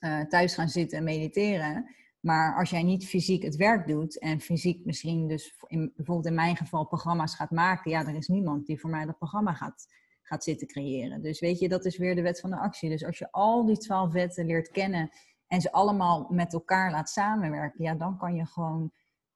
uh, 0.00 0.20
thuis 0.20 0.54
gaan 0.54 0.68
zitten 0.68 0.98
en 0.98 1.04
mediteren, 1.04 1.94
maar 2.20 2.56
als 2.56 2.70
jij 2.70 2.82
niet 2.82 3.06
fysiek 3.06 3.42
het 3.42 3.56
werk 3.56 3.86
doet 3.86 4.18
en 4.18 4.40
fysiek 4.40 4.84
misschien 4.84 5.28
dus 5.28 5.54
in, 5.66 5.92
bijvoorbeeld 5.96 6.26
in 6.26 6.34
mijn 6.34 6.56
geval 6.56 6.86
programma's 6.86 7.34
gaat 7.34 7.50
maken, 7.50 7.90
ja, 7.90 8.06
er 8.06 8.14
is 8.14 8.28
niemand 8.28 8.66
die 8.66 8.80
voor 8.80 8.90
mij 8.90 9.06
dat 9.06 9.18
programma 9.18 9.52
gaat, 9.52 9.86
gaat 10.22 10.44
zitten 10.44 10.66
creëren. 10.66 11.22
Dus 11.22 11.40
weet 11.40 11.58
je, 11.58 11.68
dat 11.68 11.84
is 11.84 11.96
weer 11.96 12.14
de 12.14 12.22
wet 12.22 12.40
van 12.40 12.50
de 12.50 12.56
actie. 12.56 12.90
Dus 12.90 13.04
als 13.04 13.18
je 13.18 13.32
al 13.32 13.66
die 13.66 13.78
twaalf 13.78 14.12
wetten 14.12 14.46
leert 14.46 14.70
kennen 14.70 15.10
en 15.46 15.60
ze 15.60 15.72
allemaal 15.72 16.26
met 16.30 16.52
elkaar 16.52 16.90
laat 16.90 17.10
samenwerken, 17.10 17.84
ja, 17.84 17.94
dan 17.94 18.18
kan 18.18 18.34
je 18.34 18.46
gewoon 18.46 18.92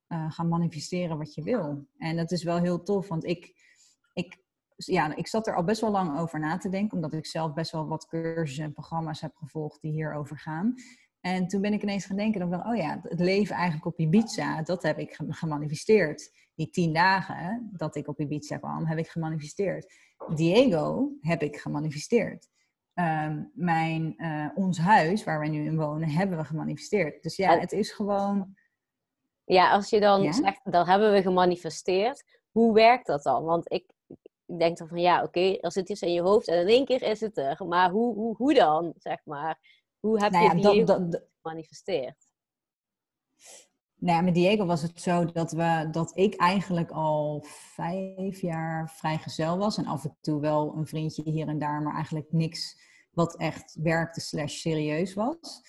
uh, 0.08 0.32
gaan 0.32 0.48
manifesteren 0.48 1.18
wat 1.18 1.34
je 1.34 1.42
wil. 1.42 1.86
En 1.96 2.16
dat 2.16 2.30
is 2.30 2.42
wel 2.42 2.58
heel 2.58 2.82
tof, 2.82 3.08
want 3.08 3.24
ik 3.24 3.57
ik, 4.18 4.38
ja, 4.76 5.16
ik 5.16 5.26
zat 5.26 5.46
er 5.46 5.56
al 5.56 5.64
best 5.64 5.80
wel 5.80 5.90
lang 5.90 6.18
over 6.18 6.40
na 6.40 6.56
te 6.56 6.68
denken, 6.68 6.96
omdat 6.96 7.12
ik 7.12 7.26
zelf 7.26 7.52
best 7.52 7.72
wel 7.72 7.86
wat 7.86 8.06
cursussen 8.06 8.64
en 8.64 8.72
programma's 8.72 9.20
heb 9.20 9.36
gevolgd 9.36 9.80
die 9.80 9.92
hierover 9.92 10.38
gaan. 10.38 10.74
En 11.20 11.48
toen 11.48 11.60
ben 11.60 11.72
ik 11.72 11.82
ineens 11.82 12.06
gaan 12.06 12.16
denken, 12.16 12.50
dan, 12.50 12.66
oh 12.66 12.76
ja, 12.76 13.00
het 13.02 13.20
leven 13.20 13.54
eigenlijk 13.54 13.86
op 13.86 13.98
Ibiza, 13.98 14.62
dat 14.62 14.82
heb 14.82 14.98
ik 14.98 15.20
gemanifesteerd. 15.28 16.30
Die 16.54 16.70
tien 16.70 16.92
dagen 16.92 17.70
dat 17.72 17.96
ik 17.96 18.08
op 18.08 18.20
Ibiza 18.20 18.56
kwam, 18.56 18.86
heb 18.86 18.98
ik 18.98 19.08
gemanifesteerd. 19.08 19.94
Diego 20.34 21.10
heb 21.20 21.42
ik 21.42 21.56
gemanifesteerd. 21.56 22.48
Ehm, 22.94 23.42
mijn, 23.52 24.14
uh, 24.16 24.48
ons 24.54 24.78
huis, 24.78 25.24
waar 25.24 25.38
wij 25.38 25.48
nu 25.48 25.64
in 25.64 25.76
wonen, 25.76 26.08
hebben 26.08 26.38
we 26.38 26.44
gemanifesteerd. 26.44 27.22
Dus 27.22 27.36
ja, 27.36 27.58
het 27.58 27.72
is 27.72 27.92
gewoon... 27.92 28.56
Ja, 29.44 29.70
als 29.72 29.90
je 29.90 30.00
dan 30.00 30.34
zegt, 30.34 30.60
dan 30.64 30.86
hebben 30.86 31.12
we 31.12 31.22
gemanifesteerd. 31.22 32.40
Hoe 32.50 32.74
werkt 32.74 33.06
dat 33.06 33.22
dan? 33.22 33.44
Want 33.44 33.72
ik, 33.72 33.92
ik 34.48 34.58
denk 34.58 34.78
dan 34.78 34.88
van 34.88 35.00
ja, 35.00 35.16
oké, 35.16 35.26
okay, 35.26 35.58
als 35.60 35.74
het 35.74 35.90
is 35.90 36.02
in 36.02 36.12
je 36.12 36.20
hoofd 36.20 36.48
en 36.48 36.60
in 36.60 36.66
één 36.66 36.84
keer 36.84 37.02
is 37.02 37.20
het 37.20 37.38
er. 37.38 37.66
Maar 37.66 37.90
hoe, 37.90 38.14
hoe, 38.14 38.36
hoe 38.36 38.54
dan, 38.54 38.92
zeg 38.96 39.24
maar? 39.24 39.58
Hoe 40.00 40.22
heb 40.22 40.32
nou 40.32 40.56
je 40.56 40.84
die 40.84 41.20
gemanifesteerd? 41.40 42.28
Nou 44.00 44.16
ja, 44.16 44.22
met 44.22 44.34
Diego 44.34 44.66
was 44.66 44.82
het 44.82 45.00
zo 45.00 45.24
dat, 45.24 45.52
we, 45.52 45.88
dat 45.90 46.12
ik 46.14 46.34
eigenlijk 46.34 46.90
al 46.90 47.44
vijf 47.74 48.40
jaar 48.40 48.90
vrijgezel 48.90 49.58
was. 49.58 49.78
En 49.78 49.86
af 49.86 50.04
en 50.04 50.16
toe 50.20 50.40
wel 50.40 50.74
een 50.76 50.86
vriendje 50.86 51.22
hier 51.22 51.48
en 51.48 51.58
daar, 51.58 51.82
maar 51.82 51.94
eigenlijk 51.94 52.32
niks 52.32 52.80
wat 53.10 53.36
echt 53.36 53.76
werkte 53.82 54.20
slash 54.20 54.54
serieus 54.54 55.14
was. 55.14 55.62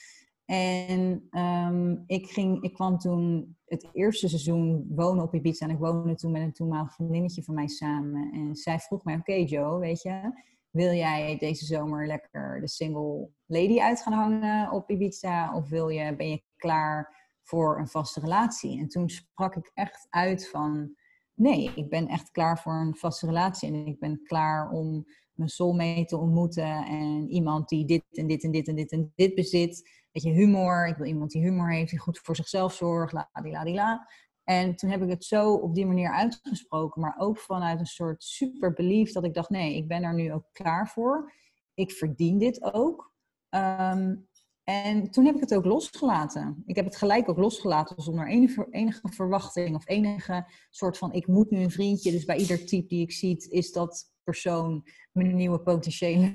En 0.50 1.28
um, 1.32 2.04
ik, 2.08 2.28
ging, 2.30 2.64
ik 2.64 2.74
kwam 2.74 2.98
toen 2.98 3.56
het 3.66 3.90
eerste 3.94 4.28
seizoen 4.28 4.86
wonen 4.90 5.24
op 5.24 5.34
Ibiza. 5.34 5.66
En 5.66 5.72
ik 5.72 5.80
woonde 5.80 6.16
toen 6.16 6.32
met 6.32 6.42
een 6.42 6.54
toenmalig 6.54 6.94
vriendinnetje 6.94 7.44
van 7.44 7.56
mij 7.56 7.68
samen. 7.68 8.32
En 8.32 8.56
zij 8.56 8.80
vroeg 8.80 9.04
mij, 9.04 9.16
oké 9.16 9.34
Joe, 9.34 9.80
weet 9.80 10.02
je, 10.02 10.32
wil 10.70 10.92
jij 10.92 11.38
deze 11.38 11.66
zomer 11.66 12.08
lekker 12.08 12.60
de 12.62 12.68
single 12.68 13.30
lady 13.46 13.80
uit 13.80 14.02
gaan 14.02 14.14
hangen 14.14 14.72
op 14.72 14.90
Ibiza? 14.90 15.56
Of 15.56 15.70
wil 15.70 15.90
je, 15.90 16.16
ben 16.16 16.30
je 16.30 16.44
klaar 16.56 17.16
voor 17.42 17.80
een 17.80 17.88
vaste 17.88 18.20
relatie? 18.20 18.80
En 18.80 18.88
toen 18.88 19.10
sprak 19.10 19.56
ik 19.56 19.72
echt 19.74 20.08
uit 20.10 20.50
van, 20.50 20.96
nee, 21.34 21.72
ik 21.76 21.90
ben 21.90 22.08
echt 22.08 22.32
klaar 22.32 22.60
voor 22.60 22.74
een 22.74 22.96
vaste 22.96 23.26
relatie. 23.26 23.70
En 23.70 23.86
ik 23.86 24.00
ben 24.00 24.24
klaar 24.24 24.72
om 24.72 25.06
mijn 25.34 25.50
soulmate 25.50 26.06
te 26.06 26.18
ontmoeten. 26.18 26.86
En 26.86 27.30
iemand 27.30 27.70
die 27.70 27.86
dit 27.86 28.04
en 28.12 28.28
dit 28.28 28.44
en 28.44 28.52
dit 28.52 28.68
en 28.68 28.76
dit 28.76 28.92
en 28.92 29.12
dit 29.16 29.36
bezit 29.36 29.99
beetje 30.12 30.32
humor. 30.32 30.88
Ik 30.88 30.96
wil 30.96 31.06
iemand 31.06 31.32
die 31.32 31.42
humor 31.42 31.72
heeft, 31.72 31.90
die 31.90 32.00
goed 32.00 32.20
voor 32.20 32.36
zichzelf 32.36 32.74
zorgt, 32.74 33.14
la 33.14 33.30
di 33.42 33.52
la 33.52 33.64
di 33.64 33.74
la. 33.74 34.08
En 34.44 34.76
toen 34.76 34.90
heb 34.90 35.02
ik 35.02 35.10
het 35.10 35.26
zo 35.26 35.54
op 35.54 35.76
die 35.76 35.86
manier 35.86 36.12
uitgesproken, 36.12 37.02
maar 37.02 37.16
ook 37.18 37.38
vanuit 37.38 37.80
een 37.80 37.86
soort 37.86 38.24
super 38.24 38.74
belief 38.74 39.12
dat 39.12 39.24
ik 39.24 39.34
dacht, 39.34 39.50
nee, 39.50 39.76
ik 39.76 39.88
ben 39.88 40.04
er 40.04 40.14
nu 40.14 40.34
ook 40.34 40.50
klaar 40.52 40.88
voor. 40.88 41.34
Ik 41.74 41.92
verdien 41.92 42.38
dit 42.38 42.74
ook. 42.74 43.14
Ehm, 43.50 44.16
en 44.64 45.12
toen 45.12 45.26
heb 45.26 45.36
ik 45.36 45.42
het 45.42 45.56
ook 45.56 45.66
losgelaten. 45.66 46.64
Ik 46.66 46.76
heb 46.76 46.86
het 46.86 46.96
gelijk 46.96 47.30
ook 47.30 47.38
losgelaten 47.38 48.02
zonder 48.02 48.28
enige, 48.28 49.00
verwachting 49.02 49.76
of 49.76 49.88
enige 49.88 50.48
soort 50.70 50.98
van, 50.98 51.14
ik 51.14 51.28
moet 51.28 51.50
nu 51.50 51.60
een 51.60 51.72
vriendje. 51.72 52.12
Dus 52.12 52.26
bij 52.26 52.38
ieder 52.38 52.66
type 52.66 52.88
die 52.88 53.02
ik 53.02 53.12
zie, 53.12 53.48
is 53.50 53.72
dat 53.72 54.14
persoon 54.24 54.88
mijn 55.12 55.36
nieuwe 55.36 55.60
potentiële 55.60 56.32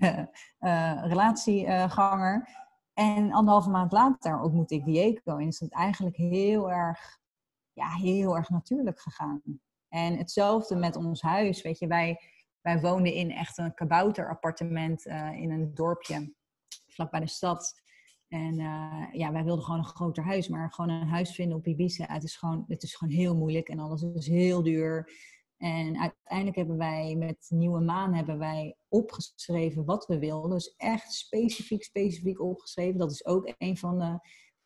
uh, 0.61 1.03
relatieganger. 1.07 2.49
En 2.95 3.33
anderhalve 3.33 3.71
maand 3.71 3.93
later 3.93 4.41
ontmoette 4.41 4.75
ik 4.75 4.85
Diego 4.85 5.37
en 5.37 5.47
is 5.47 5.61
het 5.61 5.73
eigenlijk 5.73 6.17
heel 6.17 6.71
erg, 6.71 7.19
ja, 7.73 7.89
heel 7.89 8.37
erg 8.37 8.49
natuurlijk 8.49 9.01
gegaan. 9.01 9.43
En 9.89 10.17
hetzelfde 10.17 10.77
met 10.77 10.97
ons 10.97 11.23
huis, 11.23 11.63
weet 11.63 11.79
je, 11.79 11.87
wij, 11.87 12.21
wij 12.61 12.81
woonden 12.81 13.13
in 13.13 13.31
echt 13.31 13.59
een 13.59 13.75
kabouterappartement 13.75 15.07
uh, 15.07 15.33
in 15.33 15.51
een 15.51 15.75
dorpje 15.75 16.35
vlakbij 16.87 17.21
de 17.21 17.29
stad. 17.29 17.83
En 18.29 18.59
uh, 18.59 19.07
ja, 19.13 19.33
wij 19.33 19.45
wilden 19.45 19.65
gewoon 19.65 19.81
een 19.81 19.87
groter 19.87 20.25
huis, 20.25 20.49
maar 20.49 20.73
gewoon 20.73 20.91
een 20.91 21.09
huis 21.09 21.35
vinden 21.35 21.57
op 21.57 21.67
Ibiza, 21.67 22.05
het 22.07 22.23
is 22.23 22.37
gewoon, 22.37 22.65
het 22.69 22.83
is 22.83 22.95
gewoon 22.95 23.15
heel 23.15 23.37
moeilijk 23.37 23.69
en 23.69 23.79
alles 23.79 24.03
is 24.03 24.27
heel 24.27 24.63
duur. 24.63 25.13
En 25.65 25.99
uiteindelijk 25.99 26.57
hebben 26.57 26.77
wij 26.77 27.15
met 27.19 27.47
Nieuwe 27.49 27.81
Maan 27.81 28.15
hebben 28.15 28.39
wij 28.39 28.77
opgeschreven 28.89 29.85
wat 29.85 30.07
we 30.07 30.19
wilden. 30.19 30.51
Dus 30.51 30.75
echt 30.77 31.13
specifiek, 31.13 31.85
specifiek 31.85 32.41
opgeschreven. 32.41 32.99
Dat 32.99 33.11
is 33.11 33.27
ook 33.27 33.55
een 33.59 33.77
van 33.77 33.99
de, 33.99 34.19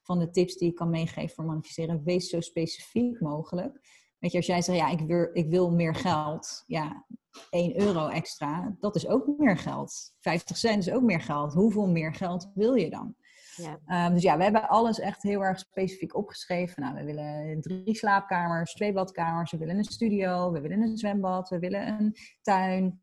van 0.03 0.19
de 0.19 0.31
tips 0.31 0.57
die 0.57 0.69
ik 0.69 0.75
kan 0.75 0.91
meegeven 0.91 1.35
voor 1.35 1.45
manifesteren. 1.45 2.05
Wees 2.05 2.29
zo 2.29 2.41
specifiek 2.41 3.21
mogelijk. 3.21 3.81
Weet 4.19 4.31
je, 4.31 4.37
als 4.37 4.47
jij 4.47 4.63
zegt, 4.63 4.79
ja, 4.79 4.89
ik 4.89 5.01
wil, 5.01 5.29
ik 5.33 5.49
wil 5.49 5.71
meer 5.71 5.95
geld. 5.95 6.65
Ja, 6.67 7.07
1 7.51 7.81
euro 7.81 8.09
extra, 8.09 8.77
dat 8.79 8.97
is 8.97 9.07
ook 9.07 9.39
meer 9.39 9.57
geld. 9.57 10.15
50 10.19 10.57
cent 10.57 10.87
is 10.87 10.93
ook 10.93 11.03
meer 11.03 11.21
geld. 11.21 11.53
Hoeveel 11.53 11.89
meer 11.89 12.15
geld 12.15 12.51
wil 12.55 12.75
je 12.75 12.91
dan? 12.91 13.17
Ja. 13.63 13.79
Ehm, 13.87 14.13
dus 14.13 14.23
ja, 14.23 14.37
we 14.37 14.43
hebben 14.43 14.69
alles 14.69 15.01
echt 15.01 15.23
heel 15.23 15.45
erg 15.45 15.59
specifiek 15.59 16.17
opgeschreven. 16.17 16.83
Nou, 16.83 16.95
we 16.95 17.05
willen 17.05 17.61
drie 17.61 17.97
slaapkamers, 17.97 18.73
twee 18.73 18.93
badkamers, 18.93 19.51
we 19.51 19.59
willen 19.59 19.77
een 19.77 19.85
studio, 19.85 20.53
we 20.53 20.61
willen 20.61 20.81
een 20.81 20.97
zwembad, 20.97 21.49
we 21.49 21.59
willen 21.59 21.89
een 21.89 22.17
tuin. 22.43 23.01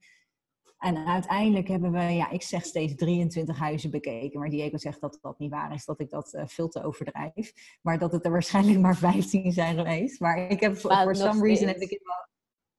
En 0.78 1.08
uiteindelijk 1.08 1.68
hebben 1.68 1.92
we, 1.92 2.02
ja, 2.02 2.30
ik 2.30 2.42
zeg 2.42 2.66
steeds 2.66 2.96
23 2.96 3.58
huizen 3.58 3.92
bekeken. 3.92 4.40
Maar 4.40 4.50
Diego 4.50 4.78
zegt 4.78 5.02
dat 5.02 5.18
dat 5.22 5.40
niet 5.40 5.52
waar 5.52 5.74
is, 5.74 5.86
dat 5.86 6.00
ik 6.00 6.10
dat 6.10 6.34
uh, 6.34 6.42
veel 6.46 6.68
te 6.68 6.84
overdrijf. 6.84 7.54
Maar 7.82 8.00
dat 8.00 8.12
het 8.12 8.26
er 8.26 8.32
waarschijnlijk 8.32 8.80
maar 8.80 8.96
15 8.96 9.52
zijn 9.52 9.76
geweest. 9.76 10.20
Maar 10.20 10.38
ik 10.50 10.60
heb, 10.60 10.78
voor 10.78 11.16
some 11.16 11.42
reason, 11.42 11.68
heb 11.68 11.78
ik 11.78 11.90
het 11.90 12.04
wel, 12.04 12.28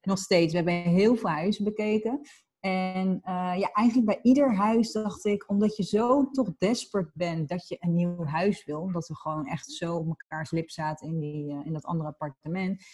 nog 0.00 0.18
steeds. 0.18 0.52
We 0.52 0.56
hebben 0.56 0.92
heel 0.92 1.16
veel 1.16 1.30
huizen 1.30 1.64
bekeken. 1.64 2.20
En 2.60 3.08
uh, 3.08 3.54
ja, 3.58 3.70
eigenlijk 3.72 4.06
bij 4.06 4.18
ieder 4.22 4.54
huis 4.54 4.92
dacht 4.92 5.24
ik, 5.24 5.50
omdat 5.50 5.76
je 5.76 5.82
zo 5.82 6.30
toch 6.30 6.56
desperate 6.58 7.10
bent 7.14 7.48
dat 7.48 7.68
je 7.68 7.76
een 7.80 7.94
nieuw 7.94 8.24
huis 8.24 8.64
wil, 8.64 8.80
omdat 8.80 9.08
we 9.08 9.14
gewoon 9.14 9.46
echt 9.46 9.70
zo 9.70 9.96
op 9.96 10.06
mekaars 10.06 10.50
lip 10.50 10.70
zaten 10.70 11.08
in, 11.08 11.18
die, 11.18 11.52
uh, 11.52 11.66
in 11.66 11.72
dat 11.72 11.84
andere 11.84 12.08
appartement, 12.08 12.84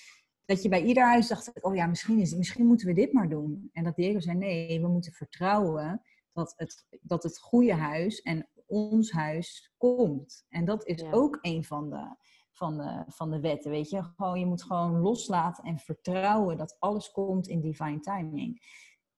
dat 0.44 0.62
je 0.62 0.68
bij 0.68 0.82
ieder 0.82 1.04
huis 1.04 1.28
dacht, 1.28 1.62
oh 1.62 1.74
ja, 1.74 1.86
misschien, 1.86 2.18
is, 2.18 2.34
misschien 2.34 2.66
moeten 2.66 2.86
we 2.86 2.94
dit 2.94 3.12
maar 3.12 3.28
doen. 3.28 3.70
En 3.72 3.84
dat 3.84 3.96
Diego 3.96 4.20
zei, 4.20 4.38
nee, 4.38 4.80
we 4.80 4.88
moeten 4.88 5.12
vertrouwen 5.12 6.02
dat 6.32 6.52
het, 6.56 6.86
dat 7.00 7.22
het 7.22 7.38
goede 7.38 7.74
huis 7.74 8.22
en 8.22 8.48
ons 8.66 9.10
huis 9.10 9.72
komt. 9.76 10.44
En 10.48 10.64
dat 10.64 10.86
is 10.86 11.04
ook 11.04 11.38
een 11.40 11.64
van 11.64 11.90
de, 11.90 12.16
van, 12.50 12.76
de, 12.76 13.04
van 13.06 13.30
de 13.30 13.40
wetten, 13.40 13.70
weet 13.70 13.90
je. 13.90 14.02
Gewoon, 14.02 14.38
je 14.38 14.46
moet 14.46 14.62
gewoon 14.62 15.00
loslaten 15.00 15.64
en 15.64 15.78
vertrouwen 15.78 16.56
dat 16.56 16.76
alles 16.78 17.10
komt 17.10 17.48
in 17.48 17.60
divine 17.60 18.00
timing. 18.00 18.60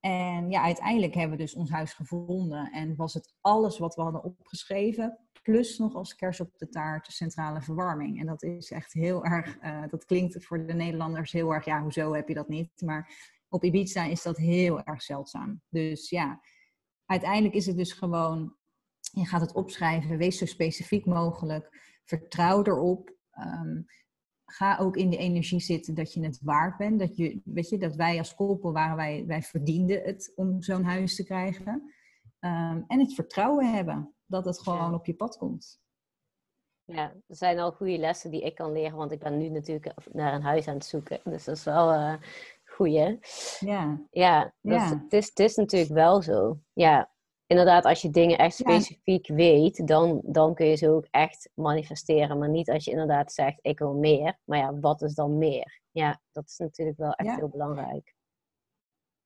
En 0.05 0.51
ja, 0.51 0.63
uiteindelijk 0.63 1.15
hebben 1.15 1.37
we 1.37 1.43
dus 1.43 1.55
ons 1.55 1.71
huis 1.71 1.93
gevonden 1.93 2.73
en 2.73 2.97
was 2.97 3.15
het 3.15 3.35
alles 3.41 3.79
wat 3.79 3.95
we 3.95 4.03
hadden 4.03 4.25
opgeschreven, 4.25 5.19
plus 5.43 5.79
nog 5.79 5.95
als 5.95 6.15
kers 6.15 6.41
op 6.41 6.59
de 6.59 6.69
taart 6.69 7.07
centrale 7.07 7.63
verwarming. 7.63 8.21
En 8.21 8.27
dat 8.27 8.43
is 8.43 8.71
echt 8.71 8.93
heel 8.93 9.25
erg, 9.25 9.63
uh, 9.63 9.83
dat 9.89 10.05
klinkt 10.05 10.45
voor 10.45 10.67
de 10.67 10.73
Nederlanders 10.73 11.33
heel 11.33 11.55
erg, 11.55 11.65
ja, 11.65 11.83
hoezo 11.83 12.15
heb 12.15 12.29
je 12.29 12.35
dat 12.35 12.49
niet? 12.49 12.81
Maar 12.81 13.11
op 13.49 13.65
Ibiza 13.65 14.05
is 14.05 14.23
dat 14.23 14.37
heel 14.37 14.83
erg 14.83 15.03
zeldzaam. 15.03 15.63
Dus 15.69 16.11
ja, 16.11 16.41
uiteindelijk 17.07 17.55
is 17.55 17.67
het 17.67 17.77
dus 17.77 17.93
gewoon, 17.93 18.57
je 19.01 19.27
gaat 19.27 19.41
het 19.41 19.55
opschrijven, 19.55 20.17
wees 20.19 20.39
zo 20.39 20.47
specifiek 20.47 21.07
mogelijk, 21.07 21.99
vertrouw 22.05 22.63
erop. 22.63 23.17
Um, 23.39 23.87
ga 24.45 24.79
ook 24.79 24.97
in 24.97 25.11
de 25.11 25.17
energie 25.17 25.61
zitten 25.61 25.95
dat 25.95 26.13
je 26.13 26.25
het 26.25 26.41
waard 26.43 26.77
bent. 26.77 26.99
Dat, 26.99 27.17
je, 27.17 27.41
weet 27.45 27.69
je, 27.69 27.79
dat 27.79 27.95
wij 27.95 28.19
als 28.19 28.35
koppel 28.35 28.73
waren, 28.73 28.97
wij, 28.97 29.25
wij 29.27 29.43
verdienden 29.43 30.03
het 30.03 30.33
om 30.35 30.63
zo'n 30.63 30.85
huis 30.85 31.17
te 31.17 31.25
krijgen. 31.25 31.95
Ehm, 32.39 32.83
en 32.87 32.99
het 33.01 33.15
vertrouwen 33.15 33.75
hebben 33.75 34.15
dat 34.27 34.45
het 34.45 34.61
gewoon 34.61 34.95
op 34.95 35.07
je 35.07 35.15
pad 35.15 35.37
komt. 35.37 35.83
Ja, 36.85 37.13
er 37.27 37.37
zijn 37.37 37.59
al 37.59 37.73
goede 37.73 37.99
lessen 37.99 38.31
die 38.31 38.43
ik 38.43 38.55
kan 38.55 38.73
leren, 38.73 38.97
want 38.97 39.13
ik 39.13 39.19
ben 39.19 39.39
nu 39.39 39.49
natuurlijk 39.49 39.95
naar 40.13 40.35
een 40.35 40.43
huis 40.43 40.69
aan 40.69 40.75
het 40.75 40.85
zoeken. 40.85 41.21
Dus 41.25 41.45
dat 41.45 41.57
is 41.57 41.65
wel 41.65 41.93
een 41.93 42.13
uh, 42.13 42.29
goede. 42.65 43.19
Ja, 43.59 44.01
ja, 44.11 44.55
ja. 44.61 44.89
het, 44.89 45.13
is, 45.13 45.27
het 45.29 45.39
is 45.39 45.55
natuurlijk 45.55 45.93
wel 45.93 46.23
zo. 46.23 46.59
Ja, 46.73 47.14
inderdaad, 47.47 47.85
als 47.85 48.03
je 48.03 48.11
dingen 48.11 48.39
echt 48.39 48.57
specifiek 48.57 49.29
weet, 49.29 49.87
dan, 49.87 50.21
dan 50.25 50.55
kun 50.55 50.67
je 50.67 50.77
ze 50.77 50.91
ook 50.91 51.07
echt 51.11 51.51
manifesteren. 51.55 52.39
Maar 52.39 52.51
niet 52.51 52.71
als 52.71 52.85
je 52.85 52.91
inderdaad 52.91 53.33
zegt, 53.33 53.59
ik 53.63 53.79
wil 53.79 53.95
meer. 53.95 54.39
Maar 54.45 54.59
ja, 54.59 54.79
wat 54.79 55.03
is 55.03 55.15
dan 55.15 55.39
meer? 55.39 55.81
Ja, 55.91 56.21
dat 56.33 56.45
is 56.45 56.57
natuurlijk 56.57 56.99
wel 56.99 57.13
echt 57.13 57.37
heel 57.37 57.49
belangrijk. 57.49 58.15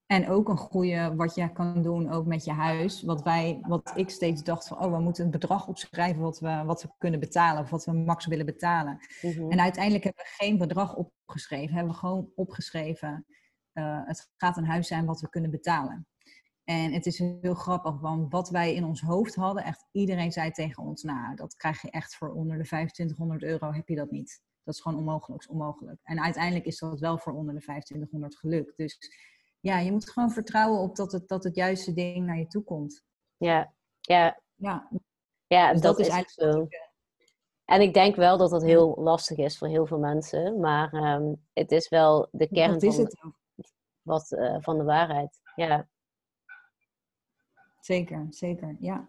En 0.07 0.29
ook 0.29 0.49
een 0.49 0.57
goede, 0.57 1.15
wat 1.17 1.35
je 1.35 1.53
kan 1.53 1.83
doen 1.83 2.11
ook 2.11 2.27
met 2.27 2.45
je 2.45 2.53
huis. 2.53 3.03
Wat, 3.03 3.23
wij, 3.23 3.59
wat 3.63 3.93
ik 3.95 4.11
steeds 4.11 4.43
dacht 4.43 4.69
van, 4.69 4.79
oh, 4.79 4.93
we 4.93 5.01
moeten 5.01 5.25
een 5.25 5.31
bedrag 5.31 5.69
opschrijven 5.69 6.23
wat 6.23 6.41
we, 6.41 6.63
wat 6.67 6.83
we 6.83 6.89
kunnen 6.99 7.21
betalen. 7.21 7.63
Of 7.63 7.71
wat 7.71 7.85
we 7.85 7.93
max 7.93 8.27
willen 8.27 8.47
betalen. 8.47 8.99
Mhm. 9.23 9.51
En 9.51 9.61
uiteindelijk 9.61 10.05
hebben 10.05 10.25
we 10.25 10.45
geen 10.45 10.59
bedrag 10.59 10.97
opgeschreven. 10.97 11.75
Hebben 11.75 11.93
we 11.93 11.99
gewoon 11.99 12.31
opgeschreven, 12.35 13.27
uh, 13.73 14.01
het 14.05 14.31
gaat 14.37 14.57
een 14.57 14.67
huis 14.67 14.89
zijn 14.89 15.07
wat 15.07 15.21
we 15.21 15.29
kunnen 15.29 15.51
betalen. 15.51 16.07
En 16.69 16.93
het 16.93 17.07
is 17.07 17.19
heel 17.19 17.55
grappig, 17.55 18.01
want 18.01 18.33
wat 18.33 18.51
wij 18.51 18.75
in 18.75 18.85
ons 18.85 19.01
hoofd 19.01 19.35
hadden, 19.35 19.65
echt 19.65 19.87
iedereen 19.93 20.33
zei 20.33 20.51
tegen 20.51 20.83
ons, 20.83 21.03
nou, 21.03 21.37
dat 21.37 21.57
krijg 21.57 21.83
je 21.83 21.91
echt 21.91 22.17
voor 22.17 22.33
onder 22.33 22.59
de 22.59 22.65
2500 22.65 23.43
euro, 23.43 23.73
heb 23.73 23.89
je 23.89 23.97
dat 23.97 24.11
niet. 24.11 24.43
Dat 24.65 24.75
is 24.75 24.81
gewoon 24.81 24.99
onmogelijk, 24.99 25.43
is 25.43 25.49
onmogelijk. 25.49 26.01
En 26.03 26.21
uiteindelijk 26.21 26.65
is 26.65 26.79
dat 26.79 27.01
wel 27.01 27.19
voor 27.19 27.33
onder 27.33 27.55
de 27.55 27.61
2500 27.61 28.37
gelukt. 28.37 28.77
Dus 28.77 28.99
ja, 29.61 29.79
je 29.79 29.93
moet 29.93 30.11
gewoon 30.11 30.31
vertrouwen 30.31 30.81
op 30.81 30.97
dat 30.97 31.13
het, 31.13 31.29
dat 31.29 31.45
het 31.45 31.55
juiste 31.55 31.93
ding 31.93 32.27
naar 32.27 32.39
je 32.39 32.47
toe 32.47 32.65
komt. 32.65 33.05
Ja, 33.37 33.75
ja. 34.01 34.41
Ja, 34.55 34.89
ja 35.47 35.73
dus 35.73 35.81
dat, 35.81 35.99
is 35.99 36.09
eigenlijk 36.09 36.55
zo. 36.55 36.69
En 37.65 37.81
ik 37.81 37.95
denk 37.95 38.17
wel 38.17 38.39
dat 38.39 38.51
dat 38.51 38.63
heel 38.63 38.95
lastig 39.01 39.37
is 39.37 39.59
voor 39.59 39.69
heel 39.69 39.87
veel 39.87 39.99
mensen. 39.99 40.61
Maar 40.61 40.95
um, 40.95 41.47
het 41.53 41.73
is 41.73 41.89
wel 41.89 42.29
de 42.31 42.49
kern 42.49 42.81
van, 42.81 43.35
wat, 44.03 44.31
uh, 44.31 44.57
van 44.61 44.79
de 44.79 44.85
waarheid. 44.85 45.41
Ja. 45.55 45.89
Zeker, 47.89 48.27
zeker, 48.31 48.77
ja. 48.81 49.09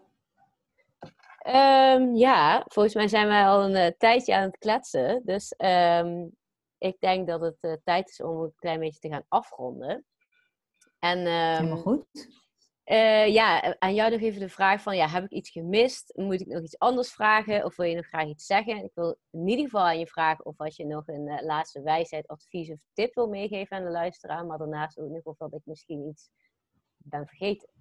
Um, 1.96 2.16
ja, 2.16 2.66
volgens 2.68 2.96
mij 2.96 3.08
zijn 3.08 3.28
wij 3.28 3.48
al 3.48 3.64
een 3.64 3.76
uh, 3.76 3.98
tijdje 3.98 4.36
aan 4.36 4.44
het 4.44 4.58
kletsen. 4.58 5.22
Dus 5.26 5.54
um, 5.58 6.36
ik 6.78 7.00
denk 7.00 7.28
dat 7.28 7.42
het 7.42 7.64
uh, 7.64 7.74
tijd 7.84 8.10
is 8.10 8.22
om 8.22 8.42
een 8.42 8.54
klein 8.56 8.80
beetje 8.80 9.00
te 9.00 9.10
gaan 9.10 9.26
afronden. 9.28 10.06
En, 11.00 11.20
um, 11.20 11.26
Helemaal 11.28 11.78
goed. 11.78 12.06
Uh, 12.86 13.28
ja, 13.28 13.80
aan 13.80 13.94
jou 13.94 14.12
nog 14.12 14.22
even 14.22 14.40
de 14.40 14.50
vraag 14.50 14.82
van, 14.82 14.96
ja, 14.96 15.08
heb 15.08 15.24
ik 15.24 15.32
iets 15.32 15.50
gemist? 15.50 16.12
Moet 16.16 16.42
ik 16.42 16.48
nog 16.48 16.64
iets 16.64 16.80
anders 16.80 17.12
vragen? 17.12 17.66
Of 17.66 17.76
wil 17.76 17.86
je 17.86 17.96
nog 17.96 18.08
graag 18.08 18.28
iets 18.28 18.46
zeggen? 18.46 18.84
Ik 18.84 18.92
wil 18.94 19.18
in 19.32 19.48
ieder 19.48 19.66
geval 19.66 19.86
aan 19.86 20.00
je 20.00 20.08
vragen 20.08 20.46
of 20.46 20.60
als 20.60 20.76
je 20.76 20.86
nog 20.86 21.08
een 21.08 21.44
laatste 21.44 21.82
wijsheid, 21.82 22.28
advies 22.28 22.72
of 22.72 22.80
tip 22.94 23.14
wil 23.16 23.28
meegeven 23.28 23.78
aan 23.78 23.84
de 23.84 23.90
luisteraar. 23.92 24.46
Maar 24.46 24.58
daarnaast 24.58 25.00
ook 25.00 25.10
nog 25.10 25.24
of 25.24 25.38
dat 25.38 25.54
ik 25.54 25.62
misschien 25.64 26.08
iets 26.08 26.30
ben 26.98 27.28
vergeten. 27.28 27.79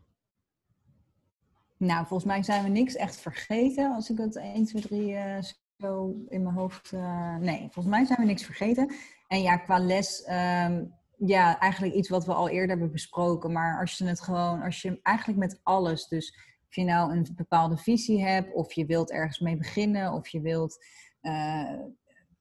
Nou, 1.78 2.06
volgens 2.06 2.24
mij 2.24 2.42
zijn 2.42 2.62
we 2.62 2.68
niks 2.68 2.96
echt 2.96 3.16
vergeten. 3.16 3.94
Als 3.94 4.10
ik 4.10 4.18
het 4.18 4.36
1, 4.36 4.64
2, 4.64 4.82
3 4.82 5.12
uh, 5.12 5.38
zo 5.78 6.14
in 6.28 6.42
mijn 6.42 6.54
hoofd. 6.54 6.92
Uh, 6.92 7.36
nee, 7.36 7.58
volgens 7.58 7.86
mij 7.86 8.04
zijn 8.04 8.18
we 8.18 8.24
niks 8.24 8.44
vergeten. 8.44 8.94
En 9.26 9.42
ja, 9.42 9.56
qua 9.56 9.78
les. 9.78 10.28
Um, 10.28 10.96
ja, 11.18 11.58
eigenlijk 11.58 11.94
iets 11.94 12.08
wat 12.08 12.24
we 12.24 12.34
al 12.34 12.48
eerder 12.48 12.68
hebben 12.68 12.92
besproken. 12.92 13.52
Maar 13.52 13.80
als 13.80 13.98
je 13.98 14.04
het 14.04 14.20
gewoon, 14.20 14.62
als 14.62 14.82
je 14.82 15.00
eigenlijk 15.02 15.38
met 15.38 15.60
alles, 15.62 16.08
dus 16.08 16.36
of 16.68 16.74
je 16.74 16.84
nou 16.84 17.12
een 17.12 17.28
bepaalde 17.36 17.76
visie 17.76 18.24
hebt, 18.24 18.54
of 18.54 18.72
je 18.72 18.86
wilt 18.86 19.10
ergens 19.10 19.38
mee 19.38 19.56
beginnen, 19.56 20.12
of 20.12 20.28
je 20.28 20.40
wilt, 20.40 20.84
uh, 21.22 21.72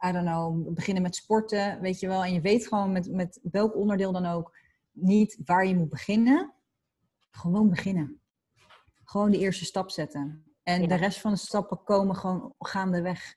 I 0.05 0.11
don't 0.11 0.25
know, 0.25 0.73
beginnen 0.73 1.03
met 1.03 1.15
sporten, 1.15 1.81
weet 1.81 1.99
je 1.99 2.07
wel. 2.07 2.23
En 2.23 2.33
je 2.33 2.41
weet 2.41 2.67
gewoon 2.67 2.91
met, 2.91 3.11
met 3.11 3.39
welk 3.51 3.75
onderdeel 3.75 4.11
dan 4.11 4.25
ook 4.25 4.57
niet 4.91 5.39
waar 5.45 5.67
je 5.67 5.75
moet 5.75 5.89
beginnen. 5.89 6.53
Gewoon 7.29 7.69
beginnen 7.69 8.21
gewoon 9.09 9.31
de 9.31 9.37
eerste 9.37 9.65
stap 9.65 9.89
zetten. 9.89 10.43
En 10.63 10.87
de 10.87 10.95
rest 10.95 11.19
van 11.21 11.31
de 11.31 11.37
stappen 11.37 11.83
komen 11.83 12.15
gewoon 12.15 12.53
gaandeweg. 12.59 13.35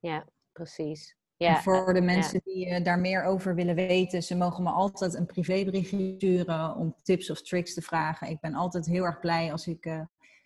Ja, 0.00 0.24
precies. 0.52 1.16
Ja, 1.36 1.62
voor 1.62 1.94
de 1.94 2.00
mensen 2.00 2.40
die 2.44 2.68
uh, 2.68 2.84
daar 2.84 2.98
meer 2.98 3.24
over 3.24 3.54
willen 3.54 3.74
weten, 3.74 4.22
ze 4.22 4.36
mogen 4.36 4.62
me 4.62 4.70
altijd 4.70 5.14
een 5.14 5.26
privébriefje 5.26 6.14
sturen 6.16 6.76
om 6.76 6.94
tips 7.02 7.30
of 7.30 7.42
tricks 7.42 7.74
te 7.74 7.82
vragen. 7.82 8.28
Ik 8.28 8.40
ben 8.40 8.54
altijd 8.54 8.86
heel 8.86 9.04
erg 9.04 9.20
blij 9.20 9.52
als 9.52 9.66
ik, 9.66 9.86
uh, 9.86 10.00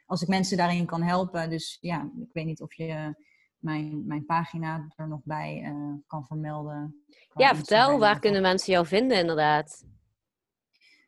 als 0.06 0.22
ik 0.22 0.28
mensen 0.28 0.56
daarin 0.56 0.86
kan 0.86 1.02
helpen. 1.02 1.50
Dus 1.50 1.78
ja, 1.80 2.10
ik 2.20 2.32
weet 2.32 2.44
niet 2.44 2.60
of 2.60 2.74
je 2.74 3.14
mijn, 3.58 4.06
mijn 4.06 4.26
pagina 4.26 4.92
er 4.96 5.08
nog 5.08 5.20
bij 5.24 5.62
uh, 5.62 5.94
kan 6.06 6.26
vermelden. 6.26 7.04
Ja, 7.34 7.54
vertel, 7.54 7.98
waar 7.98 8.18
kunnen 8.18 8.42
mensen 8.42 8.72
jou 8.72 8.86
vinden 8.86 9.18
inderdaad? 9.18 9.84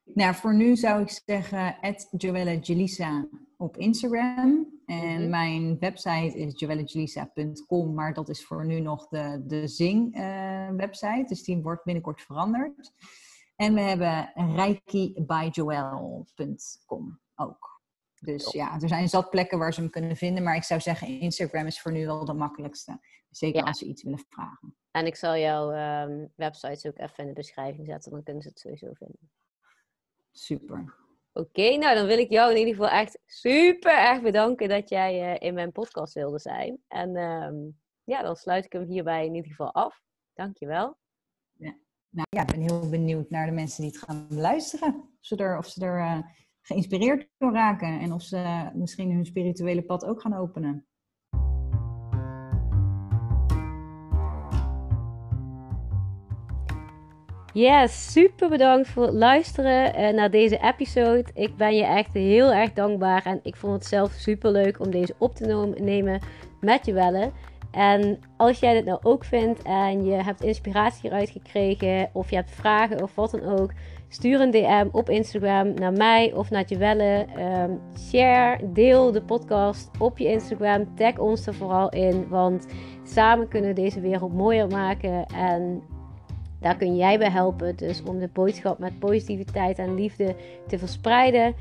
Nou, 0.04 0.34
voor 0.34 0.54
nu 0.54 0.76
zou 0.76 1.02
ik 1.02 1.20
zeggen 1.24 1.76
Joella 2.10 2.52
Jelisa 2.52 3.28
op 3.56 3.76
Instagram. 3.76 4.72
En 4.86 5.20
mhm. 5.20 5.30
mijn 5.30 5.78
website 5.78 6.38
is 6.38 6.60
joellagelisa.com, 6.60 7.94
maar 7.94 8.14
dat 8.14 8.28
is 8.28 8.44
voor 8.44 8.66
nu 8.66 8.80
nog 8.80 9.08
de, 9.08 9.42
de 9.46 9.68
Zing-website. 9.68 11.22
Eh, 11.22 11.28
dus 11.28 11.42
die 11.42 11.62
wordt 11.62 11.84
binnenkort 11.84 12.22
veranderd. 12.22 12.92
En 13.56 13.74
we 13.74 13.80
hebben 13.80 14.32
reikibyjoel.com 14.34 17.20
ook. 17.34 17.82
Dus 18.20 18.52
ja, 18.52 18.80
er 18.80 18.88
zijn 18.88 19.08
zat 19.08 19.30
plekken 19.30 19.58
waar 19.58 19.74
ze 19.74 19.80
hem 19.80 19.90
kunnen 19.90 20.16
vinden. 20.16 20.42
Maar 20.42 20.56
ik 20.56 20.62
zou 20.62 20.80
zeggen, 20.80 21.20
Instagram 21.20 21.66
is 21.66 21.80
voor 21.80 21.92
nu 21.92 22.06
wel 22.06 22.24
de 22.24 22.32
makkelijkste. 22.32 23.00
Zeker 23.30 23.62
als 23.62 23.78
ze 23.78 23.84
iets 23.84 24.02
willen 24.02 24.24
vragen. 24.28 24.76
En 24.90 25.06
ik 25.06 25.16
zal 25.16 25.36
jouw 25.36 25.72
um, 26.02 26.32
websites 26.36 26.86
ook 26.86 26.98
even 26.98 27.16
in 27.16 27.26
de 27.26 27.32
beschrijving 27.32 27.86
zetten. 27.86 28.10
Dan 28.10 28.22
kunnen 28.22 28.42
ze 28.42 28.48
het 28.48 28.58
sowieso 28.58 28.92
vinden. 28.92 29.30
Super. 30.32 31.03
Oké, 31.36 31.76
nou 31.76 31.94
dan 31.94 32.06
wil 32.06 32.18
ik 32.18 32.30
jou 32.30 32.50
in 32.50 32.56
ieder 32.56 32.74
geval 32.74 32.88
echt 32.88 33.18
super 33.26 33.98
erg 33.98 34.22
bedanken 34.22 34.68
dat 34.68 34.88
jij 34.88 35.34
uh, 35.34 35.48
in 35.48 35.54
mijn 35.54 35.72
podcast 35.72 36.14
wilde 36.14 36.38
zijn. 36.38 36.78
En 36.88 37.16
um, 37.16 37.80
ja, 38.04 38.22
dan 38.22 38.36
sluit 38.36 38.64
ik 38.64 38.72
hem 38.72 38.84
hierbij 38.84 39.26
in 39.26 39.34
ieder 39.34 39.50
geval 39.50 39.72
af. 39.72 40.02
Dankjewel. 40.34 40.96
Ja. 41.52 41.76
Nou 42.08 42.26
ja, 42.30 42.42
ik 42.42 42.50
ben 42.50 42.60
heel 42.60 42.88
benieuwd 42.88 43.30
naar 43.30 43.46
de 43.46 43.52
mensen 43.52 43.82
die 43.82 43.92
het 43.92 44.02
gaan 44.02 44.26
luisteren. 44.30 44.94
Of 44.94 45.26
ze 45.26 45.36
er, 45.36 45.58
of 45.58 45.66
ze 45.66 45.84
er 45.84 45.98
uh, 45.98 46.18
geïnspireerd 46.60 47.28
door 47.38 47.52
raken 47.52 48.00
en 48.00 48.12
of 48.12 48.22
ze 48.22 48.70
misschien 48.74 49.12
hun 49.12 49.26
spirituele 49.26 49.82
pad 49.82 50.04
ook 50.04 50.20
gaan 50.20 50.34
openen. 50.34 50.86
Yes, 57.54 58.12
super 58.12 58.48
bedankt 58.48 58.88
voor 58.88 59.02
het 59.02 59.14
luisteren 59.14 60.00
uh, 60.00 60.08
naar 60.08 60.30
deze 60.30 60.58
episode. 60.62 61.24
Ik 61.34 61.56
ben 61.56 61.76
je 61.76 61.84
echt 61.84 62.12
heel 62.12 62.52
erg 62.52 62.72
dankbaar 62.72 63.26
en 63.26 63.40
ik 63.42 63.56
vond 63.56 63.72
het 63.72 63.86
zelf 63.86 64.12
super 64.12 64.50
leuk 64.50 64.80
om 64.80 64.90
deze 64.90 65.14
op 65.18 65.34
te 65.34 65.74
nemen 65.80 66.20
met 66.60 66.86
je 66.86 66.92
wellen. 66.92 67.32
En 67.70 68.18
als 68.36 68.58
jij 68.58 68.72
dit 68.74 68.84
nou 68.84 68.98
ook 69.02 69.24
vindt 69.24 69.62
en 69.62 70.04
je 70.04 70.12
hebt 70.12 70.42
inspiratie 70.42 71.10
eruit 71.10 71.30
gekregen 71.30 72.10
of 72.12 72.30
je 72.30 72.36
hebt 72.36 72.50
vragen 72.50 73.02
of 73.02 73.14
wat 73.14 73.30
dan 73.30 73.42
ook, 73.42 73.72
stuur 74.08 74.40
een 74.40 74.50
DM 74.50 74.88
op 74.92 75.10
Instagram 75.10 75.74
naar 75.74 75.92
mij 75.92 76.32
of 76.32 76.50
naar 76.50 76.64
Jewelle. 76.64 77.26
Um, 77.38 77.80
share, 77.98 78.72
deel 78.72 79.12
de 79.12 79.22
podcast 79.22 79.90
op 79.98 80.18
je 80.18 80.28
Instagram. 80.28 80.94
Tag 80.94 81.18
ons 81.18 81.46
er 81.46 81.54
vooral 81.54 81.88
in, 81.88 82.28
want 82.28 82.66
samen 83.04 83.48
kunnen 83.48 83.74
we 83.74 83.82
deze 83.82 84.00
wereld 84.00 84.32
mooier 84.32 84.68
maken. 84.68 85.26
En 85.26 85.82
daar 86.64 86.76
kun 86.76 86.96
jij 86.96 87.18
bij 87.18 87.30
helpen. 87.30 87.76
Dus 87.76 88.02
om 88.02 88.18
de 88.18 88.28
boodschap 88.32 88.78
met 88.78 88.98
positiviteit 88.98 89.78
en 89.78 89.94
liefde 89.94 90.34
te 90.66 90.78
verspreiden, 90.78 91.54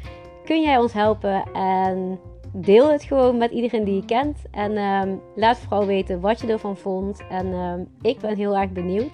kun 0.46 0.62
jij 0.62 0.78
ons 0.78 0.94
helpen. 0.94 1.44
En 1.54 2.20
deel 2.54 2.92
het 2.92 3.04
gewoon 3.04 3.38
met 3.38 3.52
iedereen 3.52 3.84
die 3.84 3.96
je 3.96 4.06
kent. 4.06 4.38
En 4.52 4.78
um, 4.78 5.22
laat 5.36 5.58
vooral 5.58 5.86
weten 5.86 6.22
wat 6.22 6.42
je 6.42 6.48
ervan 6.48 6.78
vond. 6.78 7.22
En 7.30 7.54
um, 7.54 7.88
ik 8.02 8.20
ben 8.20 8.36
heel 8.36 8.58
erg 8.58 8.72
benieuwd. 8.72 9.12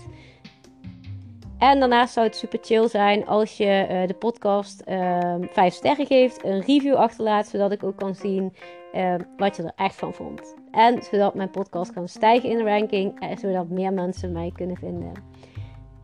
En 1.58 1.80
daarnaast 1.80 2.14
zou 2.14 2.26
het 2.26 2.36
super 2.36 2.60
chill 2.62 2.88
zijn 2.88 3.28
als 3.28 3.58
je 3.58 3.88
uh, 3.90 4.08
de 4.08 4.14
podcast 4.14 4.82
ehm, 4.82 5.44
5 5.52 5.74
sterren 5.74 6.06
geeft, 6.06 6.44
een 6.44 6.62
review 6.62 6.96
achterlaat, 6.96 7.48
zodat 7.48 7.72
ik 7.72 7.84
ook 7.84 7.98
kan 7.98 8.16
zien 8.16 8.54
wat 9.38 9.56
je 9.56 9.64
er 9.64 9.72
echt 9.76 9.96
van 9.96 10.14
vond. 10.14 10.56
En 10.72 11.04
zodat 11.04 11.36
mijn 11.36 11.50
podcast 11.50 11.94
kan 11.94 12.08
stijgen 12.08 12.50
in 12.50 12.58
de 12.58 12.64
ranking 12.64 13.20
en 13.20 13.38
zodat 13.38 13.70
meer 13.70 13.94
mensen 13.94 14.32
mij 14.32 14.52
kunnen 14.56 14.78
vinden. 14.78 15.12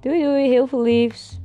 Doei 0.06 0.22
doei, 0.22 0.48
heel 0.50 0.68
veel 0.68 0.82
liefs. 0.82 1.40